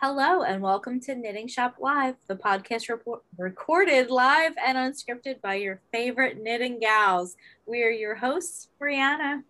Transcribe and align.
Hello, 0.00 0.42
and 0.42 0.62
welcome 0.62 0.98
to 1.00 1.14
Knitting 1.14 1.46
Shop 1.46 1.74
Live, 1.78 2.16
the 2.26 2.34
podcast 2.34 2.88
report- 2.88 3.22
recorded 3.36 4.10
live 4.10 4.54
and 4.64 4.78
unscripted 4.78 5.42
by 5.42 5.56
your 5.56 5.82
favorite 5.92 6.42
knitting 6.42 6.78
gals. 6.80 7.36
We 7.66 7.82
are 7.82 7.90
your 7.90 8.14
hosts, 8.14 8.68
Brianna 8.80 9.42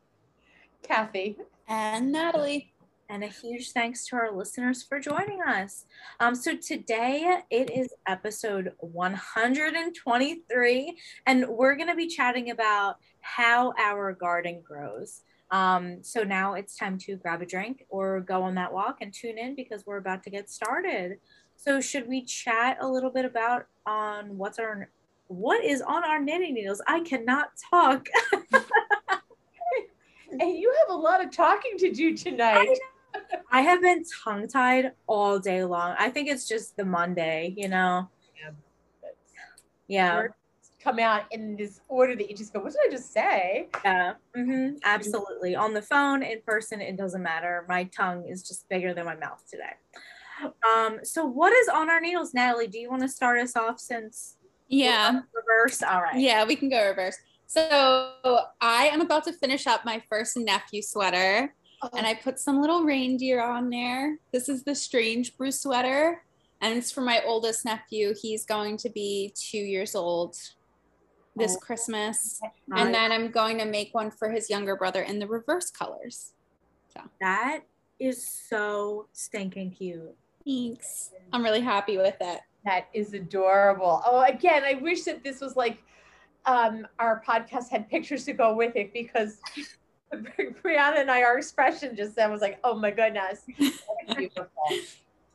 Kathy. 0.83 1.37
and 1.69 2.10
Natalie. 2.10 2.72
and 3.08 3.22
a 3.22 3.28
huge 3.28 3.71
thanks 3.72 4.04
to 4.08 4.17
our 4.17 4.33
listeners 4.33 4.83
for 4.83 4.99
joining 4.99 5.40
us. 5.42 5.85
Um, 6.19 6.35
so 6.35 6.56
today 6.56 7.42
it 7.51 7.71
is 7.71 7.94
episode 8.08 8.72
123, 8.78 10.98
and 11.26 11.46
we're 11.48 11.76
going 11.76 11.88
to 11.88 11.94
be 11.94 12.08
chatting 12.08 12.51
about 12.51 12.96
how 13.21 13.72
our 13.78 14.12
garden 14.12 14.60
grows. 14.64 15.22
Um, 15.51 16.02
so 16.02 16.23
now 16.23 16.55
it's 16.55 16.77
time 16.77 16.96
to 16.98 17.16
grab 17.16 17.42
a 17.42 17.46
drink 17.46 17.84
or 17.88 18.20
go 18.20 18.42
on 18.42 18.55
that 18.55 18.73
walk 18.73 18.98
and 19.01 19.12
tune 19.12 19.38
in 19.38 19.55
because 19.56 19.84
we're 19.84 19.97
about 19.97 20.23
to 20.25 20.30
get 20.30 20.48
started. 20.48 21.19
So 21.56 21.80
should 21.80 22.09
we 22.09 22.25
chat 22.25 22.79
a 22.80 22.87
little 22.87 23.11
bit 23.11 23.25
about 23.25 23.66
on 23.84 24.39
what's 24.39 24.59
our 24.59 24.91
what 25.27 25.65
is 25.65 25.80
on 25.83 26.05
our 26.05 26.20
knitting 26.20 26.55
needles? 26.55 26.83
I 26.87 27.01
cannot 27.01 27.51
talk. 27.70 28.06
And 30.33 30.56
you 30.56 30.73
have 30.80 30.95
a 30.95 30.98
lot 30.98 31.25
of 31.25 31.30
talking 31.30 31.77
to 31.78 31.92
do 31.92 32.17
tonight. 32.17 32.78
I 33.51 33.62
have 33.62 33.80
been 33.80 34.05
tongue 34.23 34.47
tied 34.47 34.92
all 35.09 35.41
day 35.41 35.64
long. 35.64 35.97
I 35.98 36.09
think 36.11 36.28
it's 36.28 36.47
just 36.47 36.77
the 36.77 36.84
Monday, 36.84 37.53
you 37.56 37.69
know? 37.69 38.09
Yeah. 39.89 40.17
Words 40.17 40.34
Come 40.83 40.98
out 40.98 41.25
in 41.30 41.57
this 41.57 41.80
order 41.89 42.16
that 42.16 42.30
you 42.30 42.37
just 42.37 42.52
go, 42.52 42.61
what 42.61 42.73
did 42.73 42.80
I 42.89 42.91
just 42.91 43.12
say? 43.12 43.69
Yeah. 43.84 44.15
hmm 44.34 44.70
absolutely. 44.84 45.55
On 45.55 45.75
the 45.75 45.83
phone, 45.83 46.23
in 46.23 46.41
person, 46.47 46.80
it 46.80 46.97
doesn't 46.97 47.23
matter. 47.23 47.66
My 47.69 47.84
tongue 47.95 48.27
is 48.27 48.43
just 48.43 48.69
bigger 48.69 48.95
than 48.95 49.05
my 49.05 49.16
mouth 49.16 49.43
today. 49.51 49.75
Um, 50.66 51.01
so 51.03 51.27
what 51.27 51.53
is 51.53 51.69
on 51.69 51.91
our 51.91 52.01
needles, 52.01 52.33
Natalie? 52.33 52.67
Do 52.67 52.78
you 52.78 52.89
want 52.91 53.03
to 53.03 53.08
start 53.08 53.39
us 53.39 53.56
off 53.56 53.78
since 53.78 54.36
Yeah. 54.69 55.20
reverse? 55.34 55.83
All 55.83 56.01
right. 56.01 56.17
Yeah, 56.19 56.45
we 56.47 56.56
can 56.56 56.70
go 56.70 56.89
reverse. 56.89 57.17
So 57.47 58.12
I 58.61 58.86
am 58.86 59.01
about 59.01 59.25
to 59.25 59.33
finish 59.34 59.67
up 59.67 59.84
my 59.84 60.03
first 60.08 60.36
nephew 60.36 60.81
sweater 60.83 61.55
and 61.95 62.06
I 62.06 62.14
put 62.14 62.39
some 62.39 62.61
little 62.61 62.84
reindeer 62.84 63.42
on 63.42 63.69
there. 63.70 64.19
This 64.33 64.48
is 64.48 64.62
the 64.64 64.75
Strange 64.75 65.36
Brew 65.36 65.51
sweater 65.51 66.23
and 66.62 66.77
it's 66.78 66.92
for 66.92 67.01
my 67.01 67.23
oldest 67.27 67.64
nephew. 67.64 68.14
He's 68.20 68.47
going 68.47 68.77
to 68.78 68.91
be 68.91 69.34
two 69.36 69.58
years 69.58 69.95
old 69.95 70.36
this 71.36 71.56
Oh. 71.56 71.61
Christmas. 71.61 72.41
Nice. 72.67 72.81
And 72.84 72.95
then 72.95 73.12
I'm 73.12 73.31
going 73.31 73.59
to 73.59 73.64
make 73.64 73.95
one 73.95 74.11
for 74.11 74.31
his 74.31 74.50
younger 74.50 74.77
brother 74.77 75.03
in 75.03 75.19
the 75.19 75.27
reverse 75.27 75.70
colors. 75.70 76.33
So 76.95 77.00
that 77.20 77.61
is 77.98 78.27
so 78.27 79.06
stinking 79.12 79.70
cute. 79.73 80.14
Thanks. 80.45 81.11
I'm 81.33 81.45
really 81.45 81.61
happy 81.61 81.97
with 81.98 82.17
it. 82.20 82.41
That 82.64 82.89
is 82.92 83.14
adorable. 83.14 84.03
Oh, 84.05 84.23
again, 84.23 84.64
I 84.64 84.75
wish 84.75 85.05
that 85.05 85.23
this 85.23 85.41
was 85.41 85.56
like 85.56 85.78
um, 86.47 86.86
our 86.98 87.23
podcast 87.27 87.69
had 87.70 87.89
pictures 87.89 88.25
to 88.25 88.33
go 88.33 88.55
with 88.55 88.75
it 88.77 88.92
because 88.92 89.39
Brianna 90.12 90.98
and 91.01 91.11
I, 91.11 91.23
our 91.23 91.39
expression 91.39 91.95
just 91.95 92.17
then 92.17 92.31
was 92.33 92.41
like, 92.41 92.58
oh 92.64 92.75
my 92.75 92.91
goodness. 92.91 93.45
Beautiful. 94.17 94.48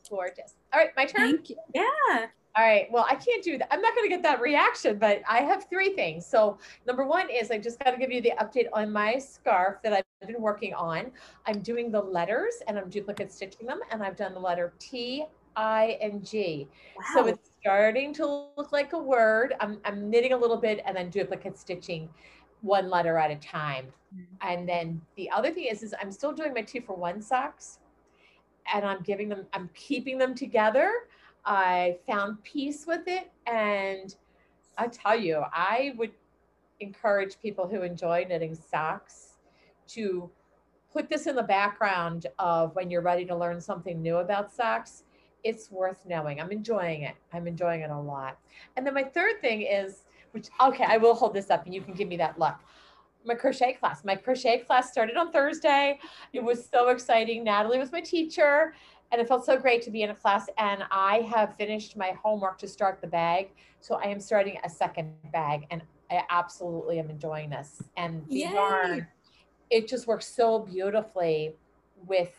Gorgeous. 0.10 0.56
All 0.74 0.80
right, 0.80 0.90
my 0.98 1.06
turn. 1.06 1.32
Thank 1.32 1.50
you. 1.50 1.56
Yeah. 1.74 2.26
All 2.58 2.64
right. 2.64 2.88
Well, 2.90 3.06
I 3.10 3.16
can't 3.16 3.44
do 3.44 3.58
that. 3.58 3.68
I'm 3.74 3.82
not 3.82 3.94
going 3.96 4.08
to 4.10 4.16
get 4.16 4.24
that 4.24 4.40
reaction, 4.40 4.98
but 4.98 5.22
I 5.28 5.40
have 5.42 5.66
three 5.70 5.94
things. 5.94 6.26
So, 6.26 6.58
number 6.88 7.06
one 7.06 7.30
is 7.30 7.52
I 7.52 7.58
just 7.58 7.84
got 7.84 7.92
to 7.92 7.98
give 7.98 8.12
you 8.12 8.22
the 8.22 8.32
update 8.40 8.68
on 8.72 8.92
my 8.94 9.18
scarf 9.20 9.82
that 9.84 9.92
I've 9.92 10.06
been 10.26 10.42
working 10.42 10.74
on. 10.74 11.12
I'm 11.46 11.60
doing 11.62 11.92
the 11.92 12.00
letters 12.02 12.56
and 12.68 12.80
I'm 12.80 12.90
duplicate 12.90 13.32
stitching 13.34 13.68
them, 13.68 13.82
and 13.92 14.02
I've 14.02 14.16
done 14.16 14.34
the 14.34 14.40
letter 14.40 14.74
T, 14.80 15.26
I, 15.58 15.98
and 16.02 16.26
G. 16.26 16.70
So 17.02 17.28
it's 17.28 17.50
starting 17.60 18.14
to 18.14 18.26
look 18.56 18.72
like 18.72 18.94
a 18.94 19.00
word. 19.00 19.54
I'm, 19.60 19.82
I'm 19.84 20.10
knitting 20.10 20.32
a 20.32 20.38
little 20.38 20.58
bit 20.58 20.82
and 20.86 20.96
then 20.96 21.10
duplicate 21.10 21.58
stitching 21.58 22.10
one 22.62 22.90
letter 22.90 23.18
at 23.18 23.32
a 23.32 23.36
time. 23.36 23.94
Mhm. 24.16 24.26
And 24.42 24.70
then 24.70 25.02
the 25.18 25.30
other 25.30 25.52
thing 25.52 25.66
is, 25.66 25.84
is 25.84 25.94
I'm 26.02 26.12
still 26.12 26.32
doing 26.32 26.54
my 26.54 26.62
two 26.62 26.80
for 26.82 26.96
one 26.96 27.22
socks 27.22 27.80
and 28.74 28.86
I'm 28.86 29.02
giving 29.04 29.30
them, 29.30 29.46
I'm 29.54 29.70
keeping 29.74 30.18
them 30.18 30.36
together. 30.36 30.92
I 31.46 31.98
found 32.08 32.44
peace 32.44 32.86
with 32.88 33.08
it. 33.08 33.32
And 33.46 34.16
I 34.78 34.88
tell 34.88 35.18
you, 35.18 35.44
I 35.54 35.94
would 35.98 36.12
encourage 36.80 37.40
people 37.42 37.68
who 37.68 37.82
enjoy 37.82 38.26
knitting 38.28 38.56
socks 38.56 39.38
to 39.88 40.30
put 40.92 41.10
this 41.10 41.28
in 41.28 41.36
the 41.36 41.44
background 41.44 42.28
of 42.40 42.76
when 42.76 42.90
you're 42.90 43.02
ready 43.02 43.26
to 43.26 43.36
learn 43.36 43.60
something 43.62 44.02
new 44.02 44.18
about 44.18 44.54
socks. 44.54 45.04
It's 45.44 45.70
worth 45.70 46.06
knowing. 46.08 46.42
I'm 46.42 46.52
enjoying 46.52 47.04
it. 47.04 47.16
I'm 47.32 47.48
enjoying 47.48 47.82
it 47.82 47.92
a 47.92 48.00
lot. 48.00 48.40
And 48.76 48.86
then 48.86 48.94
my 48.94 49.04
third 49.04 49.42
thing 49.42 49.62
is, 49.62 50.06
which, 50.32 50.48
okay, 50.60 50.86
I 50.88 50.98
will 50.98 51.14
hold 51.14 51.34
this 51.34 51.50
up 51.50 51.66
and 51.66 51.74
you 51.74 51.82
can 51.82 51.94
give 51.94 52.08
me 52.08 52.18
that 52.18 52.40
look. 52.40 52.56
My 53.26 53.36
crochet 53.36 53.74
class. 53.74 54.04
My 54.04 54.16
crochet 54.16 54.60
class 54.60 54.92
started 54.92 55.18
on 55.18 55.32
Thursday. 55.32 56.00
It 56.34 56.44
was 56.44 56.68
so 56.68 56.90
exciting. 56.90 57.44
Natalie 57.44 57.80
was 57.80 57.92
my 57.92 58.02
teacher 58.02 58.74
and 59.12 59.22
it 59.22 59.28
felt 59.28 59.46
so 59.46 59.58
great 59.58 59.82
to 59.84 59.92
be 59.92 60.02
in 60.02 60.10
a 60.10 60.16
class. 60.16 60.48
And 60.58 60.84
I 60.92 61.18
have 61.34 61.56
finished 61.56 61.96
my 61.96 62.14
homework 62.24 62.58
to 62.60 62.68
start 62.68 63.00
the 63.02 63.08
bag. 63.08 63.52
So 63.80 63.96
I 63.96 64.06
am 64.06 64.20
starting 64.20 64.58
a 64.64 64.70
second 64.70 65.14
bag 65.32 65.68
and 65.72 65.82
I 66.12 66.24
absolutely 66.30 67.00
am 67.00 67.10
enjoying 67.10 67.50
this. 67.50 67.82
And 67.98 68.26
the 68.28 68.36
Yay. 68.36 68.54
yarn, 68.54 69.08
it 69.70 69.88
just 69.88 70.08
works 70.08 70.28
so 70.28 70.60
beautifully 70.60 71.56
with 72.06 72.34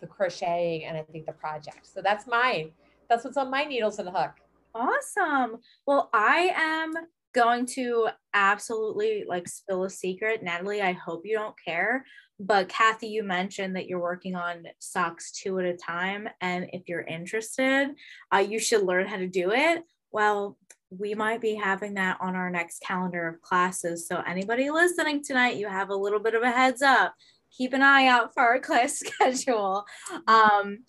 the 0.00 0.06
crocheting 0.06 0.84
and 0.84 0.96
I 0.96 1.02
think 1.02 1.26
the 1.26 1.32
project. 1.32 1.86
So 1.86 2.02
that's 2.02 2.26
mine. 2.26 2.72
That's 3.08 3.24
what's 3.24 3.36
on 3.36 3.50
my 3.50 3.64
needles 3.64 3.98
and 3.98 4.08
hook. 4.08 4.32
Awesome. 4.74 5.58
Well, 5.86 6.10
I 6.12 6.52
am 6.54 6.94
going 7.36 7.66
to 7.66 8.08
absolutely 8.34 9.24
like 9.28 9.46
spill 9.46 9.84
a 9.84 9.90
secret. 9.90 10.42
Natalie, 10.42 10.80
I 10.80 10.92
hope 10.92 11.22
you 11.24 11.36
don't 11.36 11.54
care. 11.62 12.04
But 12.40 12.68
Kathy, 12.68 13.08
you 13.08 13.22
mentioned 13.22 13.76
that 13.76 13.86
you're 13.86 14.00
working 14.00 14.34
on 14.34 14.64
socks 14.78 15.32
two 15.32 15.58
at 15.60 15.66
a 15.66 15.76
time. 15.76 16.28
And 16.40 16.68
if 16.72 16.88
you're 16.88 17.02
interested, 17.02 17.90
uh, 18.34 18.38
you 18.38 18.58
should 18.58 18.82
learn 18.82 19.06
how 19.06 19.18
to 19.18 19.28
do 19.28 19.52
it. 19.52 19.84
Well, 20.10 20.58
we 20.90 21.14
might 21.14 21.40
be 21.40 21.54
having 21.54 21.94
that 21.94 22.18
on 22.20 22.34
our 22.34 22.50
next 22.50 22.80
calendar 22.80 23.28
of 23.28 23.42
classes. 23.42 24.08
So, 24.08 24.22
anybody 24.26 24.70
listening 24.70 25.22
tonight, 25.22 25.56
you 25.56 25.68
have 25.68 25.90
a 25.90 25.96
little 25.96 26.20
bit 26.20 26.34
of 26.34 26.42
a 26.42 26.50
heads 26.50 26.80
up. 26.80 27.14
Keep 27.56 27.72
an 27.72 27.82
eye 27.82 28.06
out 28.06 28.32
for 28.32 28.42
our 28.42 28.60
class 28.68 29.00
schedule. 29.00 29.84
Um, 30.26 30.84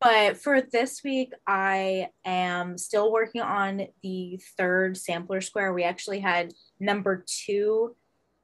but 0.00 0.36
for 0.36 0.60
this 0.60 1.02
week, 1.04 1.32
I 1.46 2.08
am 2.24 2.78
still 2.78 3.12
working 3.12 3.40
on 3.40 3.86
the 4.02 4.40
third 4.56 4.96
sampler 4.96 5.40
square. 5.40 5.72
We 5.72 5.84
actually 5.84 6.20
had 6.20 6.52
number 6.80 7.24
two 7.26 7.96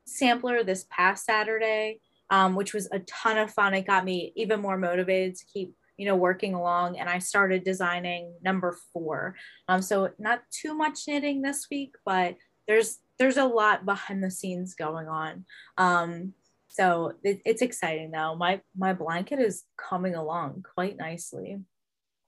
sampler 0.07 0.63
this 0.63 0.87
past 0.91 1.25
Saturday, 1.25 2.01
um, 2.31 2.55
which 2.55 2.75
was 2.75 2.89
a 2.93 3.01
ton 3.01 3.39
of 3.39 3.51
fun. 3.51 3.75
It 3.75 3.87
got 3.87 4.05
me 4.05 4.33
even 4.37 4.61
more 4.61 4.79
motivated 4.79 5.37
to 5.37 5.47
keep, 5.47 5.75
you 5.97 6.07
know, 6.07 6.17
working 6.17 6.55
along. 6.55 6.99
And 6.99 7.09
I 7.09 7.19
started 7.19 7.65
designing 7.65 8.35
number 8.43 8.77
four. 8.93 9.37
Um, 9.69 9.83
so 9.83 10.11
not 10.19 10.43
too 10.51 10.75
much 10.75 11.01
knitting 11.07 11.43
this 11.43 11.67
week, 11.71 11.95
but 12.05 12.37
there's 12.67 12.99
there's 13.19 13.37
a 13.37 13.45
lot 13.45 13.87
behind 13.87 14.25
the 14.25 14.31
scenes 14.31 14.75
going 14.75 15.07
on. 15.07 15.45
Um, 15.79 16.35
so 16.75 17.13
it, 17.23 17.41
it's 17.45 17.63
exciting 17.63 18.11
though. 18.11 18.35
My 18.35 18.61
my 18.77 18.93
blanket 18.93 19.39
is 19.39 19.63
coming 19.79 20.17
along 20.17 20.65
quite 20.75 20.97
nicely. 20.97 21.61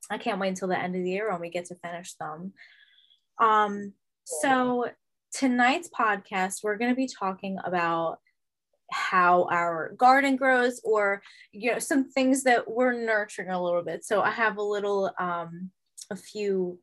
I 0.09 0.19
can't 0.19 0.39
wait 0.39 0.51
until 0.51 0.69
the 0.69 0.79
end 0.79 0.95
of 0.95 1.03
the 1.03 1.11
year 1.11 1.33
when 1.33 1.41
we 1.41 1.51
get 1.51 1.65
to 1.67 1.75
finish 1.75 2.15
them. 2.15 2.53
Um, 3.41 3.93
so 4.25 4.89
tonight's 5.33 5.89
podcast, 5.89 6.63
we're 6.63 6.77
going 6.77 6.93
to 6.93 6.97
be 6.97 7.09
talking 7.09 7.59
about 7.65 8.19
how 8.93 9.49
our 9.51 9.95
garden 9.97 10.37
grows 10.37 10.81
or 10.85 11.21
you 11.51 11.73
know 11.73 11.81
some 11.81 12.09
things 12.09 12.45
that 12.45 12.71
we're 12.71 12.93
nurturing 12.93 13.51
a 13.51 13.61
little 13.61 13.83
bit 13.83 14.05
so 14.05 14.23
i 14.23 14.31
have 14.31 14.59
a 14.59 14.63
little 14.63 15.11
um 15.19 15.73
a 16.13 16.15
few 16.15 16.79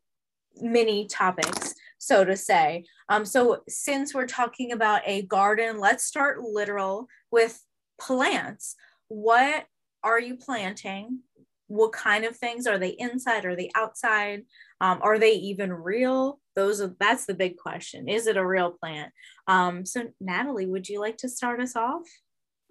mini 0.62 1.08
topics 1.08 1.76
so 2.06 2.24
to 2.26 2.36
say. 2.36 2.86
Um 3.10 3.26
so 3.26 3.64
since 3.68 4.14
we're 4.14 4.28
talking 4.28 4.72
about 4.72 5.02
a 5.06 5.24
garden 5.24 5.80
let's 5.80 6.04
start 6.04 6.42
literal 6.42 7.08
with 7.32 7.60
plants. 8.00 8.76
What 9.08 9.66
are 10.04 10.20
you 10.20 10.36
planting? 10.36 11.20
What 11.68 11.94
kind 11.94 12.26
of 12.26 12.36
things? 12.36 12.68
Are 12.68 12.78
they 12.78 12.96
inside? 13.00 13.46
Are 13.46 13.56
they 13.56 13.70
outside? 13.76 14.44
Um, 14.82 15.00
are 15.02 15.18
they 15.18 15.32
even 15.34 15.72
real? 15.72 16.40
Those 16.56 16.82
are 16.82 16.96
that's 17.00 17.26
the 17.26 17.34
big 17.34 17.58
question. 17.58 18.08
Is 18.08 18.28
it 18.28 18.38
a 18.38 18.46
real 18.46 18.72
plant? 18.72 19.12
Um, 19.48 19.86
so 19.86 20.10
natalie 20.20 20.68
would 20.68 20.90
you 20.90 21.00
like 21.00 21.18
to 21.18 21.30
start 21.30 21.60
us 21.62 21.76
off? 21.76 22.04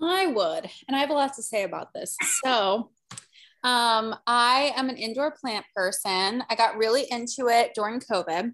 I 0.01 0.27
would. 0.27 0.69
And 0.89 0.97
I 0.97 0.99
have 0.99 1.11
a 1.11 1.15
lot 1.15 1.35
to 1.35 1.43
say 1.43 1.63
about 1.63 1.89
this. 1.95 2.17
So, 2.45 2.91
um, 3.65 4.17
I 4.27 4.73
am 4.77 4.89
an 4.89 4.97
indoor 4.97 5.31
plant 5.31 5.65
person. 5.77 6.43
I 6.51 6.57
got 6.57 6.77
really 6.77 7.07
into 7.11 7.47
it 7.49 7.73
during 7.75 8.01
COVID 8.01 8.53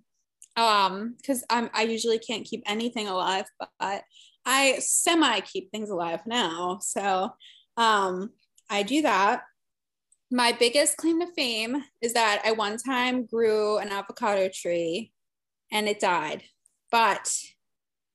um, 0.66 1.14
because 1.16 1.44
I'm 1.50 1.70
I 1.74 1.82
usually 1.82 2.18
can't 2.18 2.44
keep 2.44 2.62
anything 2.66 3.08
alive, 3.08 3.46
but 3.80 4.02
I 4.44 4.78
semi 4.80 5.40
keep 5.40 5.70
things 5.70 5.90
alive 5.90 6.20
now. 6.26 6.78
So, 6.80 7.30
um, 7.76 8.30
I 8.70 8.82
do 8.82 9.02
that. 9.02 9.42
my 10.30 10.52
biggest 10.52 10.96
claim 10.98 11.20
to 11.20 11.26
fame 11.34 11.82
is 12.02 12.12
that 12.12 12.42
I 12.44 12.52
one 12.52 12.76
time 12.76 13.24
grew 13.26 13.78
an 13.78 13.88
avocado 13.90 14.48
tree 14.52 15.12
and 15.72 15.88
it 15.88 16.00
died. 16.00 16.44
But 16.90 17.32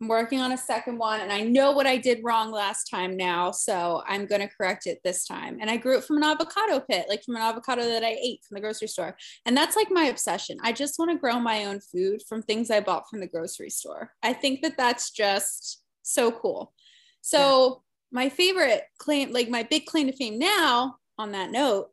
I'm 0.04 0.10
working 0.10 0.42
on 0.42 0.52
a 0.52 0.58
second 0.58 0.98
one 0.98 1.22
and 1.22 1.32
I 1.32 1.44
know 1.44 1.72
what 1.72 1.88
I 1.88 1.96
did 1.96 2.20
wrong 2.24 2.52
last 2.52 2.90
time 2.90 3.16
now. 3.16 3.52
So 3.52 4.04
I'm 4.06 4.26
going 4.26 4.42
to 4.42 4.54
correct 4.54 4.86
it 4.86 5.00
this 5.02 5.26
time. 5.26 5.60
And 5.62 5.70
I 5.70 5.78
grew 5.78 5.98
it 5.98 6.04
from 6.04 6.18
an 6.18 6.24
avocado 6.24 6.82
pit, 6.82 7.06
like 7.08 7.24
from 7.24 7.38
an 7.38 7.42
avocado 7.42 7.84
that 7.84 8.04
I 8.04 8.18
ate 8.22 8.44
from 8.44 8.56
the 8.56 8.62
grocery 8.62 8.90
store. 8.90 9.16
And 9.46 9.56
that's 9.56 9.78
like 9.78 9.90
my 9.90 10.04
obsession. 10.04 10.58
I 10.62 10.74
just 10.74 11.00
want 11.00 11.12
to 11.12 11.18
grow 11.18 11.40
my 11.40 11.64
own 11.64 11.80
food 11.80 12.22
from 12.28 12.42
things 12.42 12.70
I 12.70 12.82
bought 12.82 13.10
from 13.10 13.22
the 13.22 13.28
grocery 13.28 13.70
store. 13.70 14.12
I 14.22 14.34
think 14.34 14.62
that 14.64 14.76
that's 14.76 15.10
just 15.10 15.82
so 16.02 16.34
cool. 16.34 16.74
So, 17.22 17.82
yeah. 18.12 18.24
my 18.24 18.28
favorite 18.28 18.84
claim, 18.98 19.32
like 19.32 19.48
my 19.48 19.64
big 19.64 19.86
claim 19.86 20.08
to 20.08 20.14
fame 20.14 20.38
now 20.38 20.98
on 21.18 21.32
that 21.32 21.50
note, 21.50 21.92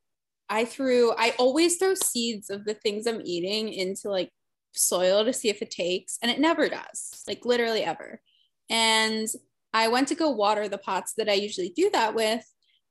I 0.48 0.64
threw, 0.64 1.12
I 1.16 1.36
always 1.38 1.76
throw 1.76 1.94
seeds 1.94 2.50
of 2.50 2.64
the 2.64 2.74
things 2.74 3.06
I'm 3.06 3.22
eating 3.24 3.72
into 3.72 4.10
like 4.10 4.32
soil 4.72 5.24
to 5.24 5.32
see 5.32 5.48
if 5.48 5.62
it 5.62 5.70
takes, 5.70 6.18
and 6.22 6.30
it 6.30 6.40
never 6.40 6.68
does, 6.68 7.22
like 7.26 7.44
literally 7.44 7.84
ever. 7.84 8.20
And 8.68 9.28
I 9.72 9.88
went 9.88 10.08
to 10.08 10.14
go 10.14 10.30
water 10.30 10.68
the 10.68 10.78
pots 10.78 11.14
that 11.16 11.28
I 11.28 11.34
usually 11.34 11.70
do 11.70 11.90
that 11.90 12.14
with. 12.14 12.44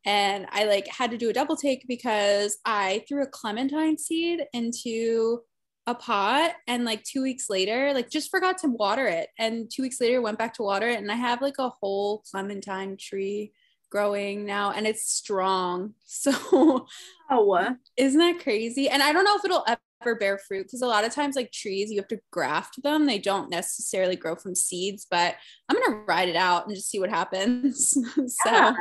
And 0.06 0.48
I 0.52 0.64
like 0.66 0.88
had 0.88 1.12
to 1.12 1.18
do 1.18 1.30
a 1.30 1.34
double 1.34 1.56
take 1.56 1.86
because 1.88 2.58
I 2.66 3.04
threw 3.08 3.24
a 3.24 3.28
clementine 3.28 3.98
seed 3.98 4.42
into 4.54 5.42
a 5.88 5.96
pot 5.96 6.54
and 6.68 6.86
like 6.86 7.04
two 7.04 7.22
weeks 7.22 7.50
later, 7.50 7.94
like 7.94 8.10
just 8.10 8.32
forgot 8.32 8.58
to 8.60 8.70
water 8.70 9.08
it. 9.08 9.30
And 9.38 9.70
two 9.70 9.82
weeks 9.82 10.00
later 10.00 10.22
went 10.22 10.38
back 10.38 10.54
to 10.56 10.64
water 10.64 10.88
it. 10.88 11.00
And 11.00 11.12
I 11.12 11.16
have 11.16 11.42
like 11.42 11.58
a 11.60 11.70
whole 11.70 12.24
clementine 12.32 12.96
tree 12.98 13.52
growing 13.90 14.46
now 14.46 14.72
and 14.72 14.88
it's 14.88 15.12
strong. 15.12 15.94
So 16.06 16.88
oh 17.30 17.76
isn't 17.98 18.20
that 18.20 18.44
crazy? 18.44 18.90
And 18.90 19.04
I 19.04 19.12
don't 19.14 19.24
know 19.24 19.36
if 19.36 19.46
it'll 19.46 19.66
ever 20.02 20.16
bear 20.16 20.38
fruit 20.38 20.64
because 20.64 20.82
a 20.82 20.88
lot 20.88 21.06
of 21.06 21.14
times 21.14 21.36
like 21.36 21.52
trees 21.52 21.92
you 21.92 21.98
have 21.98 22.08
to 22.10 22.20
graft 22.32 22.82
them. 22.84 23.06
They 23.06 23.20
don't 23.20 23.50
necessarily 23.50 24.16
grow 24.16 24.36
from 24.36 24.56
seeds, 24.56 25.08
but 25.10 25.36
I'm 25.68 25.80
gonna 25.80 26.04
ride 26.08 26.30
it 26.30 26.36
out 26.36 26.66
and 26.68 26.76
just 26.76 26.90
see 26.90 27.00
what 27.00 27.10
happens. 27.10 27.90
so 28.16 28.28
yeah. 28.46 28.74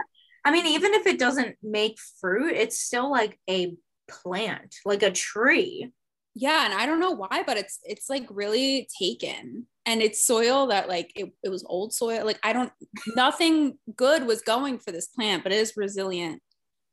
I 0.44 0.50
mean, 0.50 0.66
even 0.66 0.94
if 0.94 1.06
it 1.06 1.18
doesn't 1.18 1.56
make 1.62 1.98
fruit, 2.20 2.54
it's 2.54 2.78
still 2.78 3.10
like 3.10 3.38
a 3.50 3.76
plant, 4.08 4.76
like 4.84 5.02
a 5.02 5.10
tree. 5.10 5.92
Yeah, 6.34 6.64
and 6.64 6.74
I 6.74 6.86
don't 6.86 7.00
know 7.00 7.10
why, 7.10 7.42
but 7.44 7.56
it's 7.56 7.80
it's 7.84 8.08
like 8.08 8.26
really 8.30 8.88
taken 9.00 9.66
and 9.88 10.02
it's 10.02 10.24
soil 10.24 10.66
that 10.66 10.86
like 10.86 11.10
it, 11.16 11.32
it 11.42 11.48
was 11.48 11.64
old 11.66 11.92
soil 11.92 12.24
like 12.24 12.38
i 12.42 12.52
don't 12.52 12.70
nothing 13.16 13.78
good 13.96 14.26
was 14.26 14.42
going 14.42 14.78
for 14.78 14.92
this 14.92 15.08
plant 15.08 15.42
but 15.42 15.50
it 15.50 15.56
is 15.56 15.72
resilient 15.76 16.42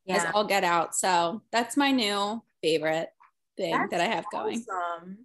yeah. 0.06 0.16
as 0.16 0.26
all 0.34 0.46
get 0.46 0.64
out 0.64 0.96
so 0.96 1.42
that's 1.52 1.76
my 1.76 1.92
new 1.92 2.42
favorite 2.64 3.10
thing 3.58 3.72
that's 3.72 3.92
that 3.92 4.02
i 4.02 4.06
have 4.06 4.26
going 4.32 4.64
awesome. 4.70 5.18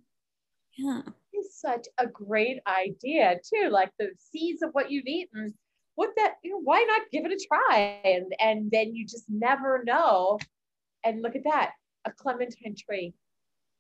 yeah 0.77 1.03
it's 1.33 1.61
such 1.61 1.87
a 1.99 2.07
great 2.07 2.59
idea 2.67 3.39
too 3.53 3.69
like 3.71 3.91
the 3.99 4.09
seeds 4.19 4.63
of 4.63 4.71
what 4.73 4.91
you've 4.91 5.07
eaten 5.07 5.55
what 5.95 6.11
that 6.17 6.35
you 6.43 6.51
know 6.51 6.61
why 6.63 6.83
not 6.89 7.03
give 7.13 7.25
it 7.25 7.33
a 7.33 7.47
try 7.47 8.01
and 8.05 8.33
and 8.41 8.71
then 8.71 8.95
you 8.95 9.07
just 9.07 9.25
never 9.29 9.83
know 9.85 10.39
and 11.05 11.23
look 11.23 11.37
at 11.37 11.45
that 11.45 11.73
a 12.07 12.11
clementine 12.13 12.75
tree 12.77 13.13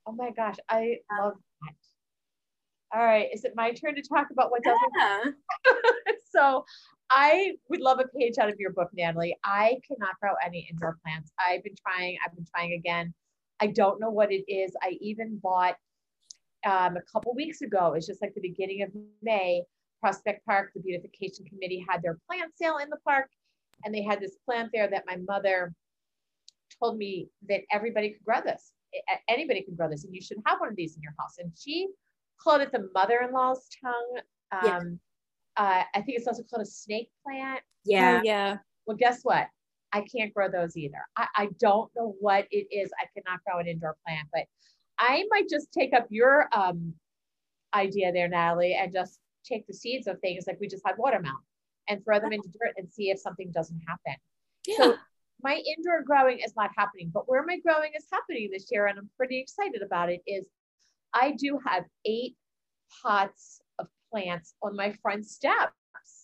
oh 0.06 0.12
my 0.12 0.30
gosh 0.30 0.56
i 0.68 0.96
love 1.18 1.34
that 1.62 1.74
all 2.92 3.04
right, 3.04 3.28
is 3.32 3.44
it 3.44 3.52
my 3.54 3.72
turn 3.72 3.94
to 3.94 4.02
talk 4.02 4.28
about 4.32 4.50
what 4.50 4.62
doesn't? 4.64 4.80
Yeah. 4.98 5.72
so 6.34 6.64
I 7.10 7.52
would 7.68 7.80
love 7.80 8.00
a 8.00 8.18
page 8.18 8.34
out 8.40 8.48
of 8.48 8.58
your 8.58 8.72
book, 8.72 8.88
Natalie. 8.92 9.36
I 9.44 9.78
cannot 9.86 10.18
grow 10.20 10.32
any 10.44 10.66
indoor 10.70 10.98
plants. 11.04 11.32
I've 11.38 11.62
been 11.62 11.76
trying, 11.86 12.16
I've 12.24 12.34
been 12.34 12.46
trying 12.52 12.72
again. 12.72 13.14
I 13.60 13.68
don't 13.68 14.00
know 14.00 14.10
what 14.10 14.32
it 14.32 14.44
is. 14.50 14.72
I 14.82 14.98
even 15.00 15.38
bought 15.42 15.76
um, 16.64 16.96
a 16.96 17.02
couple 17.12 17.34
weeks 17.34 17.62
ago, 17.62 17.94
it's 17.94 18.06
just 18.06 18.22
like 18.22 18.34
the 18.34 18.40
beginning 18.40 18.82
of 18.82 18.90
May, 19.22 19.62
Prospect 20.00 20.44
Park, 20.46 20.72
the 20.74 20.80
beautification 20.80 21.44
committee 21.46 21.84
had 21.88 22.02
their 22.02 22.18
plant 22.26 22.52
sale 22.56 22.78
in 22.78 22.88
the 22.90 22.98
park. 23.06 23.28
And 23.84 23.94
they 23.94 24.02
had 24.02 24.20
this 24.20 24.36
plant 24.44 24.70
there 24.74 24.88
that 24.90 25.04
my 25.06 25.16
mother 25.26 25.72
told 26.78 26.98
me 26.98 27.28
that 27.48 27.62
everybody 27.72 28.10
could 28.10 28.24
grow 28.24 28.40
this. 28.44 28.72
Anybody 29.28 29.62
can 29.62 29.74
grow 29.74 29.88
this, 29.88 30.04
and 30.04 30.14
you 30.14 30.20
should 30.20 30.38
have 30.46 30.60
one 30.60 30.68
of 30.68 30.76
these 30.76 30.96
in 30.96 31.02
your 31.02 31.14
house. 31.18 31.36
And 31.38 31.50
she 31.58 31.88
called 32.42 32.60
it 32.60 32.72
the 32.72 32.90
mother-in-law's 32.92 33.68
tongue. 33.82 34.20
Um, 34.52 34.98
yeah. 35.56 35.64
uh, 35.64 35.82
I 35.94 36.02
think 36.02 36.18
it's 36.18 36.26
also 36.26 36.42
called 36.42 36.62
a 36.62 36.66
snake 36.66 37.08
plant. 37.24 37.60
Yeah. 37.84 38.18
Oh, 38.18 38.22
yeah. 38.24 38.56
Well, 38.86 38.96
guess 38.96 39.20
what? 39.22 39.46
I 39.92 40.02
can't 40.02 40.32
grow 40.32 40.48
those 40.48 40.76
either. 40.76 40.98
I, 41.16 41.26
I 41.36 41.48
don't 41.58 41.90
know 41.96 42.14
what 42.20 42.46
it 42.50 42.66
is. 42.70 42.90
I 43.00 43.06
cannot 43.14 43.40
grow 43.44 43.58
an 43.58 43.66
indoor 43.66 43.96
plant, 44.06 44.28
but 44.32 44.44
I 44.98 45.24
might 45.30 45.48
just 45.48 45.72
take 45.72 45.92
up 45.92 46.06
your 46.10 46.48
um, 46.52 46.94
idea 47.74 48.12
there, 48.12 48.28
Natalie, 48.28 48.74
and 48.74 48.92
just 48.92 49.18
take 49.44 49.66
the 49.66 49.74
seeds 49.74 50.06
of 50.06 50.20
things 50.20 50.44
like 50.46 50.58
we 50.60 50.68
just 50.68 50.82
had 50.86 50.96
watermelon 50.98 51.38
and 51.88 52.04
throw 52.04 52.20
them 52.20 52.32
into 52.32 52.48
dirt 52.48 52.74
and 52.76 52.88
see 52.92 53.10
if 53.10 53.18
something 53.18 53.50
doesn't 53.52 53.80
happen. 53.88 54.14
Yeah. 54.66 54.76
So 54.76 54.94
my 55.42 55.54
indoor 55.76 56.02
growing 56.02 56.38
is 56.38 56.52
not 56.56 56.70
happening, 56.76 57.10
but 57.12 57.28
where 57.28 57.44
my 57.44 57.58
growing 57.58 57.92
is 57.96 58.04
happening 58.12 58.50
this 58.52 58.68
year, 58.70 58.86
and 58.86 58.98
I'm 58.98 59.08
pretty 59.16 59.40
excited 59.40 59.82
about 59.82 60.10
it, 60.10 60.20
is 60.26 60.46
I 61.14 61.32
do 61.32 61.58
have 61.66 61.84
eight 62.04 62.36
pots 63.02 63.60
of 63.78 63.88
plants 64.12 64.54
on 64.62 64.76
my 64.76 64.92
front 65.02 65.26
steps. 65.26 65.72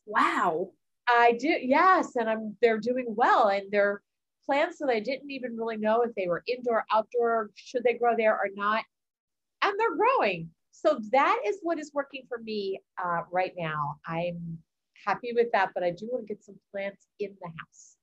Wow. 0.06 0.70
I 1.08 1.32
do, 1.38 1.48
yes, 1.48 2.16
and 2.16 2.28
I'm 2.28 2.56
they're 2.60 2.78
doing 2.78 3.06
well, 3.08 3.48
and 3.48 3.70
they're 3.70 4.02
plants 4.44 4.78
that 4.78 4.88
I 4.88 5.00
didn't 5.00 5.30
even 5.30 5.56
really 5.56 5.76
know 5.76 6.02
if 6.02 6.14
they 6.14 6.28
were 6.28 6.42
indoor, 6.46 6.84
outdoor, 6.92 7.50
should 7.54 7.84
they 7.84 7.94
grow 7.94 8.14
there 8.16 8.34
or 8.34 8.48
not, 8.54 8.84
and 9.62 9.78
they're 9.78 9.96
growing. 9.96 10.50
So 10.72 11.00
that 11.12 11.40
is 11.46 11.58
what 11.62 11.78
is 11.78 11.92
working 11.94 12.24
for 12.28 12.38
me 12.38 12.80
uh, 13.02 13.22
right 13.32 13.52
now. 13.56 13.96
I'm 14.06 14.58
happy 15.06 15.32
with 15.34 15.48
that, 15.52 15.70
but 15.74 15.82
I 15.82 15.90
do 15.90 16.08
want 16.10 16.26
to 16.26 16.34
get 16.34 16.44
some 16.44 16.56
plants 16.70 17.06
in 17.18 17.34
the 17.40 17.48
house. 17.48 17.96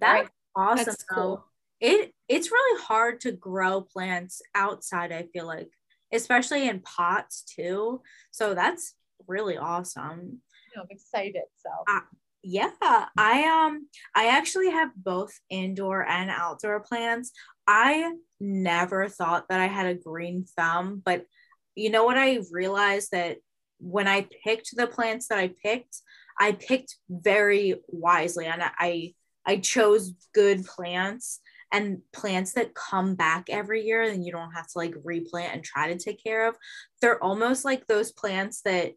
That's 0.00 0.02
right? 0.02 0.28
awesome. 0.56 0.84
That's 0.86 1.04
cool 1.04 1.44
it 1.80 2.12
it's 2.28 2.50
really 2.50 2.82
hard 2.82 3.20
to 3.20 3.32
grow 3.32 3.80
plants 3.80 4.42
outside 4.54 5.12
i 5.12 5.24
feel 5.32 5.46
like 5.46 5.70
especially 6.12 6.68
in 6.68 6.80
pots 6.80 7.42
too 7.42 8.00
so 8.30 8.54
that's 8.54 8.94
really 9.26 9.56
awesome 9.56 10.40
i'm 10.78 10.86
excited 10.90 11.42
so. 11.56 11.70
Uh, 11.88 12.00
yeah 12.42 12.70
i 13.16 13.66
um 13.66 13.88
i 14.14 14.28
actually 14.28 14.70
have 14.70 14.90
both 14.96 15.32
indoor 15.50 16.06
and 16.06 16.30
outdoor 16.30 16.80
plants. 16.80 17.32
I 17.66 18.12
never 18.40 19.08
thought 19.08 19.46
that 19.48 19.60
i 19.60 19.66
had 19.66 19.86
a 19.86 19.94
green 19.94 20.44
thumb 20.56 21.02
but 21.04 21.26
you 21.74 21.90
know 21.90 22.04
what 22.04 22.16
i 22.16 22.38
realized 22.52 23.10
that 23.12 23.38
when 23.80 24.06
i 24.06 24.26
picked 24.44 24.76
the 24.76 24.86
plants 24.86 25.28
that 25.28 25.38
i 25.38 25.50
picked 25.62 26.00
i 26.38 26.52
picked 26.52 26.96
very 27.10 27.80
wisely 27.88 28.46
and 28.46 28.62
i 28.62 29.12
i 29.44 29.56
chose 29.56 30.12
good 30.32 30.64
plants 30.64 31.40
and 31.72 32.00
plants 32.12 32.52
that 32.52 32.74
come 32.74 33.14
back 33.14 33.48
every 33.50 33.84
year 33.84 34.02
and 34.02 34.24
you 34.24 34.32
don't 34.32 34.52
have 34.52 34.66
to 34.68 34.78
like 34.78 34.94
replant 35.04 35.54
and 35.54 35.64
try 35.64 35.92
to 35.92 35.98
take 35.98 36.22
care 36.22 36.48
of. 36.48 36.56
They're 37.00 37.22
almost 37.22 37.64
like 37.64 37.86
those 37.86 38.12
plants 38.12 38.62
that 38.62 38.92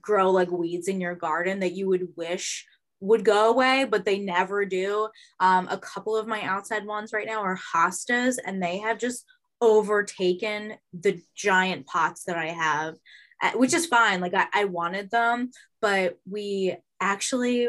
grow 0.00 0.30
like 0.30 0.50
weeds 0.50 0.88
in 0.88 1.00
your 1.00 1.14
garden 1.14 1.60
that 1.60 1.72
you 1.72 1.88
would 1.88 2.08
wish 2.16 2.66
would 3.00 3.24
go 3.24 3.50
away, 3.50 3.84
but 3.84 4.04
they 4.04 4.18
never 4.18 4.64
do. 4.64 5.08
Um, 5.40 5.68
a 5.70 5.78
couple 5.78 6.16
of 6.16 6.26
my 6.26 6.42
outside 6.42 6.86
ones 6.86 7.12
right 7.12 7.26
now 7.26 7.42
are 7.42 7.58
hostas, 7.74 8.36
and 8.44 8.62
they 8.62 8.78
have 8.78 8.98
just 8.98 9.24
overtaken 9.60 10.74
the 10.92 11.20
giant 11.34 11.86
pots 11.86 12.24
that 12.24 12.36
I 12.36 12.46
have, 12.46 12.94
uh, 13.42 13.52
which 13.52 13.74
is 13.74 13.86
fine. 13.86 14.20
Like 14.20 14.34
I, 14.34 14.46
I 14.52 14.64
wanted 14.64 15.10
them, 15.10 15.50
but 15.80 16.18
we 16.28 16.76
actually 17.00 17.68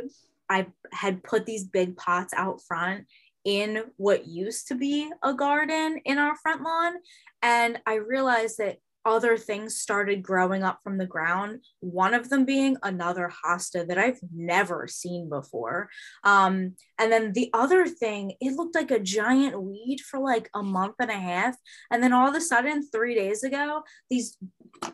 I 0.50 0.68
had 0.94 1.24
put 1.24 1.46
these 1.46 1.66
big 1.66 1.98
pots 1.98 2.34
out 2.36 2.62
front 2.68 3.06
in 3.44 3.84
what 3.98 4.28
used 4.28 4.68
to 4.68 4.76
be 4.76 5.10
a 5.24 5.34
garden 5.34 6.00
in 6.06 6.18
our 6.18 6.36
front 6.36 6.62
lawn. 6.64 6.96
And 7.42 7.80
I 7.86 7.96
realized 7.96 8.58
that 8.58 8.78
other 9.08 9.38
things 9.38 9.78
started 9.78 10.22
growing 10.22 10.64
up 10.64 10.80
from 10.84 10.98
the 10.98 11.06
ground. 11.06 11.64
One 11.80 12.14
of 12.14 12.30
them 12.30 12.46
being 12.46 12.78
another 12.84 13.32
hosta 13.44 13.88
that 13.88 13.98
I've 13.98 14.20
never 14.36 14.88
seen 14.88 15.30
before. 15.30 15.90
Um, 16.24 16.76
and 17.00 17.12
then 17.12 17.32
the 17.32 17.50
other 17.54 17.88
thing, 17.88 18.34
it 18.42 18.56
looked 18.56 18.76
like 18.76 18.92
a 18.92 19.00
giant 19.00 19.60
weed 19.62 20.02
for 20.02 20.20
like 20.20 20.50
a 20.54 20.62
month 20.62 20.96
and 21.00 21.10
a 21.10 21.16
half. 21.16 21.56
And 21.90 22.04
then 22.04 22.14
all 22.14 22.28
of 22.28 22.36
a 22.36 22.42
sudden, 22.42 22.88
three 22.88 23.16
days 23.16 23.44
ago, 23.44 23.84
these 24.10 24.38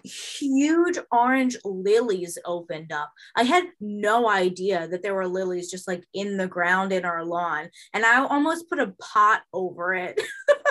huge 0.04 0.98
orange 1.12 1.58
lilies 1.66 2.38
opened 2.46 2.92
up. 2.92 3.12
I 3.36 3.44
had 3.44 3.66
no 3.82 4.30
idea 4.30 4.88
that 4.88 5.02
there 5.02 5.16
were 5.16 5.28
lilies 5.28 5.72
just 5.72 5.88
like 5.88 6.04
in 6.14 6.38
the 6.38 6.48
ground 6.48 6.94
in 6.94 7.04
our 7.04 7.26
lawn. 7.26 7.70
And 7.94 8.06
I 8.06 8.24
almost 8.24 8.70
put 8.70 8.80
a 8.80 8.94
pot 9.02 9.42
over 9.52 9.94
it. 9.96 10.22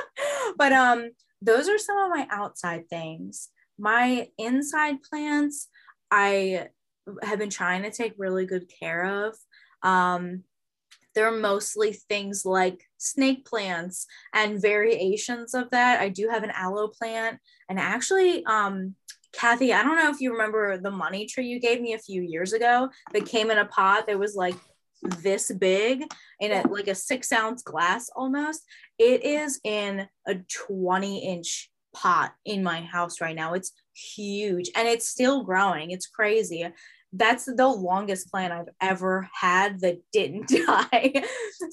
but 0.57 0.73
um 0.73 1.11
those 1.43 1.69
are 1.69 1.79
some 1.79 1.99
of 1.99 2.11
my 2.11 2.27
outside 2.31 2.89
things. 2.89 3.49
My 3.79 4.29
inside 4.39 5.03
plants, 5.03 5.69
I 6.11 6.69
have 7.23 7.39
been 7.39 7.51
trying 7.51 7.83
to 7.83 7.91
take 7.91 8.15
really 8.17 8.47
good 8.47 8.71
care 8.81 9.27
of. 9.27 9.35
Um, 9.83 10.45
they're 11.15 11.33
mostly 11.33 11.93
things 11.93 12.47
like 12.47 12.89
snake 12.99 13.45
plants 13.45 14.07
and 14.33 14.63
variations 14.63 15.53
of 15.55 15.71
that. 15.71 16.01
I 16.01 16.09
do 16.09 16.29
have 16.29 16.43
an 16.43 16.53
aloe 16.55 16.89
plant 16.89 17.39
and 17.69 17.79
actually 17.79 18.45
um 18.47 18.95
Kathy, 19.33 19.73
I 19.73 19.83
don't 19.83 19.97
know 19.97 20.11
if 20.11 20.21
you 20.21 20.33
remember 20.33 20.77
the 20.77 20.91
money 20.91 21.25
tree 21.25 21.47
you 21.47 21.59
gave 21.59 21.81
me 21.81 21.95
a 21.95 21.99
few 21.99 22.21
years 22.21 22.53
ago 22.53 22.91
that 23.15 23.25
came 23.25 23.51
in 23.51 23.57
a 23.57 23.65
pot 23.65 24.07
that 24.07 24.19
was 24.19 24.37
like 24.37 24.55
this 25.03 25.51
big 25.53 26.05
in 26.41 26.53
a 26.53 26.67
like 26.69 26.89
a 26.89 26.95
six 26.95 27.33
ounce 27.33 27.63
glass 27.63 28.09
almost. 28.15 28.63
It 28.99 29.25
is 29.25 29.61
in 29.65 30.09
a 30.27 30.37
20 30.69 31.19
inch 31.19 31.71
pot 31.95 32.33
in 32.45 32.63
my 32.63 32.81
house 32.81 33.21
right 33.21 33.37
now. 33.37 33.55
It's 33.55 33.73
huge 33.95 34.71
and 34.77 34.89
it's 34.89 35.09
still 35.09 35.45
growing. 35.45 35.91
It's 35.91 36.07
crazy. 36.07 36.67
That's 37.13 37.45
the 37.45 37.69
longest 37.69 38.31
plant 38.31 38.53
I've 38.53 38.73
ever 38.81 39.29
had 39.35 39.81
that 39.81 39.99
didn't 40.13 40.49
die. 40.67 41.25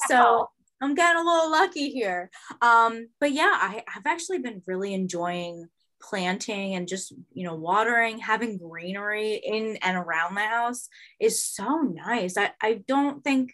so 0.08 0.50
I'm 0.82 0.96
getting 0.96 1.22
a 1.22 1.26
little 1.26 1.52
lucky 1.52 1.90
here. 1.90 2.30
Um, 2.62 3.08
but 3.20 3.32
yeah, 3.32 3.52
I, 3.52 3.84
I've 3.96 4.06
actually 4.06 4.40
been 4.40 4.62
really 4.66 4.94
enjoying 4.94 5.68
planting 6.02 6.76
and 6.76 6.88
just 6.88 7.14
you 7.34 7.44
know 7.44 7.56
watering 7.56 8.20
having 8.20 8.58
greenery 8.58 9.36
in 9.36 9.78
and 9.82 9.98
around 9.98 10.36
the 10.36 10.42
house 10.42 10.88
is 11.20 11.44
so 11.44 11.80
nice. 11.80 12.38
I, 12.38 12.52
I 12.62 12.82
don't 12.88 13.24
think 13.24 13.54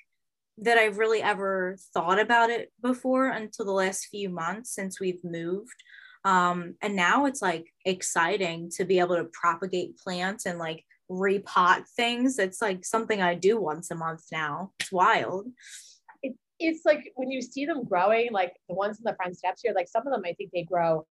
that 0.57 0.77
i've 0.77 0.97
really 0.97 1.21
ever 1.21 1.75
thought 1.93 2.17
about 2.17 2.49
it 2.49 2.71
before 2.81 3.27
until 3.27 3.65
the 3.65 3.71
last 3.73 4.05
few 4.05 4.29
months 4.29 4.73
since 4.73 4.99
we've 4.99 5.23
moved. 5.23 5.75
Um, 6.23 6.75
and 6.81 6.95
now 6.95 7.25
it's 7.25 7.41
like 7.41 7.67
exciting 7.85 8.71
to 8.77 8.85
be 8.85 8.99
able 8.99 9.15
to 9.17 9.25
propagate 9.25 9.97
plants 9.97 10.47
and 10.47 10.57
like 10.57 10.83
repot 11.09 11.83
things. 11.95 12.39
It's 12.39 12.61
like 12.61 12.83
something 12.83 13.21
i 13.21 13.35
do 13.35 13.61
once 13.61 13.91
a 13.91 13.95
month 13.95 14.23
now. 14.31 14.71
It's 14.79 14.91
wild. 14.91 15.47
It, 16.23 16.35
it's 16.59 16.83
like 16.83 17.11
when 17.15 17.29
you 17.29 17.41
see 17.41 17.65
them 17.65 17.83
growing 17.83 18.31
like 18.31 18.53
the 18.67 18.75
ones 18.75 18.97
in 18.97 19.03
the 19.03 19.15
front 19.15 19.37
steps 19.37 19.61
here 19.61 19.73
like 19.75 19.89
some 19.89 20.07
of 20.07 20.13
them 20.13 20.23
i 20.25 20.33
think 20.33 20.51
they 20.53 20.63
grow 20.63 21.05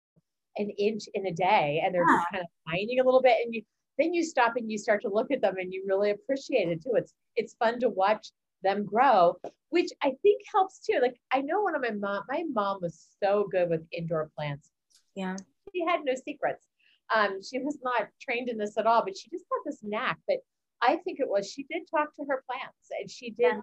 an 0.56 0.70
inch 0.78 1.04
in 1.14 1.26
a 1.26 1.32
day 1.32 1.82
and 1.84 1.94
they're 1.94 2.08
yeah. 2.08 2.16
just 2.16 2.30
kind 2.30 2.42
of 2.42 2.48
mining 2.66 3.00
a 3.00 3.04
little 3.04 3.22
bit 3.22 3.36
and 3.44 3.54
you 3.54 3.62
then 3.98 4.12
you 4.12 4.24
stop 4.24 4.54
and 4.56 4.70
you 4.70 4.76
start 4.76 5.02
to 5.02 5.08
look 5.08 5.30
at 5.30 5.40
them 5.40 5.56
and 5.58 5.72
you 5.72 5.84
really 5.86 6.10
appreciate 6.10 6.68
it 6.68 6.82
too. 6.82 6.92
It's 6.94 7.14
it's 7.36 7.54
fun 7.54 7.80
to 7.80 7.88
watch 7.88 8.28
them 8.62 8.86
grow 8.86 9.36
which 9.68 9.90
i 10.02 10.10
think 10.22 10.40
helps 10.52 10.78
too. 10.78 10.98
Like 11.02 11.16
i 11.32 11.40
know 11.40 11.60
one 11.60 11.74
of 11.74 11.82
my 11.82 11.90
mom 11.90 12.22
my 12.28 12.44
mom 12.52 12.78
was 12.80 13.08
so 13.22 13.46
good 13.50 13.68
with 13.68 13.82
indoor 13.92 14.30
plants. 14.36 14.70
Yeah. 15.14 15.36
She 15.72 15.84
had 15.86 16.00
no 16.04 16.14
secrets. 16.24 16.66
Um 17.14 17.40
she 17.42 17.58
was 17.58 17.78
not 17.82 18.08
trained 18.20 18.48
in 18.48 18.58
this 18.58 18.78
at 18.78 18.86
all 18.86 19.04
but 19.04 19.16
she 19.16 19.28
just 19.30 19.44
had 19.50 19.70
this 19.70 19.80
knack 19.82 20.18
but 20.26 20.38
i 20.80 20.96
think 20.96 21.20
it 21.20 21.28
was 21.28 21.50
she 21.50 21.66
did 21.70 21.82
talk 21.90 22.08
to 22.16 22.24
her 22.28 22.42
plants 22.48 22.88
and 22.98 23.10
she 23.10 23.30
did 23.30 23.54
yeah 23.54 23.60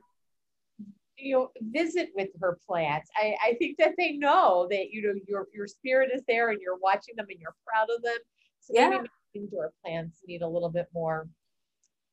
you 1.22 1.36
know 1.36 1.52
visit 1.62 2.10
with 2.16 2.30
her 2.40 2.58
plants 2.68 3.10
I, 3.16 3.36
I 3.44 3.54
think 3.56 3.78
that 3.78 3.94
they 3.98 4.14
know 4.14 4.68
that 4.70 4.92
you 4.92 5.02
know 5.02 5.14
your 5.28 5.48
your 5.54 5.68
spirit 5.68 6.12
is 6.14 6.22
there 6.28 6.50
and 6.50 6.60
you're 6.62 6.78
watching 6.78 7.16
them 7.16 7.28
and 7.30 7.40
you're 7.40 7.56
proud 7.66 7.88
of 7.96 8.02
them 8.02 8.18
so 8.60 8.74
yeah. 8.74 8.90
maybe 8.90 9.10
indoor 9.34 9.72
plants 9.84 10.20
need 10.28 10.42
a 10.42 10.48
little 10.48 10.70
bit 10.70 10.88
more 10.94 11.28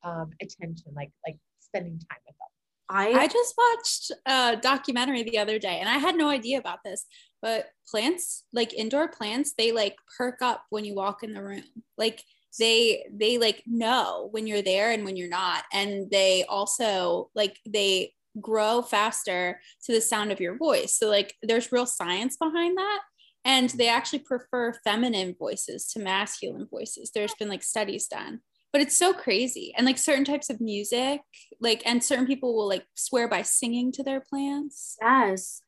um, 0.05 0.31
attention 0.41 0.93
like 0.95 1.11
like 1.27 1.37
spending 1.61 1.99
time 1.99 2.19
with 2.27 2.37
them 2.37 2.49
I, 2.91 3.11
I 3.13 3.27
just 3.29 3.55
watched 3.59 4.13
a 4.25 4.57
documentary 4.57 5.23
the 5.23 5.39
other 5.39 5.59
day 5.59 5.79
and 5.79 5.89
I 5.89 5.99
had 5.99 6.17
no 6.17 6.31
idea 6.31 6.59
about 6.59 6.79
this, 6.85 7.05
but 7.43 7.67
plants, 7.87 8.45
like 8.53 8.73
indoor 8.73 9.09
plants, 9.09 9.53
they 9.59 9.73
like 9.73 9.97
perk 10.17 10.41
up 10.41 10.65
when 10.71 10.85
you 10.85 10.95
walk 10.95 11.23
in 11.23 11.35
the 11.35 11.43
room. 11.43 11.65
Like 11.99 12.23
they 12.59 13.05
they 13.13 13.37
like 13.37 13.63
know 13.67 14.29
when 14.31 14.47
you're 14.47 14.63
there 14.63 14.91
and 14.91 15.05
when 15.05 15.17
you're 15.17 15.29
not. 15.29 15.65
And 15.73 16.11
they 16.11 16.45
also 16.49 17.31
like 17.35 17.59
they 17.69 18.13
grow 18.41 18.83
faster 18.83 19.61
to 19.85 19.93
the 19.93 20.01
sound 20.01 20.33
of 20.33 20.41
your 20.41 20.57
voice. 20.57 20.97
So, 20.97 21.09
like, 21.09 21.35
there's 21.43 21.73
real 21.73 21.87
science 21.87 22.37
behind 22.37 22.77
that. 22.77 23.01
And 23.45 23.71
they 23.71 23.89
actually 23.89 24.19
prefer 24.21 24.75
feminine 24.85 25.35
voices 25.39 25.91
to 25.93 26.01
masculine 26.01 26.67
voices. 26.71 27.11
There's 27.15 27.35
been 27.35 27.49
like 27.49 27.63
studies 27.63 28.07
done, 28.07 28.41
but 28.73 28.83
it's 28.83 28.97
so 28.97 29.13
crazy. 29.15 29.73
And 29.77 29.87
like 29.87 29.97
certain 29.97 30.25
types 30.25 30.51
of 30.51 30.61
music, 30.61 31.21
like, 31.61 31.83
and 31.87 32.03
certain 32.03 32.27
people 32.27 32.55
will 32.55 32.69
like 32.69 32.85
swear 32.95 33.29
by 33.29 33.43
singing 33.43 33.93
to 33.93 34.03
their 34.03 34.21
plants. 34.21 34.97
Yes. 35.01 35.63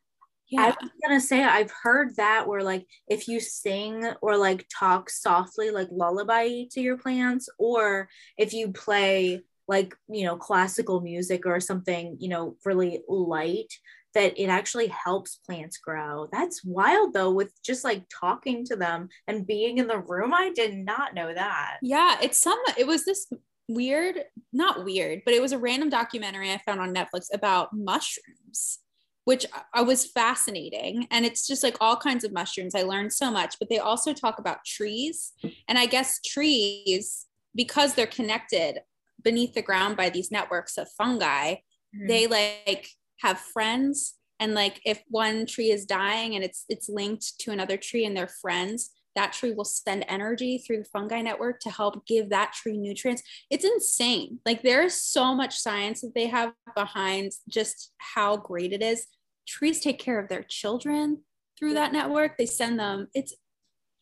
Yeah. 0.50 0.62
I 0.62 0.67
was 0.71 0.90
gonna 1.02 1.21
say 1.21 1.45
I've 1.45 1.73
heard 1.83 2.17
that 2.17 2.49
where 2.49 2.62
like 2.64 2.85
if 3.07 3.29
you 3.29 3.38
sing 3.38 4.05
or 4.21 4.37
like 4.37 4.67
talk 4.76 5.09
softly 5.09 5.71
like 5.71 5.88
lullaby 5.93 6.64
to 6.73 6.81
your 6.81 6.99
plants, 6.99 7.49
or 7.57 8.09
if 8.37 8.52
you 8.52 8.73
play 8.73 9.43
like 9.71 9.95
you 10.09 10.27
know 10.27 10.37
classical 10.37 11.00
music 11.00 11.47
or 11.47 11.61
something 11.61 12.17
you 12.19 12.29
know 12.29 12.57
really 12.67 13.00
light 13.09 13.73
that 14.12 14.39
it 14.39 14.49
actually 14.49 14.89
helps 14.89 15.37
plants 15.47 15.79
grow 15.79 16.29
that's 16.33 16.65
wild 16.65 17.15
though 17.15 17.31
with 17.31 17.53
just 17.62 17.85
like 17.85 18.03
talking 18.21 18.65
to 18.65 18.75
them 18.75 19.09
and 19.29 19.47
being 19.47 19.79
in 19.79 19.87
the 19.87 19.99
room 19.99 20.35
i 20.35 20.50
did 20.50 20.77
not 20.77 21.15
know 21.15 21.33
that 21.33 21.79
yeah 21.81 22.17
it's 22.21 22.39
some 22.39 22.59
it 22.77 22.87
was 22.87 23.05
this 23.05 23.27
weird 23.69 24.25
not 24.53 24.85
weird 24.85 25.23
but 25.25 25.33
it 25.33 25.41
was 25.41 25.53
a 25.53 25.59
random 25.59 25.89
documentary 25.89 26.50
i 26.50 26.59
found 26.67 26.81
on 26.81 26.93
netflix 26.93 27.27
about 27.33 27.73
mushrooms 27.73 28.81
which 29.25 29.47
I 29.75 29.83
was 29.83 30.07
fascinating. 30.07 31.07
And 31.12 31.25
it's 31.25 31.47
just 31.47 31.62
like 31.62 31.77
all 31.81 31.95
kinds 31.95 32.25
of 32.25 32.33
mushrooms. 32.33 32.75
I 32.75 32.83
learned 32.83 33.12
so 33.12 33.31
much, 33.31 33.57
but 33.61 33.69
they 33.69 33.79
also 33.79 34.12
talk 34.12 34.41
about 34.41 34.65
trees. 34.65 35.35
And 35.69 35.79
I 35.79 35.87
guess 35.87 36.21
trees, 36.27 37.27
because 37.55 37.95
they're 37.95 38.07
connected, 38.07 38.81
beneath 39.23 39.55
the 39.55 39.62
ground 39.62 39.97
by 39.97 40.11
these 40.11 40.31
networks 40.31 40.79
of 40.79 40.89
fungi 40.97 41.55
mm-hmm. 41.55 42.07
they 42.07 42.27
like 42.27 42.89
have 43.21 43.39
friends. 43.39 44.15
And 44.39 44.55
like 44.55 44.81
if 44.87 45.03
one 45.09 45.45
tree 45.45 45.71
is 45.71 45.85
dying 45.85 46.35
and 46.35 46.43
it's 46.43 46.65
it's 46.69 46.89
linked 46.89 47.39
to 47.41 47.50
another 47.50 47.77
tree 47.77 48.07
and 48.07 48.17
they're 48.17 48.31
friends 48.41 48.91
that 49.17 49.33
tree 49.33 49.53
will 49.53 49.65
send 49.65 50.05
energy 50.09 50.59
through 50.59 50.79
the 50.79 50.85
fungi 50.85 51.21
network 51.21 51.59
to 51.61 51.71
help 51.71 52.07
give 52.07 52.31
that 52.31 52.53
tree 52.53 52.79
nutrients. 52.79 53.23
It's 53.50 53.65
insane. 53.65 54.39
Like 54.47 54.62
there's 54.62 54.95
so 54.95 55.35
much 55.35 55.59
science 55.59 56.00
that 56.03 56.15
they 56.15 56.29
have 56.29 56.53
behind 56.77 57.33
just 57.49 57.93
how 57.99 58.37
great 58.37 58.73
it 58.73 58.83
is. 58.83 59.07
Trees 59.49 59.81
take 59.81 59.99
care 59.99 60.21
of 60.21 60.29
their 60.29 60.45
children 60.45 61.23
through 61.59 61.75
that 61.75 61.93
network. 61.93 62.39
They 62.39 62.47
send 62.47 62.79
them 62.79 63.09
it's 63.15 63.35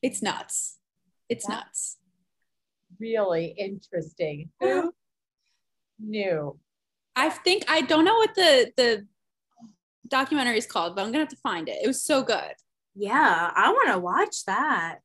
it's 0.03 0.23
nuts. 0.23 0.79
It's 1.29 1.47
That's 1.47 1.59
nuts. 1.59 1.97
Really 3.01 3.55
interesting. 3.59 4.51
Who 4.61 4.93
knew. 5.99 6.59
I 7.17 7.31
think 7.31 7.65
I 7.69 7.81
don't 7.83 8.05
know 8.05 8.17
what 8.17 8.35
the 8.35 8.73
the 8.77 9.07
documentary 10.07 10.59
is 10.59 10.67
called, 10.67 10.95
but 10.95 11.03
I'm 11.03 11.09
gonna 11.09 11.25
have 11.25 11.29
to 11.29 11.37
find 11.37 11.69
it. 11.69 11.79
It 11.83 11.87
was 11.87 12.03
so 12.03 12.23
good. 12.23 12.53
Yeah, 12.95 13.51
I 13.55 13.71
want 13.71 13.93
to 13.93 13.99
watch 13.99 14.45
that. 14.47 14.99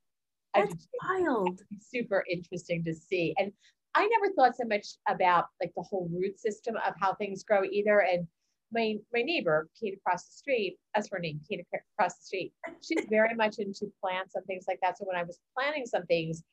That's 0.53 0.87
wild. 1.03 1.61
Super 1.79 2.23
interesting 2.29 2.83
to 2.85 2.93
see. 2.93 3.33
And 3.37 3.51
I 3.95 4.07
never 4.07 4.33
thought 4.33 4.55
so 4.55 4.65
much 4.65 4.87
about 5.07 5.45
like 5.61 5.71
the 5.75 5.83
whole 5.83 6.09
root 6.11 6.39
system 6.39 6.75
of 6.87 6.93
how 6.99 7.13
things 7.13 7.43
grow 7.43 7.63
either. 7.63 7.99
And 7.99 8.27
my 8.71 8.95
my 9.13 9.21
neighbor, 9.21 9.69
Kate 9.79 9.95
across 9.95 10.25
the 10.25 10.33
street, 10.33 10.77
that's 10.93 11.09
her 11.11 11.19
name, 11.19 11.39
Kate 11.47 11.65
across 11.97 12.15
the 12.17 12.25
street. 12.25 12.53
She's 12.81 13.05
very 13.09 13.35
much 13.35 13.59
into 13.59 13.91
plants 14.01 14.35
and 14.35 14.45
things 14.45 14.65
like 14.67 14.79
that. 14.81 14.97
So 14.97 15.05
when 15.05 15.17
I 15.17 15.23
was 15.23 15.39
planning 15.55 15.85
some 15.85 16.05
things 16.05 16.43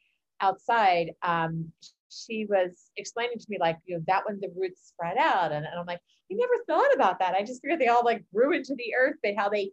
outside, 0.40 1.12
um, 1.22 1.72
she 2.10 2.46
was 2.48 2.90
explaining 2.96 3.38
to 3.38 3.46
me 3.48 3.58
like 3.60 3.78
you 3.86 3.96
know 3.96 4.04
that 4.06 4.22
when 4.26 4.40
the 4.40 4.52
roots 4.56 4.88
spread 4.88 5.16
out 5.16 5.52
and, 5.52 5.64
and 5.64 5.78
i'm 5.78 5.86
like 5.86 6.00
i 6.30 6.34
never 6.34 6.64
thought 6.66 6.94
about 6.94 7.18
that. 7.18 7.34
I 7.34 7.42
just 7.42 7.60
figured 7.62 7.80
they 7.80 7.88
all 7.88 8.04
like 8.04 8.24
grew 8.32 8.52
into 8.52 8.74
the 8.76 8.94
earth 8.94 9.16
but 9.22 9.34
how 9.36 9.48
they 9.48 9.72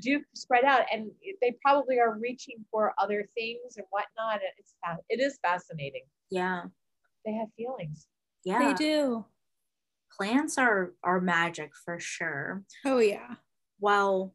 do 0.00 0.22
spread 0.34 0.64
out 0.64 0.84
and 0.92 1.10
they 1.40 1.54
probably 1.62 1.98
are 1.98 2.18
reaching 2.18 2.64
for 2.70 2.94
other 2.98 3.28
things 3.34 3.76
and 3.76 3.86
whatnot. 3.90 4.40
It's 4.58 4.74
it 5.08 5.20
is 5.20 5.38
fascinating. 5.42 6.02
Yeah. 6.30 6.64
They 7.24 7.32
have 7.34 7.48
feelings. 7.56 8.06
Yeah. 8.44 8.58
They 8.58 8.74
do. 8.74 9.24
Plants 10.16 10.58
are 10.58 10.92
are 11.02 11.20
magic 11.20 11.72
for 11.84 11.98
sure. 11.98 12.62
Oh 12.84 12.98
yeah. 12.98 13.34
Well 13.80 14.34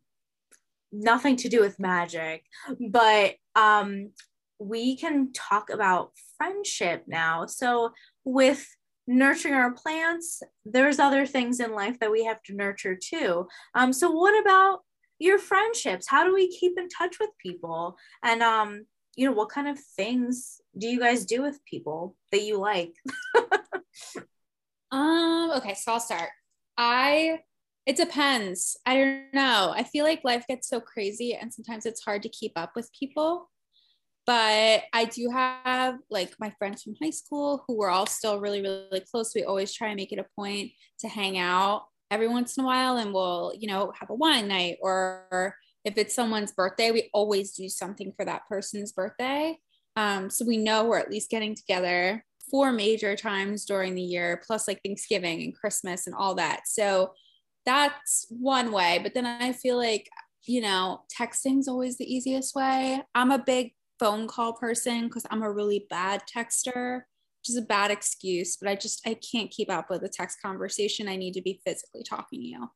nothing 0.92 1.36
to 1.36 1.50
do 1.50 1.60
with 1.60 1.80
magic 1.80 2.46
but 2.90 3.36
um 3.56 4.12
we 4.60 4.98
can 4.98 5.32
talk 5.34 5.70
about 5.70 6.12
friendship 6.38 7.04
now. 7.08 7.46
So, 7.46 7.92
with 8.24 8.66
nurturing 9.08 9.54
our 9.54 9.72
plants, 9.72 10.42
there's 10.66 11.00
other 11.00 11.26
things 11.26 11.60
in 11.60 11.74
life 11.74 12.00
that 12.00 12.12
we 12.12 12.26
have 12.26 12.42
to 12.44 12.56
nurture 12.56 12.96
too. 12.96 13.48
Um, 13.74 13.94
so, 13.94 14.12
what 14.12 14.40
about 14.42 14.80
your 15.20 15.40
friendships? 15.40 16.08
How 16.08 16.26
do 16.26 16.34
we 16.34 16.50
keep 16.50 16.78
in 16.78 16.90
touch 16.90 17.18
with 17.20 17.30
people? 17.42 17.98
And, 18.24 18.44
um, 18.44 18.86
you 19.16 19.28
know, 19.28 19.34
what 19.34 19.50
kind 19.50 19.68
of 19.68 19.80
things 19.96 20.62
do 20.78 20.88
you 20.88 21.00
guys 21.00 21.26
do 21.26 21.42
with 21.42 21.60
people 21.66 22.16
that 22.32 22.44
you 22.44 22.60
like? 22.60 22.94
um, 24.92 25.52
okay, 25.58 25.74
so 25.74 25.94
I'll 25.94 26.00
start. 26.00 26.30
I 26.78 27.40
it 27.88 27.96
depends. 27.96 28.78
I 28.86 28.96
don't 28.96 29.34
know. 29.34 29.74
I 29.74 29.84
feel 29.84 30.04
like 30.04 30.26
life 30.26 30.46
gets 30.46 30.68
so 30.68 30.82
crazy 30.82 31.34
and 31.34 31.54
sometimes 31.54 31.86
it's 31.86 32.04
hard 32.04 32.22
to 32.24 32.30
keep 32.30 32.52
up 32.58 32.74
with 32.76 32.92
people 32.92 33.50
but 34.28 34.84
I 34.94 35.06
do 35.06 35.30
have 35.32 35.96
like 36.12 36.36
my 36.38 36.54
friends 36.60 36.84
from 36.84 36.96
high 37.02 37.12
school 37.12 37.64
who 37.66 37.78
we're 37.78 37.90
all 37.90 38.06
still 38.06 38.42
really, 38.42 38.62
really 38.62 39.02
close. 39.10 39.34
We 39.34 39.46
always 39.46 39.74
try 39.74 39.88
and 39.88 39.96
make 39.96 40.12
it 40.12 40.20
a 40.20 40.26
point 40.36 40.72
to 41.00 41.08
hang 41.08 41.38
out. 41.38 41.86
every 42.12 42.28
once 42.28 42.58
in 42.58 42.64
a 42.64 42.68
while 42.68 42.98
and 42.98 43.14
we'll, 43.14 43.54
you 43.58 43.68
know, 43.68 43.92
have 44.00 44.10
a 44.10 44.16
wine 44.16 44.48
night 44.48 44.78
or 44.82 45.56
if 45.84 45.98
it's 45.98 46.14
someone's 46.14 46.52
birthday, 46.52 46.92
we 46.92 47.10
always 47.14 47.54
do 47.54 47.70
something 47.70 48.14
for 48.16 48.26
that 48.26 48.48
person's 48.48 48.92
birthday. 48.92 49.58
Um, 49.96 50.30
so 50.30 50.46
we 50.46 50.58
know 50.58 50.86
we're 50.86 51.00
at 51.00 51.10
least 51.10 51.30
getting 51.30 51.56
together 51.56 52.24
four 52.52 52.72
major 52.72 53.16
times 53.16 53.66
during 53.66 53.96
the 53.96 54.02
year, 54.02 54.42
plus 54.46 54.68
like 54.68 54.82
Thanksgiving 54.84 55.42
and 55.42 55.56
Christmas 55.56 56.06
and 56.08 56.16
all 56.16 56.36
that. 56.36 56.62
So 56.66 57.14
that's 57.66 58.26
one 58.30 58.72
way. 58.72 59.00
But 59.02 59.14
then 59.14 59.26
I 59.26 59.54
feel 59.54 59.78
like, 59.78 60.10
you 60.46 60.62
know, 60.62 61.02
texting's 61.18 61.68
always 61.68 61.98
the 61.98 62.14
easiest 62.14 62.56
way. 62.56 63.02
I'm 63.16 63.32
a 63.32 63.40
big 63.40 63.74
phone 64.00 64.28
call 64.28 64.54
person 64.54 65.08
because 65.08 65.26
I'm 65.30 65.44
a 65.44 65.52
really 65.52 65.86
bad 65.90 66.24
texter, 66.34 67.02
which 67.40 67.50
is 67.50 67.58
a 67.58 67.62
bad 67.62 67.92
excuse, 67.92 68.58
but 68.58 68.70
I 68.70 68.76
just 68.76 69.06
I 69.08 69.16
can't 69.16 69.52
keep 69.52 69.72
up 69.72 69.90
with 69.90 70.04
a 70.04 70.10
text 70.10 70.40
conversation. 70.42 71.08
I 71.08 71.16
need 71.16 71.34
to 71.34 71.42
be 71.42 71.62
physically 71.66 72.04
talking 72.04 72.42
to 72.42 72.46
you. 72.46 72.68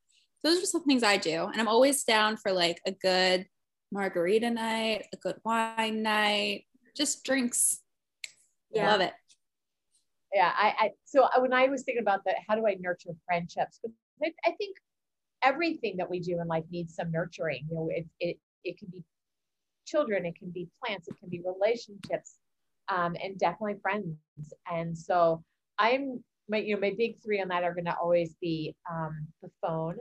Those 0.44 0.63
are 0.63 0.66
some 0.66 0.84
things 0.84 1.04
I 1.04 1.18
do. 1.18 1.46
And 1.46 1.62
I'm 1.62 1.68
always 1.68 2.04
down 2.04 2.38
for 2.38 2.51
like 2.51 2.82
a 2.88 2.92
good 2.92 3.46
margarita 3.92 4.50
night, 4.50 5.06
a 5.13 5.18
good 5.18 5.36
wine 5.46 6.01
night, 6.01 6.66
just 6.96 7.24
drinks. 7.24 7.82
Yeah. 8.72 8.92
Love 8.92 9.01
it 9.01 9.13
yeah 10.34 10.51
I, 10.56 10.74
I 10.80 10.92
so 11.06 11.24
uh, 11.24 11.40
when 11.40 11.54
i 11.54 11.68
was 11.68 11.84
thinking 11.84 12.01
about 12.01 12.22
that 12.25 12.36
how 12.48 12.56
do 12.56 12.66
i 12.68 12.75
nurture 12.80 13.12
friendships 13.25 13.80
I, 14.24 14.32
I 14.46 14.51
think 14.51 14.78
everything 15.44 15.98
that 15.98 16.10
we 16.10 16.20
do 16.20 16.40
in 16.40 16.48
life 16.48 16.63
needs 16.72 16.96
some 16.96 17.12
nurturing 17.12 17.66
you 17.70 17.75
know 17.75 17.90
it, 17.92 18.06
it 18.20 18.38
it 18.63 18.78
can 18.78 18.90
be 18.92 19.04
children 19.91 20.25
it 20.25 20.36
can 20.36 20.50
be 20.50 20.67
plants 20.79 21.07
it 21.07 21.15
can 21.19 21.29
be 21.29 21.41
relationships 21.45 22.38
um, 22.89 23.15
and 23.24 23.38
definitely 23.38 23.79
friends 23.81 24.15
and 24.71 24.98
so 24.98 25.43
i'm 25.79 26.24
my 26.50 26.57
you 26.57 26.75
know 26.75 26.81
my 26.81 26.93
big 26.98 27.15
three 27.24 27.41
on 27.41 27.48
that 27.48 27.63
are 27.63 27.74
going 27.74 27.86
to 27.86 27.95
always 28.01 28.36
be 28.41 28.75
um, 28.91 29.27
the 29.41 29.50
phone 29.62 29.98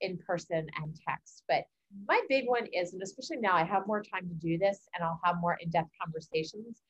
in 0.00 0.18
person 0.18 0.66
and 0.82 0.96
text 1.06 1.42
but 1.48 1.64
my 2.06 2.20
big 2.28 2.44
one 2.46 2.66
is 2.72 2.92
and 2.92 3.02
especially 3.02 3.36
now 3.38 3.54
i 3.54 3.64
have 3.64 3.86
more 3.86 4.02
time 4.02 4.28
to 4.28 4.34
do 4.34 4.56
this 4.58 4.88
and 4.94 5.04
i'll 5.04 5.20
have 5.24 5.36
more 5.40 5.58
in-depth 5.60 5.90
conversations 6.00 6.82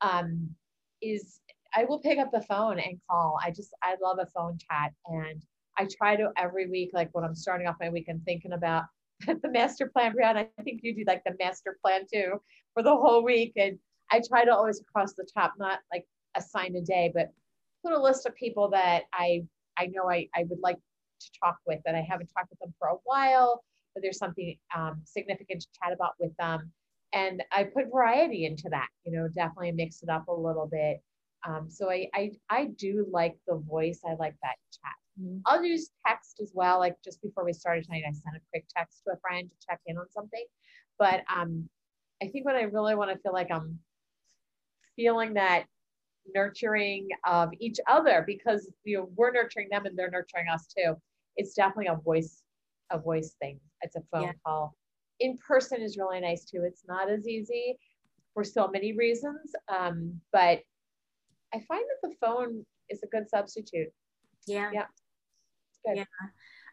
um, 0.00 0.48
is 1.02 1.40
I 1.74 1.84
will 1.84 1.98
pick 1.98 2.18
up 2.18 2.30
the 2.32 2.40
phone 2.40 2.78
and 2.78 2.98
call. 3.08 3.38
I 3.42 3.50
just, 3.50 3.74
I 3.82 3.96
love 4.02 4.18
a 4.20 4.26
phone 4.26 4.58
chat. 4.58 4.92
And 5.06 5.42
I 5.78 5.86
try 5.98 6.16
to 6.16 6.30
every 6.36 6.68
week, 6.70 6.90
like 6.94 7.10
when 7.12 7.24
I'm 7.24 7.34
starting 7.34 7.66
off 7.66 7.76
my 7.78 7.90
week, 7.90 8.06
I'm 8.08 8.20
thinking 8.20 8.52
about 8.52 8.84
the 9.26 9.48
master 9.48 9.88
plan, 9.88 10.14
Brianna. 10.14 10.48
I 10.58 10.62
think 10.62 10.80
you 10.82 10.94
do 10.94 11.04
like 11.06 11.22
the 11.24 11.34
master 11.38 11.78
plan 11.82 12.02
too 12.12 12.40
for 12.74 12.82
the 12.82 12.94
whole 12.94 13.24
week. 13.24 13.52
And 13.56 13.78
I 14.10 14.20
try 14.26 14.44
to 14.44 14.54
always 14.54 14.80
across 14.80 15.14
the 15.14 15.26
top, 15.36 15.54
not 15.58 15.80
like 15.92 16.04
assign 16.36 16.76
a 16.76 16.80
day, 16.80 17.10
but 17.14 17.30
put 17.84 17.92
a 17.92 18.00
list 18.00 18.26
of 18.26 18.34
people 18.34 18.70
that 18.70 19.04
I, 19.12 19.44
I 19.78 19.86
know 19.86 20.10
I, 20.10 20.28
I 20.34 20.44
would 20.48 20.60
like 20.60 20.76
to 20.76 21.30
talk 21.42 21.56
with 21.66 21.80
that 21.84 21.94
I 21.94 22.02
haven't 22.08 22.30
talked 22.36 22.50
with 22.50 22.58
them 22.58 22.74
for 22.78 22.88
a 22.88 22.96
while, 23.04 23.64
but 23.94 24.02
there's 24.02 24.18
something 24.18 24.56
um, 24.76 25.00
significant 25.04 25.62
to 25.62 25.68
chat 25.82 25.92
about 25.92 26.14
with 26.18 26.36
them. 26.36 26.70
And 27.12 27.42
I 27.52 27.64
put 27.64 27.90
variety 27.90 28.44
into 28.44 28.68
that, 28.70 28.88
you 29.04 29.12
know, 29.12 29.28
definitely 29.28 29.72
mix 29.72 30.02
it 30.02 30.08
up 30.08 30.28
a 30.28 30.32
little 30.32 30.68
bit. 30.70 31.00
Um, 31.46 31.68
so 31.70 31.90
I, 31.90 32.08
I, 32.14 32.32
I 32.50 32.66
do 32.76 33.06
like 33.10 33.36
the 33.46 33.56
voice. 33.56 34.00
I 34.04 34.14
like 34.14 34.34
that 34.42 34.56
chat. 34.72 34.92
Mm-hmm. 35.20 35.38
I'll 35.46 35.64
use 35.64 35.90
text 36.06 36.40
as 36.42 36.52
well. 36.54 36.78
Like 36.78 36.96
just 37.04 37.22
before 37.22 37.44
we 37.44 37.52
started 37.52 37.84
tonight, 37.84 38.04
I 38.06 38.12
sent 38.12 38.36
a 38.36 38.40
quick 38.50 38.66
text 38.76 39.02
to 39.04 39.14
a 39.14 39.20
friend 39.20 39.48
to 39.48 39.66
check 39.66 39.80
in 39.86 39.96
on 39.96 40.10
something. 40.10 40.44
But 40.98 41.22
um, 41.34 41.68
I 42.22 42.28
think 42.28 42.44
when 42.44 42.56
I 42.56 42.62
really 42.62 42.94
want 42.94 43.10
to 43.10 43.18
feel 43.18 43.32
like 43.32 43.50
I'm 43.50 43.78
feeling 44.96 45.34
that 45.34 45.64
nurturing 46.34 47.08
of 47.26 47.50
each 47.60 47.78
other 47.86 48.24
because 48.26 48.68
you 48.84 48.98
know 48.98 49.08
we're 49.14 49.30
nurturing 49.30 49.68
them 49.70 49.86
and 49.86 49.96
they're 49.96 50.10
nurturing 50.10 50.46
us 50.52 50.66
too. 50.66 50.94
It's 51.36 51.54
definitely 51.54 51.88
a 51.88 51.96
voice, 51.96 52.42
a 52.90 52.98
voice 52.98 53.36
thing. 53.40 53.60
It's 53.82 53.96
a 53.96 54.02
phone 54.12 54.22
yeah. 54.22 54.32
call. 54.44 54.74
In 55.20 55.36
person 55.46 55.80
is 55.82 55.96
really 55.96 56.20
nice 56.20 56.44
too. 56.44 56.62
It's 56.64 56.82
not 56.88 57.10
as 57.10 57.28
easy 57.28 57.76
for 58.34 58.44
so 58.44 58.68
many 58.68 58.92
reasons, 58.92 59.52
um, 59.68 60.20
but 60.32 60.60
I 61.54 61.60
find 61.68 61.84
that 61.84 62.08
the 62.08 62.14
phone 62.20 62.64
is 62.90 63.02
a 63.02 63.06
good 63.06 63.28
substitute. 63.28 63.88
Yeah. 64.46 64.70
Yeah. 64.72 64.86
Good. 65.86 65.96
Yeah. 65.98 66.04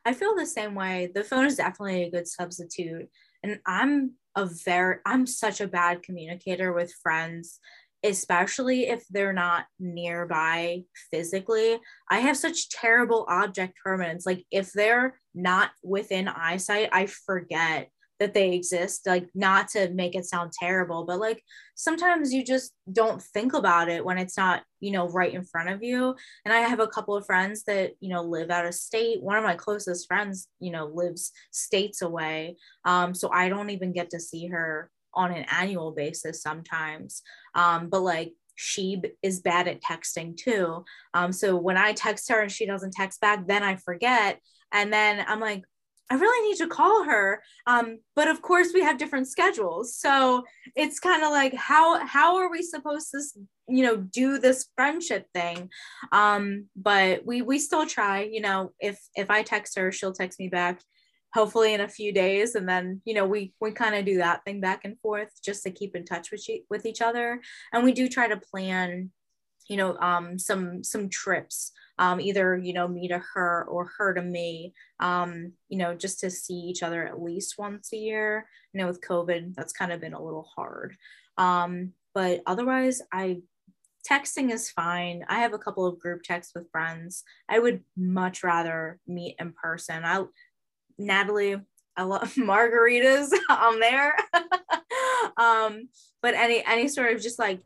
I 0.05 0.13
feel 0.13 0.35
the 0.35 0.45
same 0.45 0.75
way. 0.75 1.09
The 1.13 1.23
phone 1.23 1.45
is 1.45 1.55
definitely 1.55 2.03
a 2.03 2.11
good 2.11 2.27
substitute. 2.27 3.09
And 3.41 3.59
I'm 3.65 4.13
a 4.35 4.45
very, 4.45 4.97
I'm 5.05 5.25
such 5.25 5.61
a 5.61 5.67
bad 5.67 6.03
communicator 6.03 6.73
with 6.73 6.93
friends, 7.01 7.59
especially 8.03 8.87
if 8.87 9.05
they're 9.09 9.33
not 9.33 9.65
nearby 9.79 10.83
physically. 11.11 11.79
I 12.09 12.19
have 12.19 12.37
such 12.37 12.69
terrible 12.69 13.25
object 13.29 13.77
permanence. 13.83 14.25
Like 14.25 14.45
if 14.51 14.73
they're 14.73 15.19
not 15.33 15.71
within 15.83 16.27
eyesight, 16.27 16.89
I 16.91 17.05
forget 17.05 17.89
that 18.23 18.33
they 18.33 18.53
exist 18.53 19.01
like 19.05 19.27
not 19.35 19.67
to 19.67 19.89
make 19.89 20.15
it 20.15 20.23
sound 20.23 20.49
terrible 20.57 21.03
but 21.05 21.19
like 21.19 21.43
sometimes 21.75 22.33
you 22.33 22.41
just 22.41 22.71
don't 22.93 23.21
think 23.21 23.53
about 23.53 23.89
it 23.89 24.05
when 24.05 24.17
it's 24.17 24.37
not 24.37 24.63
you 24.79 24.91
know 24.91 25.09
right 25.09 25.33
in 25.33 25.43
front 25.43 25.69
of 25.69 25.83
you. 25.83 26.15
And 26.45 26.53
i 26.53 26.59
have 26.59 26.79
a 26.79 26.87
couple 26.87 27.17
of 27.17 27.25
friends 27.25 27.63
that 27.63 27.91
you 27.99 28.09
know 28.09 28.23
live 28.23 28.49
out 28.49 28.65
of 28.65 28.73
state. 28.73 29.21
One 29.21 29.35
of 29.35 29.43
my 29.43 29.55
closest 29.55 30.07
friends 30.07 30.47
you 30.61 30.71
know 30.71 30.85
lives 30.85 31.33
states 31.51 32.01
away. 32.01 32.55
Um 32.85 33.13
so 33.13 33.29
i 33.31 33.49
don't 33.49 33.71
even 33.71 33.91
get 33.91 34.09
to 34.11 34.19
see 34.21 34.47
her 34.47 34.89
on 35.13 35.33
an 35.33 35.45
annual 35.51 35.91
basis 35.91 36.41
sometimes. 36.41 37.21
Um 37.55 37.89
but 37.89 38.01
like 38.01 38.31
she 38.55 39.01
is 39.21 39.41
bad 39.41 39.67
at 39.67 39.81
texting 39.81 40.37
too. 40.37 40.85
Um 41.13 41.33
so 41.33 41.57
when 41.57 41.77
i 41.77 41.91
text 41.91 42.31
her 42.31 42.39
and 42.39 42.51
she 42.51 42.65
doesn't 42.65 42.93
text 42.93 43.19
back 43.19 43.47
then 43.47 43.63
i 43.63 43.75
forget. 43.75 44.39
And 44.71 44.93
then 44.93 45.25
i'm 45.27 45.41
like 45.41 45.63
I 46.09 46.15
really 46.15 46.49
need 46.49 46.57
to 46.57 46.67
call 46.67 47.05
her. 47.05 47.41
Um, 47.65 47.99
but 48.15 48.27
of 48.27 48.41
course 48.41 48.69
we 48.73 48.81
have 48.81 48.97
different 48.97 49.27
schedules. 49.27 49.95
So 49.95 50.43
it's 50.75 50.99
kind 50.99 51.23
of 51.23 51.31
like 51.31 51.53
how 51.53 52.05
how 52.05 52.37
are 52.37 52.51
we 52.51 52.61
supposed 52.61 53.11
to 53.11 53.21
you 53.67 53.83
know 53.83 53.97
do 53.97 54.37
this 54.37 54.67
friendship 54.75 55.27
thing? 55.33 55.69
Um, 56.11 56.65
but 56.75 57.25
we 57.25 57.41
we 57.41 57.59
still 57.59 57.85
try, 57.85 58.23
you 58.23 58.41
know, 58.41 58.73
if 58.79 58.99
if 59.15 59.29
I 59.29 59.43
text 59.43 59.77
her, 59.77 59.91
she'll 59.91 60.13
text 60.13 60.39
me 60.39 60.49
back 60.49 60.81
hopefully 61.33 61.73
in 61.73 61.81
a 61.81 61.87
few 61.87 62.13
days 62.13 62.55
and 62.55 62.69
then 62.69 63.01
you 63.05 63.13
know 63.13 63.25
we 63.25 63.53
we 63.59 63.71
kind 63.71 63.95
of 63.95 64.05
do 64.05 64.17
that 64.17 64.43
thing 64.45 64.61
back 64.61 64.81
and 64.85 64.99
forth 64.99 65.29
just 65.43 65.63
to 65.63 65.71
keep 65.71 65.95
in 65.95 66.05
touch 66.05 66.31
with 66.31 66.41
she, 66.41 66.63
with 66.69 66.85
each 66.85 67.01
other 67.01 67.41
and 67.73 67.83
we 67.83 67.91
do 67.91 68.07
try 68.07 68.27
to 68.27 68.37
plan 68.37 69.09
you 69.67 69.77
know 69.77 69.97
um 69.97 70.37
some 70.37 70.83
some 70.83 71.09
trips 71.09 71.71
um, 71.99 72.19
either 72.19 72.57
you 72.57 72.73
know 72.73 72.87
me 72.87 73.07
to 73.07 73.21
her 73.33 73.65
or 73.69 73.91
her 73.97 74.13
to 74.13 74.21
me 74.21 74.73
um, 74.99 75.53
you 75.69 75.77
know 75.77 75.93
just 75.95 76.19
to 76.19 76.29
see 76.29 76.53
each 76.53 76.83
other 76.83 77.05
at 77.05 77.21
least 77.21 77.57
once 77.57 77.93
a 77.93 77.97
year. 77.97 78.47
You 78.73 78.81
know 78.81 78.87
with 78.87 79.01
covid 79.01 79.55
that's 79.55 79.73
kind 79.73 79.91
of 79.91 80.01
been 80.01 80.13
a 80.13 80.23
little 80.23 80.47
hard. 80.55 80.95
Um, 81.37 81.93
but 82.13 82.41
otherwise 82.45 83.01
i 83.11 83.41
texting 84.09 84.51
is 84.51 84.69
fine. 84.69 85.23
I 85.29 85.39
have 85.39 85.53
a 85.53 85.57
couple 85.57 85.85
of 85.85 85.97
group 85.97 86.23
texts 86.23 86.53
with 86.53 86.69
friends. 86.71 87.23
I 87.47 87.59
would 87.59 87.83
much 87.95 88.43
rather 88.43 88.99
meet 89.07 89.35
in 89.39 89.53
person. 89.53 90.03
I 90.03 90.25
natalie 90.97 91.59
i 91.97 92.03
love 92.03 92.33
margaritas 92.37 93.29
i'm 93.49 93.79
there. 93.79 94.15
Um 95.37 95.89
but 96.21 96.35
any 96.35 96.63
any 96.65 96.87
sort 96.87 97.13
of 97.15 97.21
just 97.21 97.39
like 97.39 97.61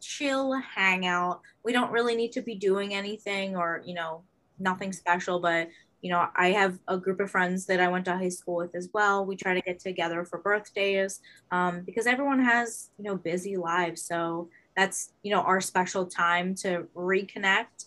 chill 0.00 0.52
hangout. 0.54 1.40
We 1.64 1.72
don't 1.72 1.90
really 1.90 2.14
need 2.14 2.32
to 2.32 2.42
be 2.42 2.54
doing 2.54 2.94
anything 2.94 3.56
or, 3.56 3.82
you 3.84 3.94
know, 3.94 4.22
nothing 4.58 4.92
special, 4.92 5.40
but 5.40 5.68
you 6.02 6.12
know, 6.12 6.28
I 6.36 6.50
have 6.52 6.78
a 6.86 6.98
group 6.98 7.18
of 7.20 7.30
friends 7.30 7.66
that 7.66 7.80
I 7.80 7.88
went 7.88 8.04
to 8.04 8.16
high 8.16 8.28
school 8.28 8.56
with 8.56 8.74
as 8.76 8.90
well. 8.92 9.26
We 9.26 9.34
try 9.34 9.54
to 9.54 9.60
get 9.60 9.80
together 9.80 10.24
for 10.24 10.38
birthdays 10.38 11.20
um, 11.50 11.82
because 11.84 12.06
everyone 12.06 12.44
has, 12.44 12.90
you 12.96 13.04
know, 13.04 13.16
busy 13.16 13.56
lives. 13.56 14.02
So 14.02 14.48
that's, 14.76 15.12
you 15.22 15.32
know, 15.32 15.40
our 15.40 15.60
special 15.60 16.06
time 16.06 16.54
to 16.56 16.86
reconnect, 16.94 17.86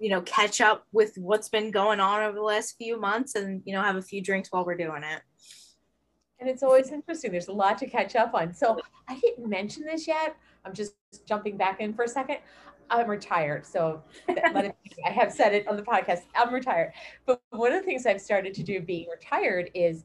you 0.00 0.10
know, 0.10 0.22
catch 0.22 0.60
up 0.60 0.86
with 0.92 1.16
what's 1.18 1.48
been 1.48 1.70
going 1.70 2.00
on 2.00 2.22
over 2.22 2.34
the 2.34 2.42
last 2.42 2.76
few 2.78 2.98
months 2.98 3.36
and, 3.36 3.62
you 3.64 3.74
know, 3.74 3.82
have 3.82 3.96
a 3.96 4.02
few 4.02 4.22
drinks 4.22 4.50
while 4.50 4.64
we're 4.64 4.76
doing 4.76 5.02
it. 5.04 5.22
And 6.40 6.50
it's 6.50 6.64
always 6.64 6.90
interesting. 6.90 7.30
There's 7.30 7.48
a 7.48 7.52
lot 7.52 7.78
to 7.78 7.86
catch 7.86 8.16
up 8.16 8.34
on. 8.34 8.54
So 8.54 8.76
I 9.08 9.20
didn't 9.20 9.48
mention 9.48 9.84
this 9.84 10.08
yet, 10.08 10.34
I'm 10.64 10.72
just 10.74 10.94
jumping 11.26 11.56
back 11.56 11.80
in 11.80 11.92
for 11.92 12.04
a 12.04 12.08
second. 12.08 12.38
I'm 12.90 13.08
retired. 13.08 13.64
So 13.66 14.02
it, 14.28 14.74
I 15.06 15.10
have 15.10 15.32
said 15.32 15.54
it 15.54 15.66
on 15.66 15.76
the 15.76 15.82
podcast. 15.82 16.22
I'm 16.34 16.52
retired. 16.52 16.92
But 17.26 17.40
one 17.50 17.72
of 17.72 17.80
the 17.80 17.86
things 17.86 18.06
I've 18.06 18.20
started 18.20 18.54
to 18.54 18.62
do 18.62 18.80
being 18.80 19.08
retired 19.08 19.70
is, 19.74 20.04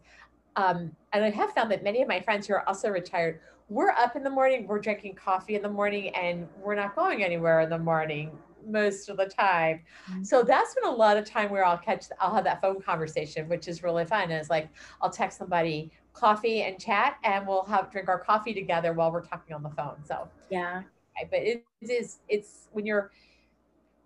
um, 0.55 0.95
and 1.13 1.23
I 1.23 1.29
have 1.29 1.51
found 1.51 1.69
that 1.71 1.83
many 1.83 2.01
of 2.01 2.07
my 2.07 2.19
friends 2.21 2.47
who 2.47 2.53
are 2.53 2.67
also 2.67 2.89
retired, 2.89 3.41
we're 3.69 3.89
up 3.89 4.15
in 4.15 4.23
the 4.23 4.29
morning, 4.29 4.65
we're 4.65 4.79
drinking 4.79 5.15
coffee 5.15 5.55
in 5.55 5.61
the 5.61 5.69
morning, 5.69 6.15
and 6.15 6.47
we're 6.63 6.75
not 6.75 6.95
going 6.95 7.23
anywhere 7.23 7.59
in 7.61 7.69
the 7.69 7.77
morning 7.77 8.31
most 8.65 9.09
of 9.09 9.17
the 9.17 9.25
time. 9.25 9.81
Mm-hmm. 10.09 10.23
So 10.23 10.43
that's 10.43 10.73
been 10.73 10.85
a 10.85 10.91
lot 10.91 11.17
of 11.17 11.25
time 11.25 11.49
where 11.49 11.65
I'll 11.65 11.77
catch, 11.77 12.05
I'll 12.19 12.33
have 12.33 12.45
that 12.45 12.61
phone 12.61 12.81
conversation, 12.81 13.49
which 13.49 13.67
is 13.67 13.83
really 13.83 14.05
fun. 14.05 14.23
And 14.23 14.33
It's 14.33 14.49
like 14.49 14.69
I'll 15.01 15.09
text 15.09 15.37
somebody 15.37 15.91
coffee 16.17 16.63
and 16.63 16.79
chat, 16.79 17.17
and 17.23 17.47
we'll 17.47 17.65
have 17.65 17.91
drink 17.91 18.09
our 18.09 18.19
coffee 18.19 18.53
together 18.53 18.93
while 18.93 19.11
we're 19.11 19.25
talking 19.25 19.55
on 19.55 19.63
the 19.63 19.69
phone. 19.69 19.95
So 20.05 20.27
yeah, 20.49 20.83
but 21.29 21.39
it 21.39 21.65
is 21.81 22.19
it's 22.27 22.67
when 22.71 22.85
you're 22.85 23.11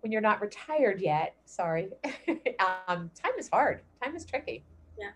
when 0.02 0.12
you're 0.12 0.22
not 0.22 0.42
retired 0.42 1.00
yet, 1.00 1.36
sorry, 1.46 1.90
um, 2.88 3.12
time 3.16 3.34
is 3.38 3.50
hard. 3.50 3.82
Time 4.02 4.16
is 4.16 4.26
tricky. 4.26 4.64
Yeah, 5.00 5.12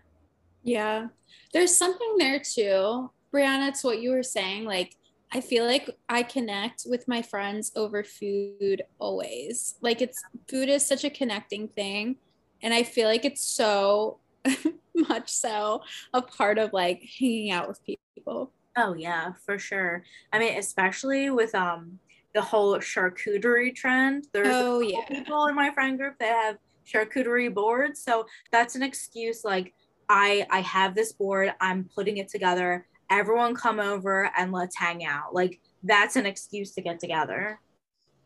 yeah. 0.62 1.08
There's 1.52 1.76
something 1.76 2.16
there 2.18 2.40
too. 2.40 3.10
Brianna, 3.32 3.68
it's 3.68 3.84
what 3.84 4.00
you 4.00 4.10
were 4.10 4.22
saying. 4.22 4.64
Like, 4.64 4.96
I 5.32 5.40
feel 5.40 5.64
like 5.64 5.90
I 6.08 6.22
connect 6.22 6.84
with 6.86 7.08
my 7.08 7.20
friends 7.20 7.72
over 7.74 8.04
food 8.04 8.82
always. 8.98 9.74
Like, 9.80 10.00
it's 10.00 10.22
food 10.48 10.68
is 10.68 10.86
such 10.86 11.04
a 11.04 11.10
connecting 11.10 11.68
thing. 11.68 12.16
And 12.62 12.72
I 12.72 12.84
feel 12.84 13.08
like 13.08 13.24
it's 13.24 13.44
so 13.44 14.18
much 15.08 15.28
so 15.30 15.82
a 16.12 16.22
part 16.22 16.58
of 16.58 16.72
like 16.72 17.02
hanging 17.18 17.50
out 17.50 17.68
with 17.68 17.80
people. 17.84 18.52
Oh 18.76 18.94
yeah, 18.94 19.32
for 19.44 19.58
sure. 19.58 20.04
I 20.32 20.38
mean, 20.38 20.58
especially 20.58 21.30
with 21.30 21.54
um 21.54 21.98
the 22.34 22.42
whole 22.42 22.76
charcuterie 22.78 23.74
trend. 23.74 24.26
There's 24.32 24.48
Oh, 24.48 24.80
yeah. 24.80 25.00
people 25.08 25.46
in 25.46 25.54
my 25.54 25.70
friend 25.72 25.96
group 25.98 26.16
that 26.20 26.28
have 26.44 26.58
charcuterie 26.86 27.52
boards. 27.52 28.02
So 28.02 28.26
that's 28.52 28.76
an 28.76 28.82
excuse 28.82 29.44
like 29.44 29.72
I 30.08 30.46
I 30.50 30.60
have 30.60 30.94
this 30.94 31.12
board, 31.12 31.52
I'm 31.60 31.88
putting 31.94 32.18
it 32.18 32.28
together. 32.28 32.86
Everyone 33.10 33.54
come 33.54 33.80
over 33.80 34.30
and 34.36 34.52
let's 34.52 34.76
hang 34.76 35.04
out. 35.04 35.34
Like 35.34 35.60
that's 35.82 36.16
an 36.16 36.26
excuse 36.26 36.72
to 36.72 36.82
get 36.82 36.98
together. 37.00 37.60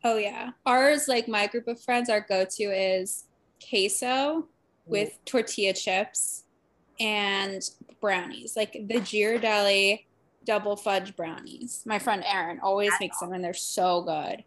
Oh 0.02 0.16
yeah. 0.16 0.50
Ours, 0.66 1.06
like 1.08 1.28
my 1.28 1.46
group 1.46 1.68
of 1.68 1.80
friends, 1.82 2.08
our 2.08 2.20
go-to 2.22 2.64
is 2.64 3.26
queso 3.68 4.48
with 4.86 5.18
tortilla 5.24 5.74
chips 5.74 6.44
and 7.00 7.68
brownies, 8.00 8.56
like 8.56 8.72
the 8.72 9.00
Ghirardelli 9.00 10.04
double 10.44 10.76
fudge 10.76 11.16
brownies. 11.16 11.82
My 11.86 11.98
friend 11.98 12.22
Erin 12.26 12.60
always 12.60 12.92
makes 13.00 13.18
them 13.18 13.32
and 13.32 13.42
they're 13.42 13.54
so 13.54 14.02
good. 14.02 14.44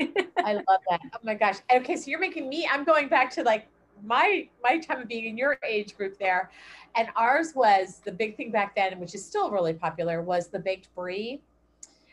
I 0.38 0.54
love 0.54 0.80
that. 0.90 1.00
Oh 1.14 1.18
my 1.22 1.34
gosh. 1.34 1.56
Okay, 1.72 1.96
so 1.96 2.10
you're 2.10 2.20
making 2.20 2.48
me. 2.48 2.68
I'm 2.70 2.84
going 2.84 3.08
back 3.08 3.30
to 3.32 3.42
like 3.42 3.66
my 4.04 4.48
my 4.62 4.78
time 4.78 5.00
of 5.00 5.08
being 5.08 5.24
in 5.26 5.38
your 5.38 5.58
age 5.66 5.96
group 5.96 6.18
there, 6.18 6.50
and 6.96 7.08
ours 7.16 7.52
was 7.54 8.00
the 8.04 8.12
big 8.12 8.36
thing 8.36 8.50
back 8.50 8.74
then, 8.76 8.98
which 9.00 9.14
is 9.14 9.24
still 9.24 9.50
really 9.50 9.72
popular, 9.72 10.22
was 10.22 10.48
the 10.48 10.58
baked 10.58 10.94
brie. 10.94 11.40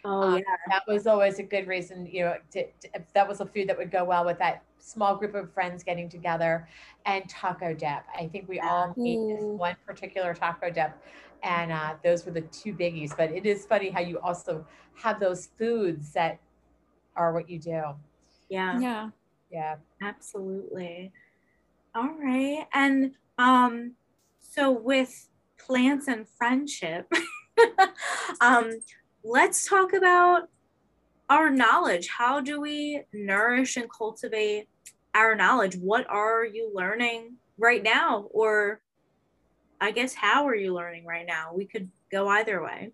Oh 0.06 0.22
Um, 0.22 0.38
yeah. 0.38 0.44
That 0.70 0.84
was 0.88 1.08
always 1.08 1.40
a 1.40 1.44
good 1.44 1.68
reason, 1.68 2.06
you 2.06 2.26
know, 2.26 2.36
to, 2.52 2.66
to, 2.66 2.90
that 3.14 3.28
was 3.28 3.42
a 3.42 3.46
food 3.46 3.68
that 3.70 3.78
would 3.78 3.92
go 3.92 4.04
well 4.04 4.26
with 4.26 4.40
that 4.40 4.64
small 4.84 5.16
group 5.16 5.34
of 5.36 5.54
friends 5.54 5.84
getting 5.84 6.10
together, 6.10 6.68
and 7.06 7.28
taco 7.30 7.74
dip. 7.74 8.04
I 8.18 8.28
think 8.32 8.48
we 8.50 8.60
all 8.60 8.94
made 8.98 9.20
this 9.30 9.44
one 9.58 9.76
particular 9.86 10.34
taco 10.34 10.70
dip, 10.70 10.92
and 11.42 11.72
uh, 11.72 11.96
those 12.04 12.26
were 12.26 12.32
the 12.32 12.42
two 12.42 12.74
biggies. 12.74 13.16
But 13.16 13.32
it 13.32 13.46
is 13.46 13.66
funny 13.66 13.90
how 13.90 14.02
you 14.02 14.20
also 14.20 14.66
have 14.96 15.20
those 15.20 15.48
foods 15.58 16.12
that 16.14 16.40
are 17.16 17.34
what 17.34 17.50
you 17.50 17.60
do. 17.60 17.82
Yeah. 18.50 18.80
Yeah. 18.80 19.10
Yeah. 19.52 19.76
Absolutely. 20.02 21.12
All 21.96 22.16
right. 22.20 22.66
And 22.74 23.14
um 23.38 23.94
so 24.40 24.72
with 24.72 25.30
plants 25.58 26.08
and 26.08 26.28
friendship, 26.28 27.12
um 28.42 28.72
let's 29.24 29.68
talk 29.68 29.94
about 29.94 30.50
our 31.30 31.50
knowledge. 31.50 32.10
How 32.10 32.42
do 32.42 32.60
we 32.60 33.04
nourish 33.14 33.78
and 33.78 33.90
cultivate 33.90 34.68
our 35.14 35.36
knowledge? 35.36 35.76
What 35.76 36.10
are 36.10 36.46
you 36.46 36.72
learning 36.74 37.36
right 37.58 37.84
now 37.84 38.28
or 38.32 38.82
I 39.80 39.92
guess 39.92 40.14
how 40.14 40.48
are 40.48 40.56
you 40.56 40.74
learning 40.74 41.06
right 41.06 41.26
now? 41.26 41.52
We 41.54 41.66
could 41.66 41.90
go 42.12 42.28
either 42.30 42.64
way. 42.64 42.92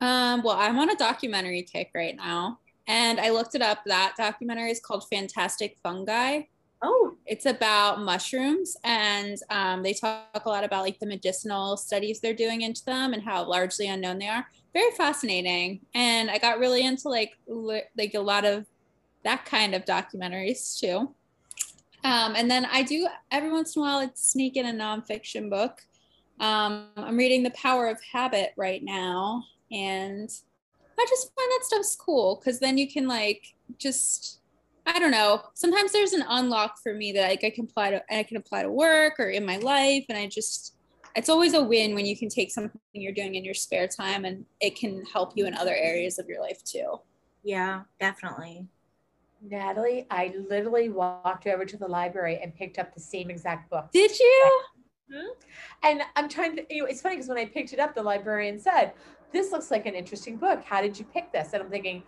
Um, 0.00 0.42
well, 0.42 0.56
I'm 0.56 0.78
on 0.78 0.90
a 0.90 0.96
documentary 0.96 1.62
kick 1.62 1.90
right 1.94 2.16
now. 2.16 2.60
And 2.86 3.20
I 3.20 3.30
looked 3.30 3.54
it 3.54 3.62
up. 3.62 3.78
That 3.86 4.14
documentary 4.16 4.70
is 4.70 4.80
called 4.80 5.04
Fantastic 5.10 5.76
Fungi. 5.82 6.42
Oh, 6.84 7.14
It's 7.26 7.46
about 7.46 8.00
mushrooms, 8.00 8.76
and 8.82 9.38
um, 9.50 9.84
they 9.84 9.92
talk 9.92 10.42
a 10.44 10.48
lot 10.48 10.64
about 10.64 10.82
like 10.82 10.98
the 10.98 11.06
medicinal 11.06 11.76
studies 11.76 12.18
they're 12.20 12.34
doing 12.34 12.62
into 12.62 12.84
them 12.84 13.12
and 13.12 13.22
how 13.22 13.44
largely 13.44 13.86
unknown 13.86 14.18
they 14.18 14.26
are. 14.26 14.44
Very 14.74 14.90
fascinating, 14.96 15.82
and 15.94 16.28
I 16.28 16.38
got 16.38 16.58
really 16.58 16.84
into 16.84 17.08
like 17.08 17.38
li- 17.46 17.84
like 17.96 18.14
a 18.14 18.20
lot 18.20 18.44
of 18.44 18.66
that 19.24 19.44
kind 19.44 19.74
of 19.74 19.84
documentaries 19.84 20.78
too. 20.78 21.14
Um, 22.04 22.34
and 22.34 22.50
then 22.50 22.66
I 22.66 22.82
do 22.82 23.06
every 23.30 23.52
once 23.52 23.76
in 23.76 23.82
a 23.82 23.84
while 23.84 23.98
I'd 23.98 24.18
sneak 24.18 24.56
in 24.56 24.66
a 24.66 24.72
nonfiction 24.72 25.48
book. 25.48 25.80
Um, 26.40 26.88
I'm 26.96 27.16
reading 27.16 27.42
The 27.42 27.50
Power 27.50 27.86
of 27.88 27.98
Habit 28.02 28.52
right 28.56 28.82
now, 28.82 29.44
and 29.70 30.28
I 30.98 31.06
just 31.08 31.32
find 31.34 31.50
that 31.52 31.64
stuff's 31.64 31.94
cool 31.94 32.40
because 32.40 32.58
then 32.58 32.76
you 32.76 32.90
can 32.90 33.06
like 33.06 33.54
just 33.78 34.40
I 34.84 34.98
don't 34.98 35.12
know. 35.12 35.42
Sometimes 35.54 35.92
there's 35.92 36.12
an 36.12 36.24
unlock 36.28 36.78
for 36.82 36.92
me 36.92 37.12
that 37.12 37.28
like 37.28 37.44
I 37.44 37.50
can 37.50 37.64
apply 37.64 37.90
to 37.90 38.02
I 38.10 38.24
can 38.24 38.36
apply 38.36 38.62
to 38.62 38.70
work 38.70 39.20
or 39.20 39.28
in 39.30 39.46
my 39.46 39.58
life, 39.58 40.04
and 40.08 40.18
I 40.18 40.26
just 40.26 40.74
it's 41.14 41.28
always 41.28 41.54
a 41.54 41.62
win 41.62 41.94
when 41.94 42.06
you 42.06 42.16
can 42.16 42.28
take 42.28 42.50
something 42.50 42.80
you're 42.92 43.12
doing 43.12 43.34
in 43.34 43.44
your 43.44 43.54
spare 43.54 43.86
time 43.86 44.24
and 44.24 44.46
it 44.60 44.76
can 44.76 45.04
help 45.12 45.32
you 45.36 45.46
in 45.46 45.54
other 45.54 45.74
areas 45.74 46.18
of 46.18 46.26
your 46.26 46.40
life 46.40 46.64
too. 46.64 47.00
yeah, 47.42 47.82
definitely. 48.00 48.66
Natalie, 49.42 50.06
I 50.10 50.34
literally 50.48 50.88
walked 50.88 51.46
over 51.46 51.64
to 51.64 51.76
the 51.76 51.86
library 51.88 52.38
and 52.42 52.54
picked 52.54 52.78
up 52.78 52.94
the 52.94 53.00
same 53.00 53.30
exact 53.30 53.70
book. 53.70 53.90
Did 53.92 54.18
you? 54.18 54.60
And 55.82 56.02
I'm 56.16 56.28
trying 56.28 56.56
to, 56.56 56.64
you 56.70 56.82
know, 56.82 56.88
it's 56.88 57.02
funny 57.02 57.16
because 57.16 57.28
when 57.28 57.38
I 57.38 57.44
picked 57.44 57.72
it 57.72 57.78
up, 57.78 57.94
the 57.94 58.02
librarian 58.02 58.58
said, 58.58 58.92
This 59.32 59.50
looks 59.52 59.70
like 59.70 59.84
an 59.86 59.94
interesting 59.94 60.36
book. 60.36 60.62
How 60.64 60.80
did 60.80 60.98
you 60.98 61.04
pick 61.04 61.32
this? 61.32 61.52
And 61.52 61.62
I'm 61.62 61.70
thinking, 61.70 62.02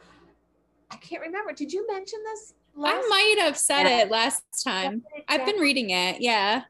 I 0.91 0.97
can't 0.97 1.21
remember. 1.23 1.53
Did 1.53 1.73
you 1.73 1.87
mention 1.93 2.21
this? 2.25 2.55
I 2.83 3.07
might 3.09 3.37
have 3.45 3.59
said 3.59 3.83
Yeah. 3.85 4.03
it 4.03 4.11
last 4.11 4.43
time. 4.65 5.03
I've 5.29 5.45
been 5.45 5.57
reading 5.57 5.91
it. 5.91 6.21
Yeah. 6.21 6.63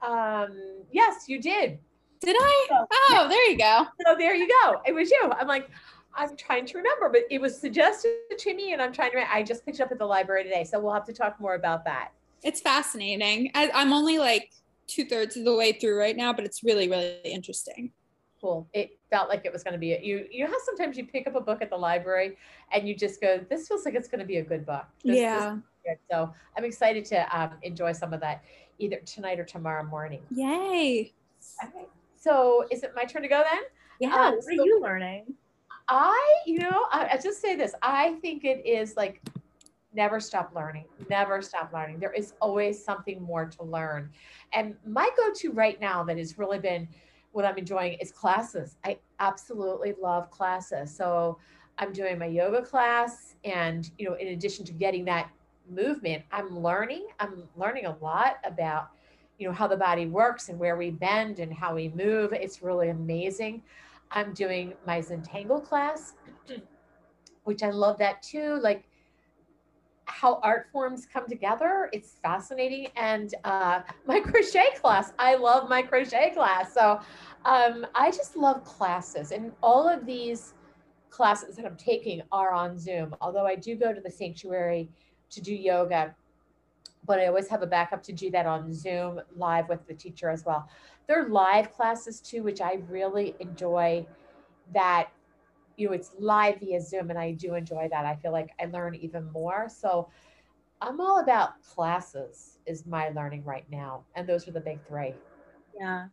Um, 0.00 0.84
yes, 0.90 1.24
you 1.28 1.40
did. 1.40 1.78
Did 2.20 2.36
I? 2.38 2.66
So- 2.68 2.86
Oh, 2.92 3.26
there 3.28 3.50
you 3.50 3.58
go. 3.58 3.86
So 4.06 4.14
there 4.16 4.34
you 4.34 4.48
go. 4.62 4.80
It 4.86 4.92
was 4.94 5.10
you. 5.10 5.30
I'm 5.38 5.46
like, 5.48 5.68
I'm 6.14 6.36
trying 6.36 6.66
to 6.66 6.78
remember, 6.78 7.08
but 7.08 7.22
it 7.30 7.40
was 7.40 7.58
suggested 7.58 8.12
to 8.36 8.54
me, 8.54 8.72
and 8.72 8.82
I'm 8.82 8.92
trying 8.92 9.12
to. 9.12 9.32
I 9.32 9.42
just 9.42 9.64
picked 9.64 9.80
it 9.80 9.82
up 9.82 9.92
at 9.92 9.98
the 9.98 10.06
library 10.06 10.44
today, 10.44 10.64
so 10.64 10.78
we'll 10.80 10.92
have 10.92 11.06
to 11.06 11.12
talk 11.12 11.40
more 11.40 11.54
about 11.54 11.84
that. 11.84 12.10
It's 12.42 12.60
fascinating. 12.60 13.50
I, 13.54 13.70
I'm 13.72 13.92
only 13.92 14.18
like 14.18 14.50
two 14.88 15.04
thirds 15.04 15.36
of 15.36 15.44
the 15.44 15.54
way 15.54 15.72
through 15.72 15.98
right 15.98 16.16
now, 16.16 16.32
but 16.32 16.44
it's 16.44 16.62
really, 16.62 16.88
really 16.88 17.18
interesting. 17.24 17.92
Cool. 18.40 18.66
It 18.72 18.98
felt 19.10 19.28
like 19.28 19.44
it 19.46 19.52
was 19.52 19.62
going 19.62 19.72
to 19.72 19.78
be. 19.78 19.96
You 20.02 20.26
you 20.30 20.46
know 20.46 20.52
sometimes 20.64 20.96
you 20.98 21.06
pick 21.06 21.26
up 21.26 21.36
a 21.36 21.40
book 21.40 21.62
at 21.62 21.70
the 21.70 21.76
library 21.76 22.36
and 22.72 22.86
you 22.88 22.94
just 22.94 23.20
go, 23.20 23.38
this 23.48 23.68
feels 23.68 23.84
like 23.84 23.94
it's 23.94 24.08
going 24.08 24.18
to 24.20 24.26
be 24.26 24.38
a 24.38 24.42
good 24.44 24.66
book. 24.66 24.84
This- 25.04 25.16
this 25.16 25.44
good." 25.84 25.98
So 26.10 26.32
I'm 26.56 26.64
excited 26.64 27.04
to 27.06 27.38
um, 27.40 27.52
enjoy 27.62 27.92
some 27.92 28.12
of 28.12 28.20
that 28.20 28.44
either 28.78 28.96
tonight 29.06 29.38
or 29.40 29.44
tomorrow 29.44 29.84
morning. 29.84 30.22
Yay. 30.30 31.12
Okay. 31.64 31.86
So 32.16 32.66
is 32.70 32.82
it 32.82 32.92
my 32.94 33.04
turn 33.04 33.22
to 33.22 33.28
go 33.28 33.42
then? 33.50 33.62
Yeah, 34.00 34.14
Um, 34.14 34.34
what 34.34 34.44
so- 34.44 34.50
are 34.50 34.52
you 34.54 34.80
learning? 34.80 35.34
I, 35.94 36.34
you 36.46 36.58
know, 36.58 36.86
I, 36.90 37.10
I 37.12 37.20
just 37.22 37.42
say 37.42 37.54
this. 37.54 37.74
I 37.82 38.14
think 38.22 38.44
it 38.44 38.64
is 38.64 38.96
like 38.96 39.20
never 39.92 40.20
stop 40.20 40.50
learning. 40.56 40.86
Never 41.10 41.42
stop 41.42 41.70
learning. 41.70 41.98
There 41.98 42.14
is 42.14 42.32
always 42.40 42.82
something 42.82 43.20
more 43.22 43.44
to 43.44 43.62
learn. 43.62 44.08
And 44.54 44.74
my 44.86 45.10
go-to 45.18 45.52
right 45.52 45.78
now 45.82 46.02
that 46.04 46.16
has 46.16 46.38
really 46.38 46.58
been 46.58 46.88
what 47.32 47.44
I'm 47.44 47.58
enjoying 47.58 47.98
is 48.00 48.10
classes. 48.10 48.78
I 48.86 48.96
absolutely 49.20 49.92
love 50.00 50.30
classes. 50.30 50.96
So 50.96 51.36
I'm 51.76 51.92
doing 51.92 52.18
my 52.18 52.26
yoga 52.26 52.62
class 52.62 53.34
and, 53.44 53.90
you 53.98 54.08
know, 54.08 54.14
in 54.14 54.28
addition 54.28 54.64
to 54.64 54.72
getting 54.72 55.04
that 55.04 55.30
movement, 55.70 56.24
I'm 56.32 56.58
learning. 56.58 57.08
I'm 57.20 57.42
learning 57.54 57.84
a 57.84 57.96
lot 58.00 58.36
about 58.44 58.88
you 59.38 59.48
know 59.48 59.52
how 59.54 59.66
the 59.66 59.76
body 59.76 60.06
works 60.06 60.48
and 60.48 60.58
where 60.58 60.76
we 60.76 60.90
bend 60.90 61.38
and 61.38 61.52
how 61.52 61.74
we 61.74 61.88
move. 61.90 62.32
It's 62.32 62.62
really 62.62 62.90
amazing. 62.90 63.62
I'm 64.12 64.32
doing 64.32 64.74
my 64.86 65.00
Zentangle 65.00 65.64
class, 65.64 66.14
which 67.44 67.62
I 67.62 67.70
love 67.70 67.98
that 67.98 68.22
too. 68.22 68.58
Like 68.62 68.84
how 70.06 70.40
art 70.42 70.66
forms 70.72 71.06
come 71.10 71.26
together. 71.26 71.88
It's 71.92 72.18
fascinating. 72.22 72.88
And 72.96 73.34
uh, 73.44 73.80
my 74.06 74.20
crochet 74.20 74.70
class, 74.80 75.12
I 75.18 75.34
love 75.34 75.68
my 75.68 75.82
crochet 75.82 76.32
class. 76.34 76.74
So 76.74 77.00
um, 77.44 77.86
I 77.94 78.10
just 78.10 78.36
love 78.36 78.62
classes. 78.64 79.32
And 79.32 79.52
all 79.62 79.88
of 79.88 80.06
these 80.06 80.54
classes 81.10 81.56
that 81.56 81.64
I'm 81.66 81.76
taking 81.76 82.22
are 82.30 82.52
on 82.52 82.78
Zoom, 82.78 83.14
although 83.20 83.46
I 83.46 83.56
do 83.56 83.74
go 83.74 83.92
to 83.92 84.00
the 84.00 84.10
sanctuary 84.10 84.88
to 85.30 85.40
do 85.40 85.54
yoga. 85.54 86.14
But 87.04 87.18
I 87.18 87.26
always 87.26 87.48
have 87.48 87.62
a 87.62 87.66
backup 87.66 88.02
to 88.04 88.12
do 88.12 88.30
that 88.30 88.46
on 88.46 88.72
Zoom 88.72 89.20
live 89.34 89.68
with 89.68 89.86
the 89.88 89.94
teacher 89.94 90.30
as 90.30 90.44
well. 90.44 90.68
There 91.06 91.24
are 91.24 91.28
live 91.28 91.72
classes 91.72 92.20
too, 92.20 92.42
which 92.42 92.60
I 92.60 92.82
really 92.88 93.34
enjoy 93.40 94.06
that 94.72 95.10
you 95.76 95.88
know 95.88 95.92
it's 95.94 96.12
live 96.18 96.60
via 96.60 96.80
zoom 96.80 97.10
and 97.10 97.18
i 97.18 97.32
do 97.32 97.54
enjoy 97.54 97.88
that 97.90 98.04
i 98.04 98.14
feel 98.16 98.32
like 98.32 98.50
i 98.60 98.66
learn 98.66 98.94
even 98.94 99.24
more 99.32 99.68
so 99.68 100.08
i'm 100.80 101.00
all 101.00 101.20
about 101.20 101.62
classes 101.62 102.58
is 102.66 102.86
my 102.86 103.08
learning 103.10 103.44
right 103.44 103.64
now 103.70 104.04
and 104.14 104.28
those 104.28 104.46
are 104.46 104.52
the 104.52 104.60
big 104.60 104.78
three 104.86 105.14
Yeah. 105.78 106.06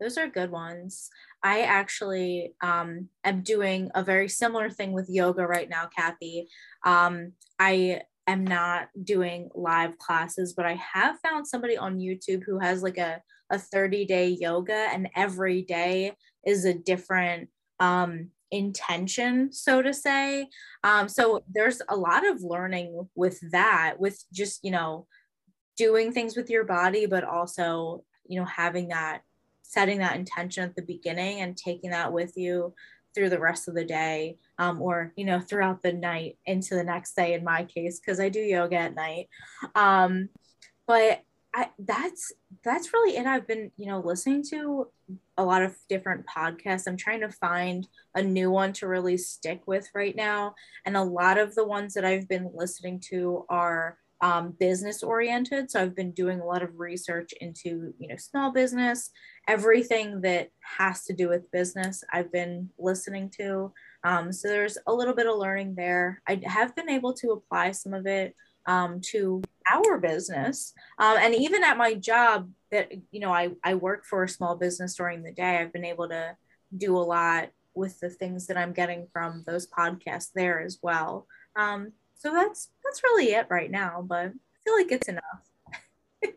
those 0.00 0.16
are 0.16 0.28
good 0.28 0.52
ones. 0.52 1.10
I 1.42 1.62
actually 1.62 2.54
um, 2.60 3.08
am 3.24 3.42
doing 3.42 3.90
a 3.94 4.02
very 4.04 4.28
similar 4.28 4.70
thing 4.70 4.92
with 4.92 5.10
yoga 5.10 5.44
right 5.44 5.68
now, 5.68 5.88
Kathy. 5.88 6.48
Um, 6.84 7.32
I 7.58 8.02
am 8.28 8.44
not 8.44 8.90
doing 9.02 9.50
live 9.56 9.98
classes, 9.98 10.52
but 10.52 10.66
I 10.66 10.74
have 10.74 11.18
found 11.20 11.48
somebody 11.48 11.76
on 11.76 11.98
YouTube 11.98 12.44
who 12.46 12.60
has 12.60 12.80
like 12.82 12.98
a, 12.98 13.20
a 13.50 13.58
30 13.58 14.04
day 14.04 14.28
yoga, 14.28 14.88
and 14.92 15.08
every 15.16 15.62
day 15.62 16.12
is 16.46 16.64
a 16.64 16.74
different 16.74 17.48
um, 17.80 18.30
intention, 18.50 19.52
so 19.52 19.82
to 19.82 19.92
say. 19.92 20.48
Um, 20.84 21.08
so 21.08 21.42
there's 21.52 21.82
a 21.88 21.96
lot 21.96 22.26
of 22.26 22.42
learning 22.42 23.08
with 23.14 23.38
that, 23.50 23.96
with 23.98 24.22
just, 24.32 24.64
you 24.64 24.70
know, 24.70 25.06
doing 25.76 26.12
things 26.12 26.36
with 26.36 26.50
your 26.50 26.64
body, 26.64 27.06
but 27.06 27.24
also, 27.24 28.04
you 28.26 28.38
know, 28.38 28.46
having 28.46 28.88
that 28.88 29.22
setting 29.62 29.98
that 29.98 30.16
intention 30.16 30.64
at 30.64 30.74
the 30.74 30.82
beginning 30.82 31.40
and 31.40 31.54
taking 31.54 31.90
that 31.90 32.10
with 32.10 32.32
you 32.36 32.74
through 33.14 33.28
the 33.28 33.38
rest 33.38 33.68
of 33.68 33.74
the 33.74 33.84
day 33.84 34.38
um, 34.58 34.80
or 34.80 35.12
you 35.16 35.24
know 35.24 35.40
throughout 35.40 35.82
the 35.82 35.92
night 35.92 36.38
into 36.46 36.74
the 36.74 36.84
next 36.84 37.14
day 37.14 37.34
in 37.34 37.44
my 37.44 37.64
case 37.64 38.00
because 38.00 38.18
i 38.18 38.28
do 38.28 38.40
yoga 38.40 38.76
at 38.76 38.94
night 38.94 39.28
um, 39.74 40.28
but 40.86 41.20
I, 41.54 41.70
that's 41.78 42.32
that's 42.62 42.92
really 42.92 43.16
it 43.16 43.26
i've 43.26 43.46
been 43.46 43.70
you 43.76 43.86
know 43.86 44.00
listening 44.00 44.42
to 44.50 44.88
a 45.38 45.44
lot 45.44 45.62
of 45.62 45.74
different 45.88 46.26
podcasts 46.26 46.86
i'm 46.86 46.96
trying 46.96 47.20
to 47.20 47.30
find 47.30 47.88
a 48.14 48.22
new 48.22 48.50
one 48.50 48.72
to 48.74 48.86
really 48.86 49.16
stick 49.16 49.62
with 49.66 49.88
right 49.94 50.14
now 50.14 50.54
and 50.84 50.96
a 50.96 51.02
lot 51.02 51.38
of 51.38 51.54
the 51.54 51.64
ones 51.64 51.94
that 51.94 52.04
i've 52.04 52.28
been 52.28 52.50
listening 52.54 53.00
to 53.08 53.46
are 53.48 53.96
um, 54.20 54.54
business 54.58 55.02
oriented. 55.02 55.70
So 55.70 55.80
I've 55.80 55.94
been 55.94 56.12
doing 56.12 56.40
a 56.40 56.44
lot 56.44 56.62
of 56.62 56.78
research 56.78 57.32
into, 57.40 57.94
you 57.98 58.08
know, 58.08 58.16
small 58.16 58.50
business, 58.50 59.10
everything 59.46 60.20
that 60.22 60.50
has 60.60 61.04
to 61.04 61.12
do 61.12 61.28
with 61.28 61.50
business. 61.50 62.02
I've 62.12 62.32
been 62.32 62.70
listening 62.78 63.30
to. 63.38 63.72
Um, 64.04 64.32
so 64.32 64.48
there's 64.48 64.78
a 64.86 64.92
little 64.92 65.14
bit 65.14 65.26
of 65.26 65.38
learning 65.38 65.74
there. 65.76 66.20
I 66.28 66.40
have 66.44 66.74
been 66.74 66.90
able 66.90 67.12
to 67.14 67.30
apply 67.30 67.72
some 67.72 67.94
of 67.94 68.06
it 68.06 68.34
um, 68.66 69.00
to 69.12 69.42
our 69.72 69.98
business, 69.98 70.72
um, 70.98 71.16
and 71.18 71.34
even 71.34 71.64
at 71.64 71.76
my 71.76 71.94
job 71.94 72.50
that 72.70 72.92
you 73.10 73.20
know 73.20 73.32
I 73.32 73.50
I 73.62 73.74
work 73.74 74.04
for 74.04 74.24
a 74.24 74.28
small 74.28 74.56
business 74.56 74.96
during 74.96 75.22
the 75.22 75.32
day. 75.32 75.58
I've 75.58 75.72
been 75.72 75.84
able 75.84 76.08
to 76.08 76.36
do 76.76 76.96
a 76.96 77.00
lot 77.00 77.50
with 77.74 77.98
the 78.00 78.10
things 78.10 78.46
that 78.46 78.56
I'm 78.56 78.72
getting 78.72 79.06
from 79.12 79.44
those 79.46 79.66
podcasts 79.66 80.30
there 80.34 80.60
as 80.60 80.78
well. 80.82 81.26
Um, 81.56 81.92
so 82.18 82.32
that's 82.32 82.70
that's 82.84 83.02
really 83.02 83.32
it 83.32 83.46
right 83.48 83.70
now, 83.70 84.04
but 84.06 84.26
I 84.26 84.58
feel 84.64 84.74
like 84.76 84.92
it's 84.92 85.08
enough. 85.08 85.22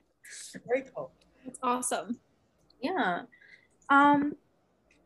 Very 0.67 0.85
cool. 0.95 1.11
That's 1.43 1.59
awesome. 1.63 2.19
Yeah. 2.81 3.23
Um 3.89 4.35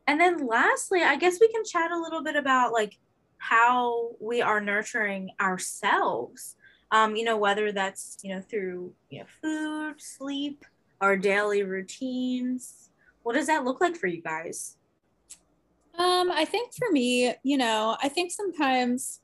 and 0.06 0.20
then 0.20 0.46
lastly, 0.46 1.02
I 1.02 1.16
guess 1.16 1.38
we 1.40 1.48
can 1.48 1.64
chat 1.64 1.90
a 1.90 2.00
little 2.00 2.22
bit 2.22 2.36
about 2.36 2.72
like 2.72 2.96
how 3.38 4.10
we 4.20 4.42
are 4.42 4.60
nurturing 4.60 5.30
ourselves. 5.40 6.55
Um, 6.92 7.16
you 7.16 7.24
know, 7.24 7.36
whether 7.36 7.72
that's, 7.72 8.18
you 8.22 8.34
know, 8.34 8.40
through, 8.40 8.92
you 9.10 9.20
know, 9.20 9.26
food, 9.42 10.00
sleep, 10.00 10.64
our 11.00 11.16
daily 11.16 11.62
routines. 11.62 12.90
What 13.22 13.34
does 13.34 13.48
that 13.48 13.64
look 13.64 13.80
like 13.80 13.96
for 13.96 14.06
you 14.06 14.22
guys? 14.22 14.76
Um, 15.98 16.30
I 16.30 16.44
think 16.44 16.74
for 16.74 16.90
me, 16.90 17.34
you 17.42 17.56
know, 17.56 17.96
I 18.02 18.08
think 18.08 18.30
sometimes 18.30 19.20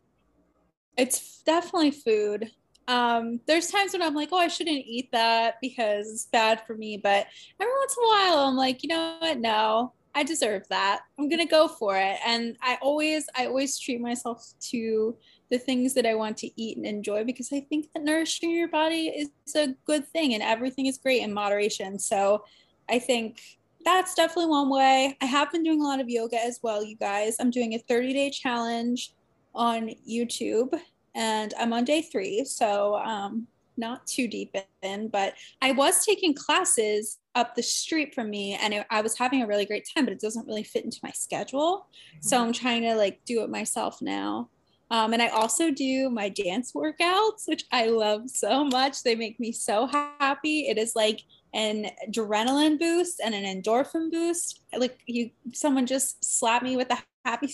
it's 0.97 1.43
definitely 1.43 1.91
food. 1.91 2.51
Um, 2.89 3.41
there's 3.47 3.69
times 3.69 3.93
when 3.93 4.03
I'm 4.03 4.15
like, 4.15 4.31
oh, 4.33 4.39
I 4.39 4.49
shouldn't 4.49 4.85
eat 4.87 5.11
that 5.13 5.57
because 5.61 6.11
it's 6.11 6.27
bad 6.27 6.63
for 6.67 6.75
me. 6.75 6.97
But 6.97 7.27
every 7.61 7.73
once 7.73 7.97
in 7.97 8.05
a 8.05 8.09
while, 8.09 8.39
I'm 8.41 8.57
like, 8.57 8.83
you 8.83 8.89
know 8.89 9.17
what? 9.21 9.39
No, 9.39 9.93
I 10.15 10.25
deserve 10.25 10.67
that. 10.69 11.03
I'm 11.19 11.29
gonna 11.29 11.47
go 11.47 11.69
for 11.69 11.97
it. 11.97 12.19
And 12.27 12.57
I 12.63 12.79
always, 12.83 13.29
I 13.37 13.47
always 13.47 13.79
treat 13.79 14.01
myself 14.01 14.45
to 14.71 15.17
the 15.53 15.59
things 15.59 15.93
that 15.93 16.07
I 16.07 16.15
want 16.15 16.39
to 16.39 16.51
eat 16.61 16.79
and 16.79 16.87
enjoy 16.87 17.25
because 17.25 17.53
I 17.53 17.61
think 17.61 17.93
that 17.93 18.03
nourishing 18.03 18.51
your 18.51 18.69
body 18.69 19.09
is 19.09 19.29
a 19.55 19.75
good 19.85 20.09
thing 20.09 20.33
and 20.33 20.43
everything 20.43 20.87
is 20.87 20.97
great 20.97 21.21
in 21.21 21.33
moderation. 21.33 21.99
So 21.99 22.45
I 22.89 22.99
think 22.99 23.39
that's 23.85 24.15
definitely 24.15 24.47
one 24.47 24.71
way. 24.71 25.15
I 25.21 25.27
have 25.27 25.53
been 25.53 25.63
doing 25.63 25.83
a 25.83 25.85
lot 25.85 26.01
of 26.01 26.09
yoga 26.09 26.43
as 26.43 26.59
well, 26.63 26.83
you 26.83 26.97
guys. 26.97 27.37
I'm 27.39 27.51
doing 27.51 27.75
a 27.75 27.79
30 27.79 28.15
day 28.15 28.31
challenge 28.31 29.13
on 29.55 29.91
YouTube, 30.09 30.73
and 31.15 31.53
I'm 31.61 31.75
on 31.75 31.85
day 31.85 32.01
three, 32.01 32.47
so 32.47 32.97
um, 32.97 33.47
not 33.77 34.07
too 34.07 34.29
deep 34.29 34.57
in. 34.81 35.09
But 35.09 35.35
I 35.61 35.73
was 35.73 36.03
taking 36.07 36.33
classes 36.33 37.19
up 37.35 37.55
the 37.55 37.63
street 37.63 38.15
from 38.15 38.31
me, 38.31 38.55
and 38.55 38.73
it, 38.73 38.87
I 38.89 39.03
was 39.03 39.19
having 39.19 39.43
a 39.43 39.47
really 39.47 39.67
great 39.67 39.87
time, 39.95 40.07
but 40.07 40.15
it 40.15 40.21
doesn't 40.21 40.47
really 40.47 40.65
fit 40.65 40.87
into 40.87 41.01
my 41.03 41.11
schedule. 41.11 41.89
Mm-hmm. 42.15 42.27
So 42.27 42.43
I'm 42.43 42.55
trying 42.55 42.83
to 42.83 42.95
like 42.95 43.23
do 43.27 43.43
it 43.43 43.51
myself 43.51 44.01
now. 44.01 44.49
Um, 44.93 45.15
and 45.15 45.23
I 45.23 45.29
also 45.29 45.71
do 45.71 46.11
my 46.11 46.29
dance 46.29 46.73
workouts, 46.73 47.49
which 47.49 47.65
I 47.73 47.87
love 47.87 48.29
so 48.29 48.63
much. 48.63 49.03
They 49.03 49.15
make 49.15 49.41
me 49.41 49.51
so 49.51 49.87
happy. 49.87 50.69
It 50.69 50.77
is 50.77 50.95
like 50.95 51.23
an 51.55 51.87
adrenaline 52.07 52.79
boost 52.79 53.19
and 53.25 53.35
an 53.35 53.45
endorphin 53.45 54.11
boost. 54.11 54.61
Like 54.77 55.01
you, 55.07 55.31
someone 55.55 55.87
just 55.87 56.23
slapped 56.23 56.63
me 56.63 56.77
with 56.77 56.91
a 56.91 56.99
happy 57.25 57.51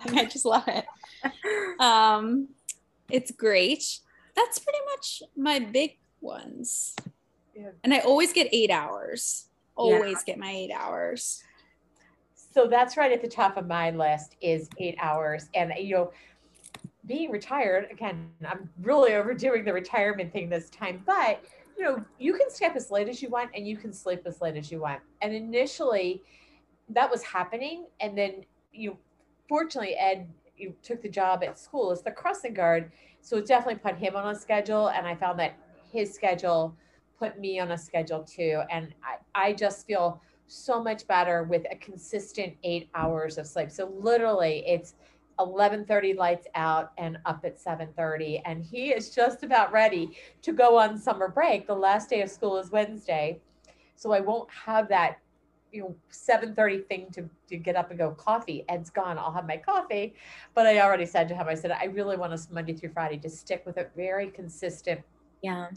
I 0.06 0.24
just 0.24 0.44
love 0.44 0.64
it. 0.66 0.84
Um, 1.80 2.48
it's 3.10 3.30
great. 3.30 4.00
That's 4.36 4.58
pretty 4.58 4.78
much 4.94 5.22
my 5.34 5.60
big 5.60 5.96
ones. 6.20 6.94
Yeah. 7.54 7.70
And 7.82 7.94
I 7.94 8.00
always 8.00 8.34
get 8.34 8.48
eight 8.52 8.70
hours. 8.70 9.46
Always 9.76 10.18
yeah. 10.18 10.34
get 10.34 10.38
my 10.38 10.50
eight 10.50 10.72
hours. 10.72 11.42
So 12.52 12.66
that's 12.66 12.98
right 12.98 13.12
at 13.12 13.22
the 13.22 13.28
top 13.28 13.56
of 13.56 13.66
my 13.66 13.90
list 13.92 14.36
is 14.42 14.68
eight 14.78 14.96
hours. 15.00 15.48
And 15.54 15.72
you 15.78 15.94
know, 15.94 16.12
being 17.06 17.30
retired, 17.30 17.88
again, 17.90 18.30
I'm 18.46 18.68
really 18.82 19.14
overdoing 19.14 19.64
the 19.64 19.72
retirement 19.72 20.32
thing 20.32 20.48
this 20.48 20.70
time, 20.70 21.02
but 21.06 21.42
you 21.78 21.84
know, 21.84 22.04
you 22.18 22.34
can 22.34 22.50
stay 22.50 22.66
up 22.66 22.76
as 22.76 22.90
late 22.90 23.08
as 23.08 23.22
you 23.22 23.30
want 23.30 23.50
and 23.54 23.66
you 23.66 23.76
can 23.76 23.92
sleep 23.92 24.22
as 24.26 24.40
late 24.40 24.56
as 24.56 24.70
you 24.70 24.80
want. 24.80 25.00
And 25.22 25.32
initially 25.32 26.22
that 26.90 27.10
was 27.10 27.22
happening. 27.22 27.86
And 28.00 28.16
then 28.16 28.44
you 28.72 28.98
fortunately, 29.48 29.94
Ed 29.94 30.28
you 30.56 30.74
took 30.82 31.00
the 31.00 31.08
job 31.08 31.42
at 31.42 31.58
school 31.58 31.90
as 31.90 32.02
the 32.02 32.10
crossing 32.10 32.54
guard. 32.54 32.92
So 33.22 33.38
it 33.38 33.46
definitely 33.46 33.80
put 33.80 33.96
him 33.96 34.14
on 34.14 34.34
a 34.34 34.38
schedule. 34.38 34.88
And 34.88 35.06
I 35.06 35.14
found 35.14 35.38
that 35.38 35.54
his 35.90 36.12
schedule 36.12 36.76
put 37.18 37.38
me 37.38 37.58
on 37.58 37.70
a 37.70 37.78
schedule 37.78 38.22
too. 38.22 38.60
And 38.70 38.94
I, 39.02 39.48
I 39.48 39.52
just 39.54 39.86
feel 39.86 40.20
so 40.46 40.82
much 40.82 41.06
better 41.06 41.44
with 41.44 41.64
a 41.70 41.76
consistent 41.76 42.54
eight 42.62 42.90
hours 42.94 43.38
of 43.38 43.46
sleep. 43.46 43.70
So 43.70 43.92
literally 44.00 44.64
it's 44.66 44.94
11:30 45.40 46.16
lights 46.16 46.46
out 46.54 46.92
and 46.98 47.18
up 47.24 47.44
at 47.44 47.58
7:30 47.58 48.42
and 48.44 48.64
he 48.64 48.90
is 48.90 49.14
just 49.14 49.42
about 49.42 49.72
ready 49.72 50.16
to 50.42 50.52
go 50.52 50.78
on 50.78 50.98
summer 50.98 51.28
break. 51.28 51.66
The 51.66 51.74
last 51.74 52.10
day 52.10 52.22
of 52.22 52.30
school 52.30 52.58
is 52.58 52.70
Wednesday. 52.70 53.40
So 53.96 54.12
I 54.12 54.20
won't 54.20 54.50
have 54.50 54.88
that 54.88 55.18
you 55.72 55.82
know 55.82 55.96
7:30 56.10 56.86
thing 56.88 57.10
to 57.12 57.28
to 57.48 57.56
get 57.56 57.76
up 57.76 57.90
and 57.90 57.98
go 57.98 58.10
coffee 58.12 58.64
ed's 58.68 58.90
gone 58.90 59.18
i'll 59.18 59.32
have 59.32 59.46
my 59.46 59.56
coffee 59.56 60.14
but 60.54 60.66
i 60.66 60.80
already 60.80 61.06
said 61.06 61.28
to 61.28 61.34
him 61.34 61.46
i 61.48 61.54
said 61.54 61.70
i 61.70 61.84
really 61.84 62.16
want 62.16 62.32
us 62.32 62.50
monday 62.50 62.72
through 62.72 62.90
friday 62.90 63.18
to 63.18 63.30
stick 63.30 63.62
with 63.64 63.76
a 63.76 63.86
very 63.96 64.30
consistent 64.30 65.00
yeah 65.42 65.68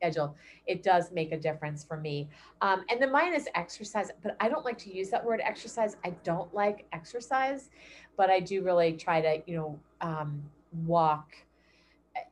schedule 0.00 0.34
it 0.66 0.82
does 0.82 1.10
make 1.12 1.32
a 1.32 1.38
difference 1.38 1.84
for 1.84 1.96
me. 1.96 2.28
Um, 2.62 2.84
and 2.90 3.00
then 3.00 3.12
mine 3.12 3.34
is 3.34 3.48
exercise 3.54 4.10
but 4.22 4.36
i 4.40 4.48
don't 4.48 4.64
like 4.64 4.78
to 4.78 4.94
use 4.94 5.10
that 5.10 5.24
word 5.24 5.40
exercise. 5.44 5.96
I 6.04 6.10
don't 6.24 6.52
like 6.54 6.86
exercise 6.92 7.70
but 8.16 8.30
i 8.30 8.40
do 8.40 8.62
really 8.62 8.92
try 8.94 9.20
to 9.20 9.42
you 9.46 9.56
know 9.56 9.80
um, 10.00 10.42
walk 10.86 11.34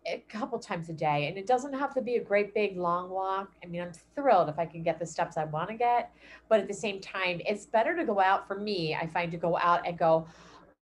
a 0.07 0.25
couple 0.29 0.59
times 0.59 0.89
a 0.89 0.93
day. 0.93 1.29
And 1.29 1.39
it 1.39 1.47
doesn't 1.47 1.73
have 1.73 1.95
to 1.95 2.03
be 2.03 2.17
a 2.17 2.23
great 2.23 2.53
big 2.53 2.77
long 2.77 3.11
walk. 3.11 3.53
I 3.63 3.67
mean 3.67 3.83
i'm 3.83 3.93
thrilled 4.15 4.49
if 4.49 4.59
i 4.59 4.67
can 4.67 4.83
get 4.83 4.99
the 4.99 5.07
steps 5.07 5.37
i 5.37 5.45
want 5.45 5.69
to 5.71 5.77
get 5.77 6.13
but 6.49 6.61
at 6.61 6.69
the 6.69 6.75
same 6.75 7.01
time 7.01 7.41
it's 7.47 7.67
better 7.67 7.95
to 7.97 8.05
go 8.05 8.19
out 8.21 8.47
for 8.49 8.59
me 8.59 8.95
i 8.95 9.07
find 9.07 9.31
to 9.33 9.39
go 9.39 9.59
out 9.59 9.87
and 9.87 9.99
go. 9.99 10.27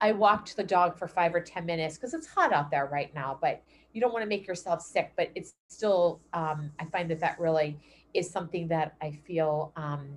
I 0.04 0.13
walked 0.13 0.58
the 0.58 0.63
dog 0.63 0.98
for 0.98 1.08
five 1.08 1.36
or 1.36 1.41
ten 1.41 1.63
minutes 1.65 1.96
because 1.96 2.15
it's 2.15 2.26
hot 2.26 2.52
out 2.52 2.72
there 2.72 2.88
right 2.91 3.13
now 3.13 3.38
but 3.39 3.62
you 3.93 4.01
don't 4.01 4.13
want 4.13 4.23
to 4.23 4.30
make 4.30 4.47
yourself 4.47 4.82
sick 4.82 5.12
but 5.15 5.30
it's 5.36 5.54
still 5.67 6.19
um, 6.34 6.71
i 6.80 6.86
find 6.86 7.10
that 7.10 7.19
that 7.19 7.39
really 7.39 7.77
is 8.13 8.30
something 8.30 8.67
that 8.67 8.95
i 9.01 9.12
feel 9.12 9.71
um, 9.75 10.08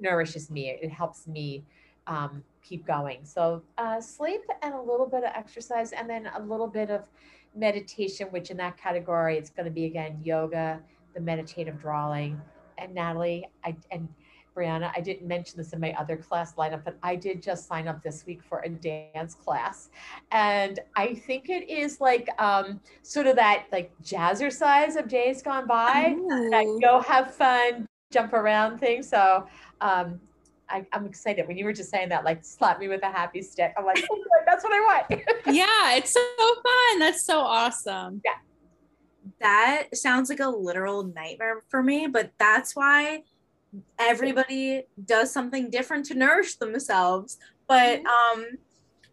nourishes 0.00 0.50
me 0.50 0.70
it 0.70 0.90
helps 0.90 1.26
me 1.26 1.64
um, 2.06 2.42
keep 2.62 2.86
going. 2.86 3.24
So 3.24 3.62
uh, 3.78 4.00
sleep 4.00 4.42
and 4.62 4.74
a 4.74 4.80
little 4.80 5.06
bit 5.06 5.24
of 5.24 5.30
exercise, 5.34 5.92
and 5.92 6.08
then 6.08 6.28
a 6.34 6.42
little 6.42 6.66
bit 6.66 6.90
of 6.90 7.08
meditation, 7.54 8.28
which 8.28 8.50
in 8.50 8.56
that 8.58 8.76
category, 8.76 9.38
it's 9.38 9.50
going 9.50 9.64
to 9.64 9.70
be 9.70 9.84
again 9.84 10.20
yoga, 10.22 10.80
the 11.14 11.20
meditative 11.20 11.80
drawing. 11.80 12.40
And 12.78 12.94
Natalie, 12.94 13.48
I 13.64 13.76
and 13.90 14.08
Brianna, 14.56 14.90
I 14.96 15.00
didn't 15.00 15.28
mention 15.28 15.58
this 15.58 15.72
in 15.72 15.80
my 15.80 15.92
other 15.94 16.16
class 16.16 16.54
lineup, 16.54 16.82
but 16.84 16.96
I 17.02 17.14
did 17.14 17.42
just 17.42 17.68
sign 17.68 17.86
up 17.86 18.02
this 18.02 18.24
week 18.26 18.42
for 18.42 18.60
a 18.60 18.68
dance 18.68 19.34
class. 19.34 19.90
And 20.32 20.80
I 20.96 21.14
think 21.14 21.50
it 21.50 21.68
is 21.68 22.00
like 22.00 22.28
um, 22.40 22.80
sort 23.02 23.26
of 23.26 23.36
that 23.36 23.66
like 23.70 23.92
jazzercise 24.02 24.96
of 24.96 25.08
days 25.08 25.42
gone 25.42 25.66
by. 25.66 26.16
That 26.50 26.78
go 26.82 27.00
have 27.00 27.34
fun, 27.34 27.86
jump 28.12 28.32
around 28.32 28.78
thing. 28.78 29.02
So 29.02 29.46
um, 29.80 30.20
I, 30.68 30.86
am 30.92 31.06
excited 31.06 31.46
when 31.46 31.58
you 31.58 31.64
were 31.64 31.72
just 31.72 31.90
saying 31.90 32.08
that, 32.08 32.24
like 32.24 32.44
slap 32.44 32.80
me 32.80 32.88
with 32.88 33.02
a 33.02 33.10
happy 33.10 33.42
stick. 33.42 33.74
I'm 33.76 33.84
like, 33.84 34.02
oh, 34.10 34.24
that's 34.46 34.64
what 34.64 34.72
I 34.72 34.80
want. 34.80 35.06
yeah, 35.54 35.96
it's 35.96 36.12
so 36.12 36.20
fun. 36.38 36.98
That's 36.98 37.24
so 37.24 37.40
awesome. 37.40 38.22
Yeah. 38.24 38.32
That 39.40 39.88
sounds 39.94 40.30
like 40.30 40.40
a 40.40 40.48
literal 40.48 41.02
nightmare 41.02 41.60
for 41.68 41.82
me, 41.82 42.06
but 42.06 42.32
that's 42.38 42.74
why 42.74 43.22
everybody 43.98 44.84
does 45.04 45.32
something 45.32 45.70
different 45.70 46.06
to 46.06 46.14
nourish 46.14 46.56
themselves. 46.56 47.38
But 47.68 48.02
mm-hmm. 48.02 48.40
um 48.40 48.46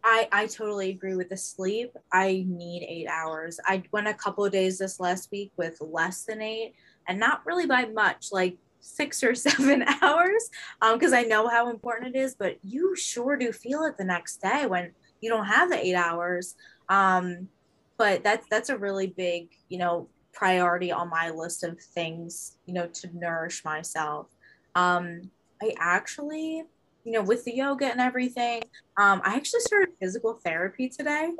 I 0.02 0.28
I 0.32 0.46
totally 0.46 0.90
agree 0.90 1.14
with 1.16 1.30
the 1.30 1.36
sleep. 1.36 1.92
I 2.12 2.44
need 2.46 2.84
8 2.86 3.08
hours. 3.08 3.58
I 3.64 3.82
went 3.90 4.08
a 4.08 4.14
couple 4.14 4.44
of 4.44 4.52
days 4.52 4.78
this 4.78 5.00
last 5.00 5.30
week 5.32 5.52
with 5.56 5.78
less 5.80 6.24
than 6.24 6.42
8 6.42 6.74
and 7.08 7.18
not 7.18 7.44
really 7.46 7.66
by 7.66 7.86
much, 7.86 8.28
like 8.32 8.56
six 8.84 9.24
or 9.24 9.34
seven 9.46 9.84
hours 10.02 10.50
because 10.92 11.12
um, 11.12 11.18
I 11.18 11.22
know 11.22 11.48
how 11.48 11.70
important 11.70 12.14
it 12.14 12.18
is, 12.18 12.34
but 12.34 12.58
you 12.62 12.94
sure 12.94 13.36
do 13.36 13.52
feel 13.52 13.84
it 13.84 13.96
the 13.98 14.04
next 14.04 14.42
day 14.42 14.66
when 14.66 14.92
you 15.20 15.30
don't 15.30 15.46
have 15.46 15.70
the 15.70 15.84
eight 15.84 15.94
hours. 15.94 16.54
Um, 16.88 17.48
but 17.96 18.22
that's 18.22 18.46
that's 18.50 18.68
a 18.68 18.76
really 18.76 19.06
big, 19.06 19.48
you 19.68 19.78
know, 19.78 20.08
priority 20.32 20.92
on 20.92 21.08
my 21.08 21.30
list 21.30 21.64
of 21.64 21.80
things, 21.80 22.58
you 22.66 22.74
know, 22.74 22.88
to 22.88 23.08
nourish 23.16 23.64
myself. 23.64 24.26
Um, 24.74 25.30
I 25.62 25.74
actually, 25.78 26.64
you 27.04 27.12
know, 27.12 27.22
with 27.22 27.44
the 27.44 27.54
yoga 27.54 27.86
and 27.86 28.00
everything, 28.00 28.62
um, 28.96 29.20
I 29.24 29.34
actually 29.36 29.60
started 29.60 29.90
physical 30.00 30.34
therapy 30.44 30.88
today. 30.88 31.30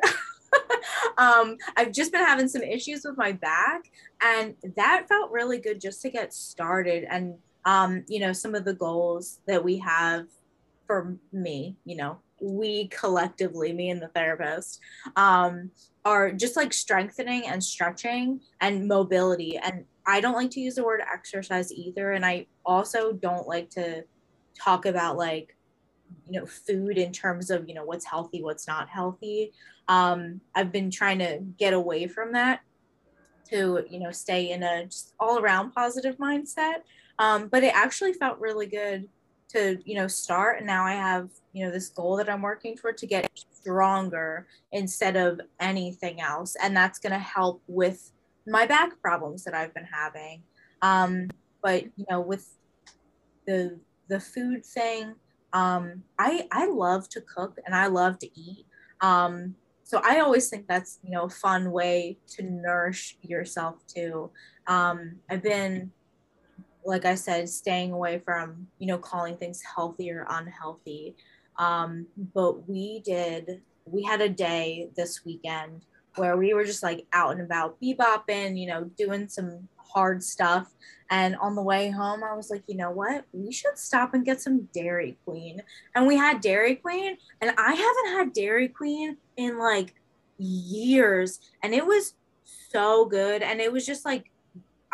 um, 1.19 1.57
I've 1.77 1.93
just 1.93 2.13
been 2.13 2.25
having 2.25 2.49
some 2.49 2.63
issues 2.63 3.05
with 3.05 3.17
my 3.17 3.33
back, 3.33 3.91
and 4.23 4.55
that 4.77 5.07
felt 5.09 5.31
really 5.31 5.59
good 5.59 5.81
just 5.81 6.03
to 6.03 6.11
get 6.11 6.33
started. 6.33 7.05
And 7.11 7.35
um, 7.65 8.05
you 8.09 8.21
know, 8.21 8.33
some 8.33 8.55
of 8.55 8.65
the 8.65 8.75
goals 8.75 9.41
that 9.47 9.63
we 9.63 9.79
have 9.79 10.27
for 10.87 11.17
me, 11.33 11.77
you 11.85 11.97
know, 11.97 12.19
we 12.41 12.89
collectively, 12.89 13.73
me 13.73 13.91
and 13.91 14.03
the 14.03 14.09
therapist, 14.09 14.81
um, 15.17 15.71
are 16.05 16.33
just 16.33 16.57
like 16.57 16.73
strengthening 16.73 17.47
and 17.47 17.63
stretching 17.63 18.41
and 18.61 18.87
mobility. 18.87 19.57
And 19.57 19.85
I 20.07 20.21
don't 20.21 20.35
like 20.35 20.51
to 20.53 20.61
use 20.61 20.75
the 20.75 20.85
word 20.85 21.01
exercise 21.13 21.73
either. 21.73 22.13
And 22.13 22.25
I 22.25 22.47
also 22.65 23.13
don't 23.13 23.47
like 23.49 23.71
to 23.71 24.05
talk 24.59 24.87
about 24.87 25.17
like, 25.17 25.57
you 26.29 26.39
know, 26.39 26.47
food 26.47 26.99
in 26.99 27.13
terms 27.13 27.51
of, 27.51 27.69
you 27.69 27.75
know, 27.75 27.85
what's 27.85 28.05
healthy, 28.05 28.43
what's 28.43 28.67
not 28.67 28.89
healthy. 28.89 29.53
Um, 29.89 30.41
I've 30.55 30.73
been 30.73 30.91
trying 30.91 31.19
to 31.19 31.39
get 31.59 31.73
away 31.73 32.07
from 32.07 32.33
that 32.33 32.61
to, 33.51 33.85
you 33.89 34.01
know, 34.01 34.11
stay 34.11 34.51
in 34.51 34.63
a 34.63 34.87
just 34.87 35.15
all 35.19 35.39
around 35.39 35.73
positive 35.73 36.17
mindset. 36.19 36.83
Um, 37.19 37.49
but 37.49 37.63
it 37.63 37.75
actually 37.75 38.13
felt 38.13 38.39
really 38.41 38.67
good 38.67 39.09
to, 39.51 39.79
you 39.85 39.95
know, 39.95 40.09
start. 40.09 40.59
And 40.59 40.67
now 40.67 40.85
I 40.85 40.93
have, 40.93 41.31
you 41.53 41.65
know, 41.65 41.71
this 41.71 41.89
goal 41.89 42.17
that 42.17 42.29
I'm 42.29 42.43
working 42.43 42.77
toward 42.77 42.99
to 42.99 43.07
get 43.07 43.31
stronger 43.35 44.47
instead 44.73 45.17
of 45.17 45.41
anything 45.61 46.21
else. 46.21 46.57
And 46.63 46.77
that's 46.77 46.99
going 46.99 47.13
to 47.13 47.19
help 47.19 47.63
with 47.67 48.11
my 48.47 48.67
back 48.67 49.01
problems 49.01 49.45
that 49.45 49.55
I've 49.55 49.75
been 49.75 49.89
having. 49.91 50.43
Um, 50.83 51.29
but, 51.63 51.85
you 51.97 52.05
know, 52.11 52.21
with 52.21 52.47
the, 53.47 53.79
the 54.09 54.21
food 54.21 54.65
thing, 54.65 55.15
um, 55.53 56.03
I, 56.19 56.47
I 56.53 56.67
love 56.67 57.09
to 57.11 57.21
cook 57.21 57.59
and 57.65 57.75
I 57.75 57.87
love 57.87 58.19
to 58.21 58.27
eat. 58.39 58.67
Um, 59.01 59.55
so 59.83 60.01
I 60.03 60.21
always 60.21 60.49
think 60.49 60.67
that's, 60.67 60.99
you 61.03 61.11
know, 61.11 61.25
a 61.25 61.31
fun 61.31 61.71
way 61.71 62.19
to 62.37 62.43
nourish 62.43 63.17
yourself 63.23 63.77
too. 63.87 64.31
Um, 64.67 65.17
I've 65.31 65.43
been 65.43 65.93
like 66.85 67.05
I 67.05 67.15
said, 67.15 67.49
staying 67.49 67.93
away 67.93 68.21
from, 68.25 68.67
you 68.79 68.87
know, 68.87 68.99
calling 68.99 69.37
things 69.37 69.63
healthy 69.75 70.11
or 70.11 70.27
unhealthy. 70.29 71.17
Um, 71.59 72.07
but 72.35 72.69
we 72.69 73.01
did, 73.01 73.63
we 73.87 74.03
had 74.03 74.21
a 74.21 74.29
day 74.29 74.91
this 74.97 75.25
weekend 75.25 75.87
where 76.17 76.37
we 76.37 76.55
were 76.55 76.65
just 76.65 76.83
like 76.83 77.07
out 77.13 77.33
and 77.33 77.41
about 77.41 77.81
bebopping, 77.81 78.59
you 78.59 78.67
know, 78.67 78.85
doing 78.97 79.29
some 79.29 79.69
hard 79.77 80.23
stuff. 80.23 80.71
And 81.11 81.37
on 81.37 81.55
the 81.55 81.63
way 81.63 81.91
home, 81.91 82.25
I 82.25 82.35
was 82.35 82.51
like, 82.51 82.63
you 82.67 82.77
know 82.77 82.91
what? 82.91 83.25
We 83.33 83.53
should 83.53 83.79
stop 83.79 84.15
and 84.15 84.25
get 84.25 84.41
some 84.41 84.69
Dairy 84.73 85.17
Queen. 85.25 85.63
And 85.95 86.07
we 86.07 86.17
had 86.17 86.41
Dairy 86.41 86.77
Queen, 86.77 87.17
and 87.41 87.53
I 87.57 87.75
haven't 87.75 88.19
had 88.19 88.33
Dairy 88.33 88.69
Queen 88.69 89.17
in 89.37 89.59
like 89.59 89.95
years. 90.39 91.41
And 91.63 91.75
it 91.75 91.87
was 91.87 92.15
so 92.71 93.05
good. 93.05 93.43
And 93.43 93.61
it 93.61 93.73
was 93.73 93.87
just 93.87 94.05
like 94.05 94.31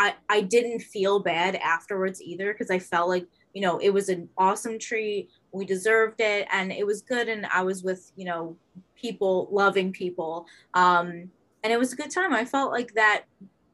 I, 0.01 0.15
I 0.31 0.41
didn't 0.41 0.81
feel 0.81 1.21
bad 1.21 1.57
afterwards 1.57 2.23
either 2.23 2.53
because 2.53 2.71
I 2.71 2.79
felt 2.79 3.11
like, 3.11 3.27
you 3.53 3.61
know, 3.61 3.79
it 3.79 3.91
was 3.91 4.09
an 4.09 4.31
awesome 4.39 4.79
treat. 4.79 5.29
We 5.53 5.65
deserved 5.65 6.21
it 6.21 6.47
and 6.53 6.73
it 6.73 6.87
was 6.87 7.03
good. 7.03 7.29
And 7.29 7.47
I 7.47 7.63
was 7.63 7.83
with, 7.83 8.13
you 8.17 8.25
know, 8.25 8.57
people, 8.95 9.49
loving 9.51 9.93
people. 9.93 10.47
Um, 10.75 11.31
and 11.63 11.73
it 11.73 11.79
was 11.79 11.93
a 11.93 11.97
good 11.97 12.11
time. 12.11 12.33
I 12.33 12.45
felt 12.45 12.73
like 12.73 12.95
that, 12.95 13.25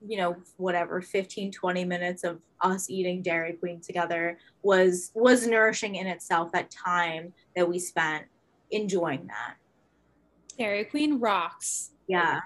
you 0.06 0.16
know, 0.16 0.36
whatever, 0.56 1.00
15, 1.00 1.52
20 1.52 1.84
minutes 1.84 2.24
of 2.24 2.40
us 2.62 2.88
eating 2.88 3.22
Dairy 3.22 3.52
Queen 3.52 3.80
together 3.80 4.38
was 4.62 5.10
was 5.14 5.46
nourishing 5.46 5.96
in 5.96 6.06
itself, 6.06 6.50
that 6.52 6.70
time 6.70 7.32
that 7.54 7.68
we 7.68 7.78
spent 7.78 8.24
enjoying 8.70 9.26
that. 9.26 9.56
Dairy 10.58 10.84
Queen 10.84 11.20
rocks. 11.20 11.90
Yeah 12.08 12.40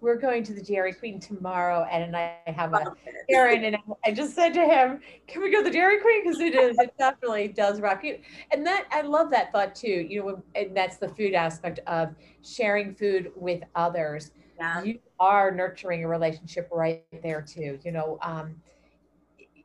we're 0.00 0.16
going 0.16 0.42
to 0.44 0.54
the 0.54 0.62
Dairy 0.62 0.92
Queen 0.92 1.20
tomorrow, 1.20 1.86
Ed 1.90 2.02
and 2.02 2.16
I 2.16 2.38
have 2.46 2.74
a 2.74 2.92
Aaron, 3.28 3.64
and 3.64 3.76
I 4.04 4.10
just 4.10 4.34
said 4.34 4.52
to 4.54 4.64
him, 4.64 5.00
"Can 5.26 5.42
we 5.42 5.50
go 5.50 5.58
to 5.58 5.64
the 5.64 5.70
Dairy 5.70 6.00
Queen? 6.00 6.24
Because 6.24 6.40
it 6.40 6.54
is, 6.54 6.76
it 6.78 6.94
definitely 6.98 7.48
does 7.48 7.80
rock 7.80 8.04
you." 8.04 8.18
And 8.50 8.66
that 8.66 8.86
I 8.90 9.02
love 9.02 9.30
that 9.30 9.52
thought 9.52 9.74
too. 9.74 10.06
You 10.08 10.24
know, 10.24 10.42
and 10.54 10.76
that's 10.76 10.96
the 10.96 11.08
food 11.08 11.34
aspect 11.34 11.80
of 11.86 12.14
sharing 12.42 12.94
food 12.94 13.32
with 13.36 13.62
others. 13.74 14.32
Yeah. 14.58 14.82
You 14.82 14.98
are 15.20 15.50
nurturing 15.50 16.04
a 16.04 16.08
relationship 16.08 16.68
right 16.72 17.04
there 17.22 17.42
too. 17.42 17.78
You 17.84 17.92
know, 17.92 18.18
um, 18.22 18.56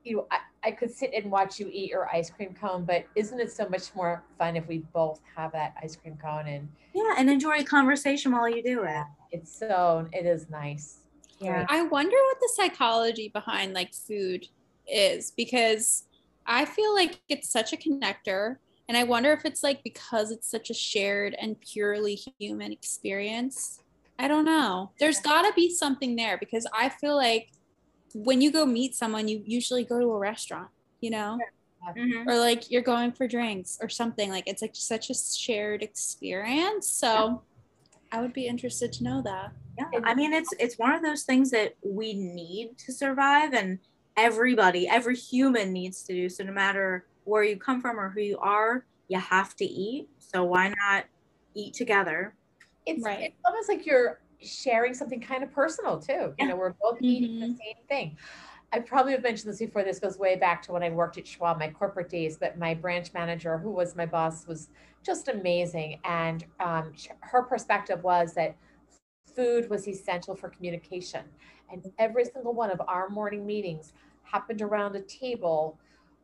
you 0.03 0.17
know, 0.17 0.27
I, 0.31 0.39
I 0.65 0.71
could 0.71 0.91
sit 0.91 1.11
and 1.13 1.31
watch 1.31 1.59
you 1.59 1.69
eat 1.71 1.89
your 1.89 2.07
ice 2.13 2.29
cream 2.29 2.53
cone, 2.53 2.85
but 2.85 3.05
isn't 3.15 3.39
it 3.39 3.51
so 3.51 3.67
much 3.69 3.93
more 3.95 4.23
fun 4.37 4.55
if 4.55 4.67
we 4.67 4.79
both 4.93 5.19
have 5.35 5.51
that 5.51 5.73
ice 5.81 5.95
cream 5.95 6.17
cone 6.21 6.47
and 6.47 6.69
yeah, 6.93 7.15
and 7.17 7.29
enjoy 7.29 7.57
a 7.57 7.63
conversation 7.63 8.31
while 8.31 8.47
you 8.47 8.63
do 8.63 8.83
it. 8.83 9.05
It's 9.31 9.57
so 9.57 10.07
it 10.13 10.25
is 10.25 10.49
nice. 10.49 10.99
Yeah. 11.39 11.65
I 11.69 11.81
wonder 11.83 12.15
what 12.15 12.37
the 12.39 12.51
psychology 12.55 13.29
behind 13.29 13.73
like 13.73 13.93
food 13.93 14.45
is 14.87 15.31
because 15.31 16.05
I 16.45 16.65
feel 16.65 16.93
like 16.93 17.21
it's 17.29 17.49
such 17.49 17.73
a 17.73 17.77
connector. 17.77 18.57
And 18.87 18.97
I 18.97 19.03
wonder 19.03 19.31
if 19.31 19.45
it's 19.45 19.63
like 19.63 19.83
because 19.83 20.31
it's 20.31 20.49
such 20.49 20.69
a 20.69 20.73
shared 20.73 21.35
and 21.41 21.59
purely 21.61 22.19
human 22.39 22.71
experience. 22.71 23.79
I 24.19 24.27
don't 24.27 24.45
know. 24.45 24.91
There's 24.99 25.19
got 25.19 25.43
to 25.43 25.53
be 25.53 25.73
something 25.73 26.15
there 26.15 26.37
because 26.37 26.67
I 26.73 26.89
feel 26.89 27.15
like 27.15 27.49
when 28.13 28.41
you 28.41 28.51
go 28.51 28.65
meet 28.65 28.95
someone, 28.95 29.27
you 29.27 29.41
usually 29.45 29.83
go 29.83 29.99
to 29.99 30.11
a 30.11 30.17
restaurant, 30.17 30.69
you 31.01 31.09
know? 31.09 31.39
Mm-hmm. 31.97 32.29
Or 32.29 32.37
like 32.37 32.71
you're 32.71 32.81
going 32.81 33.11
for 33.11 33.27
drinks 33.27 33.77
or 33.81 33.89
something. 33.89 34.29
Like 34.29 34.47
it's 34.47 34.61
like 34.61 34.71
such 34.73 35.09
a 35.09 35.13
shared 35.13 35.83
experience. 35.83 36.87
So 36.87 37.41
I 38.11 38.21
would 38.21 38.31
be 38.31 38.47
interested 38.47 38.93
to 38.93 39.03
know 39.03 39.21
that. 39.23 39.51
Yeah. 39.77 39.99
I 40.03 40.15
mean 40.15 40.33
it's 40.33 40.53
it's 40.59 40.77
one 40.77 40.93
of 40.93 41.01
those 41.01 41.23
things 41.23 41.51
that 41.51 41.75
we 41.83 42.13
need 42.13 42.77
to 42.77 42.93
survive 42.93 43.53
and 43.53 43.79
everybody, 44.15 44.87
every 44.87 45.15
human 45.15 45.73
needs 45.73 46.03
to 46.03 46.13
do. 46.13 46.29
So 46.29 46.43
no 46.43 46.53
matter 46.53 47.05
where 47.25 47.43
you 47.43 47.57
come 47.57 47.81
from 47.81 47.99
or 47.99 48.09
who 48.09 48.21
you 48.21 48.37
are, 48.37 48.85
you 49.07 49.19
have 49.19 49.55
to 49.57 49.65
eat. 49.65 50.07
So 50.19 50.43
why 50.43 50.73
not 50.87 51.05
eat 51.53 51.73
together? 51.73 52.33
It's, 52.85 53.03
right. 53.03 53.21
it's 53.21 53.35
almost 53.45 53.69
like 53.69 53.85
you're 53.85 54.19
sharing 54.43 54.93
something 54.93 55.21
kind 55.21 55.43
of 55.43 55.51
personal 55.51 55.99
too. 55.99 56.33
You 56.39 56.47
know, 56.47 56.55
we're 56.55 56.73
both 56.81 56.95
mm-hmm. 56.95 57.05
eating 57.05 57.39
the 57.39 57.47
same 57.47 57.85
thing. 57.87 58.17
I 58.73 58.79
probably 58.79 59.11
have 59.11 59.21
mentioned 59.21 59.51
this 59.51 59.59
before. 59.59 59.83
This 59.83 59.99
goes 59.99 60.17
way 60.17 60.35
back 60.35 60.63
to 60.63 60.71
when 60.71 60.81
I 60.81 60.89
worked 60.89 61.19
at 61.19 61.27
Schwab, 61.27 61.59
my 61.59 61.69
corporate 61.69 62.09
days. 62.09 62.37
But 62.37 62.57
my 62.57 62.73
branch 62.73 63.13
manager, 63.13 63.59
who 63.59 63.69
was 63.69 63.95
my 63.95 64.07
boss, 64.07 64.47
was 64.47 64.69
just 65.05 65.27
amazing. 65.27 65.99
And 66.05 66.43
um, 66.59 66.91
her 67.19 67.43
perspective 67.43 68.03
was 68.03 68.33
that 68.33 68.55
food 69.35 69.69
was 69.69 69.87
essential 69.87 70.35
for 70.35 70.49
communication. 70.49 71.21
And 71.71 71.85
every 71.99 72.25
single 72.25 72.53
one 72.53 72.71
of 72.71 72.81
our 72.87 73.09
morning 73.09 73.45
meetings 73.45 73.93
happened 74.23 74.61
around 74.61 74.95
a 74.95 75.01
table. 75.01 75.77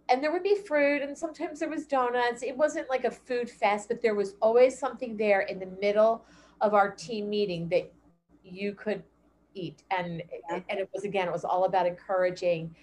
And 0.10 0.24
there 0.24 0.32
would 0.32 0.42
be 0.42 0.56
fruit, 0.56 1.04
and 1.04 1.16
sometimes 1.16 1.60
there 1.60 1.70
was 1.70 1.86
donuts. 1.86 2.42
It 2.42 2.58
wasn't 2.58 2.90
like 2.90 3.04
a 3.04 3.12
food 3.12 3.48
fest, 3.48 3.90
but 3.90 4.02
there 4.02 4.16
was 4.16 4.34
always 4.42 4.78
something 4.78 5.16
there 5.16 5.42
in 5.42 5.60
the 5.60 5.70
middle 5.80 6.26
of 6.62 6.74
our 6.74 6.90
team 6.90 7.30
meeting 7.30 7.70
that 7.70 7.92
you 8.52 8.74
could 8.74 9.04
eat. 9.54 9.84
And 9.92 10.24
yeah. 10.50 10.60
and 10.70 10.80
it 10.80 10.90
was 10.94 11.04
again 11.04 11.28
it 11.28 11.32
was 11.32 11.44
all 11.44 11.66
about 11.66 11.86
encouraging 11.86 12.76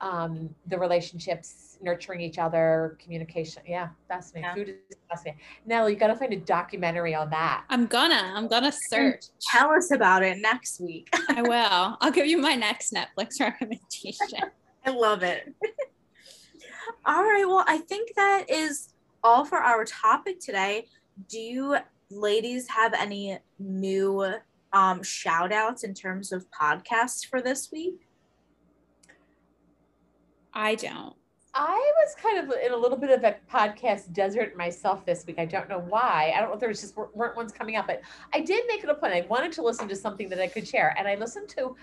um, 0.00 0.54
the 0.68 0.78
relationships 0.78 1.76
nurturing 1.82 2.20
each 2.20 2.38
other 2.38 2.96
communication. 3.02 3.62
Yeah 3.66 3.88
fascinating. 4.08 4.48
Yeah. 4.48 4.54
food 4.54 4.68
is 4.90 4.96
fascinating. 5.08 5.40
Natalie 5.66 5.92
you 5.92 5.98
got 5.98 6.08
to 6.08 6.16
find 6.16 6.32
a 6.32 6.36
documentary 6.36 7.14
on 7.14 7.30
that. 7.30 7.64
I'm 7.68 7.86
gonna 7.86 8.32
i'm 8.34 8.48
gonna 8.48 8.72
search. 8.90 9.26
tell 9.50 9.70
us 9.70 9.90
about 9.90 10.22
it 10.22 10.38
next 10.40 10.80
week. 10.80 11.08
I 11.28 11.42
will. 11.42 11.96
I'll 12.00 12.12
give 12.12 12.26
you 12.26 12.38
my 12.38 12.54
next 12.54 12.92
netflix 12.92 13.30
recommendation. 13.40 14.50
I 14.84 14.90
love 14.90 15.22
it. 15.22 15.52
All 17.04 17.22
right. 17.22 17.44
Well, 17.46 17.64
I 17.66 17.78
think 17.78 18.14
that 18.16 18.46
is 18.48 18.94
all 19.22 19.44
for 19.44 19.58
our 19.58 19.84
topic 19.84 20.40
today. 20.40 20.86
Do 21.28 21.38
you 21.38 21.76
ladies 22.10 22.68
have 22.68 22.94
any 22.94 23.38
new 23.58 24.34
um, 24.72 25.02
shout 25.02 25.52
outs 25.52 25.84
in 25.84 25.94
terms 25.94 26.32
of 26.32 26.46
podcasts 26.50 27.26
for 27.26 27.40
this 27.40 27.70
week? 27.72 28.08
I 30.52 30.74
don't. 30.74 31.14
I 31.54 31.92
was 32.04 32.14
kind 32.14 32.38
of 32.38 32.54
in 32.64 32.72
a 32.72 32.76
little 32.76 32.98
bit 32.98 33.10
of 33.10 33.24
a 33.24 33.36
podcast 33.50 34.12
desert 34.12 34.56
myself 34.56 35.04
this 35.04 35.26
week. 35.26 35.38
I 35.38 35.44
don't 35.44 35.68
know 35.68 35.80
why. 35.88 36.32
I 36.36 36.40
don't 36.40 36.50
know 36.50 36.54
if 36.54 36.60
there 36.60 36.68
was 36.68 36.80
just 36.80 36.96
weren't 36.96 37.36
ones 37.36 37.52
coming 37.52 37.76
up, 37.76 37.86
but 37.86 38.02
I 38.32 38.40
did 38.40 38.64
make 38.68 38.84
it 38.84 38.90
a 38.90 38.94
point. 38.94 39.12
I 39.12 39.26
wanted 39.28 39.52
to 39.52 39.62
listen 39.62 39.88
to 39.88 39.96
something 39.96 40.28
that 40.28 40.40
I 40.40 40.46
could 40.46 40.68
share, 40.68 40.94
and 40.98 41.08
I 41.08 41.14
listened 41.14 41.48
to 41.50 41.74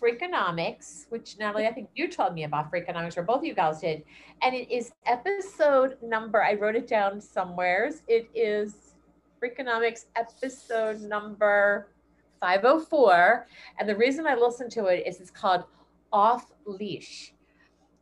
Freakonomics, 0.00 1.04
which 1.10 1.36
Natalie, 1.38 1.66
I 1.66 1.72
think 1.72 1.90
you 1.94 2.08
told 2.08 2.34
me 2.34 2.44
about 2.44 2.72
Freakonomics, 2.72 3.18
or 3.18 3.22
both 3.22 3.38
of 3.38 3.44
you 3.44 3.54
guys 3.54 3.80
did, 3.80 4.02
and 4.42 4.54
it 4.54 4.68
is 4.68 4.90
episode 5.06 5.98
number. 6.02 6.42
I 6.42 6.54
wrote 6.54 6.74
it 6.74 6.88
down 6.88 7.20
somewheres. 7.20 8.02
It 8.08 8.28
is 8.34 8.94
Freakonomics 9.40 10.06
episode 10.16 11.02
number 11.02 11.88
504, 12.40 13.46
and 13.78 13.88
the 13.88 13.96
reason 13.96 14.26
I 14.26 14.34
listened 14.34 14.70
to 14.72 14.86
it 14.86 15.06
is 15.06 15.20
it's 15.20 15.30
called 15.30 15.64
Off 16.12 16.50
Leash. 16.64 17.34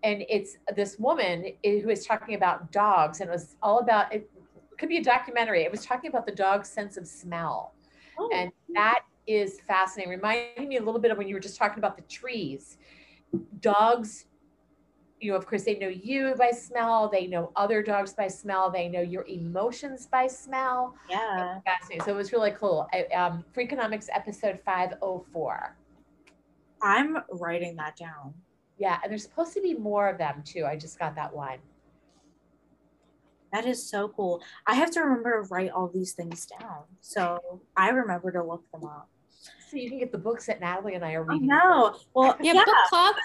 And 0.04 0.24
it's 0.28 0.56
this 0.76 0.96
woman 0.98 1.52
who 1.64 1.90
is 1.90 2.06
talking 2.06 2.36
about 2.36 2.70
dogs 2.70 3.20
and 3.20 3.28
it 3.28 3.32
was 3.32 3.56
all 3.62 3.80
about 3.80 4.14
it 4.14 4.30
could 4.78 4.88
be 4.88 4.98
a 4.98 5.02
documentary 5.02 5.64
it 5.64 5.72
was 5.72 5.84
talking 5.84 6.08
about 6.08 6.24
the 6.24 6.30
dog's 6.30 6.68
sense 6.68 6.96
of 6.96 7.04
smell. 7.06 7.74
Oh. 8.16 8.30
and 8.32 8.50
that 8.74 9.00
is 9.28 9.60
fascinating. 9.60 10.10
Reminding 10.10 10.68
me 10.68 10.78
a 10.78 10.82
little 10.82 11.00
bit 11.00 11.10
of 11.10 11.18
when 11.18 11.28
you 11.28 11.34
were 11.34 11.40
just 11.40 11.56
talking 11.56 11.78
about 11.78 11.96
the 11.96 12.02
trees. 12.02 12.78
Dogs 13.60 14.24
you 15.20 15.32
know 15.32 15.36
of 15.36 15.46
course 15.46 15.64
they 15.64 15.78
know 15.78 15.88
you 15.88 16.34
by 16.38 16.50
smell 16.50 17.08
they 17.08 17.26
know 17.26 17.50
other 17.56 17.82
dogs 17.82 18.12
by 18.14 18.28
smell 18.28 18.70
they 18.70 18.88
know 18.88 19.00
your 19.00 19.24
emotions 19.26 20.06
by 20.06 20.26
smell 20.26 20.94
yeah 21.10 21.58
fascinating 21.64 22.04
so 22.04 22.12
it 22.12 22.16
was 22.16 22.32
really 22.32 22.52
cool 22.52 22.86
I, 22.92 23.02
um 23.14 23.44
freakonomics 23.56 24.06
episode 24.14 24.60
504 24.64 25.76
i'm 26.82 27.18
writing 27.30 27.74
that 27.76 27.96
down 27.96 28.32
yeah, 28.78 28.98
and 29.02 29.10
there's 29.10 29.24
supposed 29.24 29.52
to 29.54 29.60
be 29.60 29.74
more 29.74 30.08
of 30.08 30.18
them 30.18 30.42
too. 30.44 30.64
I 30.64 30.76
just 30.76 30.98
got 30.98 31.16
that 31.16 31.34
one. 31.34 31.58
That 33.52 33.66
is 33.66 33.88
so 33.88 34.08
cool. 34.08 34.42
I 34.66 34.74
have 34.74 34.90
to 34.92 35.00
remember 35.00 35.42
to 35.42 35.48
write 35.48 35.70
all 35.70 35.88
these 35.88 36.12
things 36.12 36.46
down. 36.46 36.84
So 37.00 37.60
I 37.76 37.90
remember 37.90 38.30
to 38.32 38.42
look 38.42 38.70
them 38.72 38.84
up. 38.84 39.08
So 39.70 39.76
you 39.76 39.88
can 39.88 39.98
get 39.98 40.12
the 40.12 40.18
books 40.18 40.46
that 40.46 40.60
Natalie 40.60 40.94
and 40.94 41.04
I 41.04 41.14
are 41.14 41.24
reading. 41.24 41.48
No, 41.48 41.96
well, 42.14 42.36
yeah, 42.40 42.52
yeah. 42.52 42.64
book 42.64 42.74
club. 42.88 43.16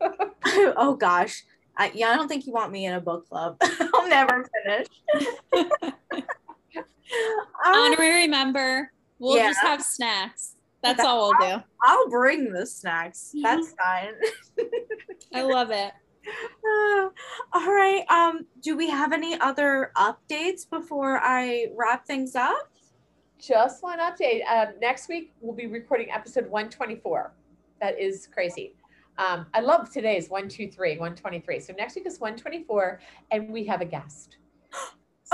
oh 0.76 0.96
gosh, 0.98 1.44
I, 1.76 1.92
yeah, 1.94 2.08
I 2.08 2.16
don't 2.16 2.28
think 2.28 2.46
you 2.46 2.52
want 2.52 2.72
me 2.72 2.86
in 2.86 2.94
a 2.94 3.00
book 3.00 3.28
club. 3.28 3.56
I'll 3.94 4.08
never 4.08 4.48
finish. 4.64 4.88
Honorary 7.64 8.26
member. 8.26 8.90
We'll 9.18 9.36
yeah. 9.36 9.48
just 9.48 9.60
have 9.60 9.82
snacks. 9.82 10.56
That's 10.82 11.04
all 11.04 11.30
we'll 11.38 11.56
do. 11.56 11.62
I'll 11.82 12.08
bring 12.08 12.52
the 12.52 12.66
snacks. 12.66 13.32
Mm-hmm. 13.34 13.42
That's 13.42 13.74
fine. 13.74 14.14
I 15.34 15.42
love 15.42 15.70
it. 15.70 15.92
Uh, 16.26 17.08
all 17.52 17.72
right. 17.74 18.04
Um, 18.10 18.46
do 18.60 18.76
we 18.76 18.88
have 18.90 19.12
any 19.12 19.38
other 19.40 19.92
updates 19.96 20.68
before 20.68 21.20
I 21.22 21.68
wrap 21.76 22.06
things 22.06 22.34
up? 22.34 22.70
Just 23.38 23.82
one 23.82 24.00
update. 24.00 24.42
Um, 24.50 24.74
next 24.80 25.08
week 25.08 25.32
we'll 25.40 25.54
be 25.54 25.66
recording 25.66 26.10
episode 26.10 26.48
124. 26.48 27.32
That 27.80 27.98
is 27.98 28.26
crazy. 28.26 28.74
Um, 29.18 29.46
I 29.52 29.60
love 29.60 29.90
today's 29.90 30.30
123, 30.30 30.92
123. 30.92 31.60
So 31.60 31.74
next 31.76 31.96
week 31.96 32.06
is 32.06 32.20
124, 32.20 33.00
and 33.32 33.50
we 33.50 33.64
have 33.66 33.80
a 33.80 33.86
guest. 33.86 34.38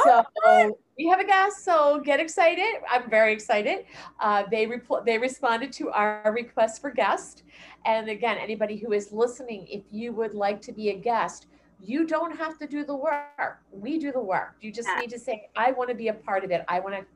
So 0.05 0.24
oh, 0.45 0.76
we 0.99 1.07
have 1.07 1.20
a 1.20 1.24
guest, 1.24 1.64
so 1.64 2.01
get 2.05 2.18
excited. 2.18 2.82
I'm 2.91 3.09
very 3.09 3.32
excited. 3.32 3.85
Uh, 4.18 4.43
they 4.51 4.66
repl- 4.66 5.07
they 5.07 5.18
responded 5.18 5.72
to 5.74 5.89
our 5.91 6.32
request 6.35 6.80
for 6.80 6.91
guest. 6.91 7.45
And 7.87 8.09
again, 8.09 8.37
anybody 8.37 8.76
who 8.76 8.93
is 8.93 9.12
listening, 9.12 9.68
if 9.68 9.85
you 9.93 10.12
would 10.12 10.35
like 10.35 10.61
to 10.62 10.72
be 10.72 10.91
a 10.91 10.99
guest, 10.99 11.47
you 11.80 12.09
don't 12.09 12.37
have 12.37 12.59
to 12.59 12.66
do 12.66 12.85
the 12.85 12.97
work. 12.97 13.62
We 13.70 14.01
do 14.01 14.11
the 14.11 14.20
work. 14.20 14.57
You 14.61 14.72
just 14.72 14.89
yeah. 14.89 15.01
need 15.01 15.11
to 15.11 15.18
say, 15.20 15.49
I 15.55 15.70
want 15.70 15.91
to 15.91 15.95
be 15.95 16.09
a 16.09 16.14
part 16.14 16.43
of 16.43 16.51
it. 16.51 16.64
I 16.66 16.80
want 16.80 16.97
to 16.97 17.07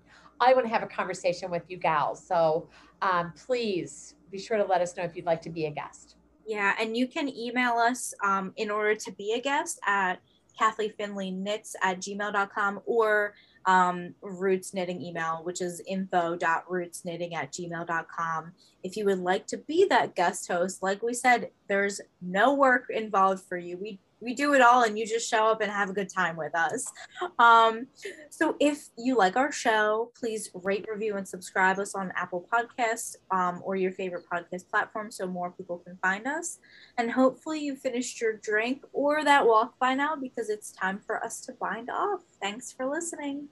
I 0.40 0.54
want 0.54 0.64
to 0.66 0.72
have 0.72 0.84
a 0.84 0.86
conversation 0.86 1.50
with 1.50 1.64
you 1.68 1.78
gals. 1.78 2.24
So 2.24 2.68
um, 3.02 3.32
please 3.44 4.14
be 4.30 4.38
sure 4.38 4.56
to 4.56 4.64
let 4.64 4.80
us 4.80 4.96
know 4.96 5.02
if 5.02 5.16
you'd 5.16 5.26
like 5.26 5.42
to 5.42 5.50
be 5.50 5.66
a 5.66 5.70
guest. 5.72 6.17
Yeah, 6.48 6.74
and 6.80 6.96
you 6.96 7.06
can 7.06 7.28
email 7.28 7.74
us 7.74 8.14
um, 8.24 8.54
in 8.56 8.70
order 8.70 8.94
to 8.94 9.12
be 9.12 9.34
a 9.34 9.40
guest 9.40 9.78
at 9.86 10.14
Kathleen 10.58 10.94
Finley 10.96 11.30
knits 11.30 11.76
at 11.82 11.98
gmail.com 11.98 12.80
or 12.86 13.34
um, 13.66 14.14
roots 14.22 14.72
knitting 14.72 15.02
email, 15.02 15.40
which 15.44 15.60
is 15.60 15.82
info.rootsknitting 15.86 17.34
at 17.34 17.52
gmail.com. 17.52 18.52
If 18.82 18.96
you 18.96 19.04
would 19.04 19.18
like 19.18 19.46
to 19.48 19.58
be 19.58 19.84
that 19.90 20.14
guest 20.14 20.48
host, 20.48 20.82
like 20.82 21.02
we 21.02 21.12
said, 21.12 21.50
there's 21.68 22.00
no 22.22 22.54
work 22.54 22.86
involved 22.88 23.44
for 23.46 23.58
you. 23.58 23.76
We 23.76 24.00
we 24.20 24.34
do 24.34 24.54
it 24.54 24.60
all 24.60 24.82
and 24.82 24.98
you 24.98 25.06
just 25.06 25.28
show 25.28 25.46
up 25.46 25.60
and 25.60 25.70
have 25.70 25.90
a 25.90 25.92
good 25.92 26.08
time 26.08 26.36
with 26.36 26.54
us. 26.54 26.90
Um, 27.38 27.86
so 28.30 28.56
if 28.60 28.88
you 28.96 29.16
like 29.16 29.36
our 29.36 29.52
show, 29.52 30.10
please 30.18 30.50
rate, 30.54 30.86
review, 30.90 31.16
and 31.16 31.26
subscribe 31.26 31.78
us 31.78 31.94
on 31.94 32.12
Apple 32.16 32.46
Podcasts 32.52 33.16
um, 33.30 33.60
or 33.64 33.76
your 33.76 33.92
favorite 33.92 34.24
podcast 34.32 34.68
platform 34.70 35.10
so 35.10 35.26
more 35.26 35.50
people 35.50 35.78
can 35.78 35.96
find 36.02 36.26
us. 36.26 36.58
And 36.96 37.10
hopefully 37.10 37.60
you 37.60 37.76
finished 37.76 38.20
your 38.20 38.34
drink 38.36 38.84
or 38.92 39.24
that 39.24 39.46
walk 39.46 39.78
by 39.78 39.94
now 39.94 40.16
because 40.16 40.48
it's 40.48 40.72
time 40.72 41.00
for 41.04 41.22
us 41.24 41.40
to 41.42 41.52
bind 41.52 41.90
off. 41.90 42.20
Thanks 42.40 42.72
for 42.72 42.86
listening. 42.86 43.48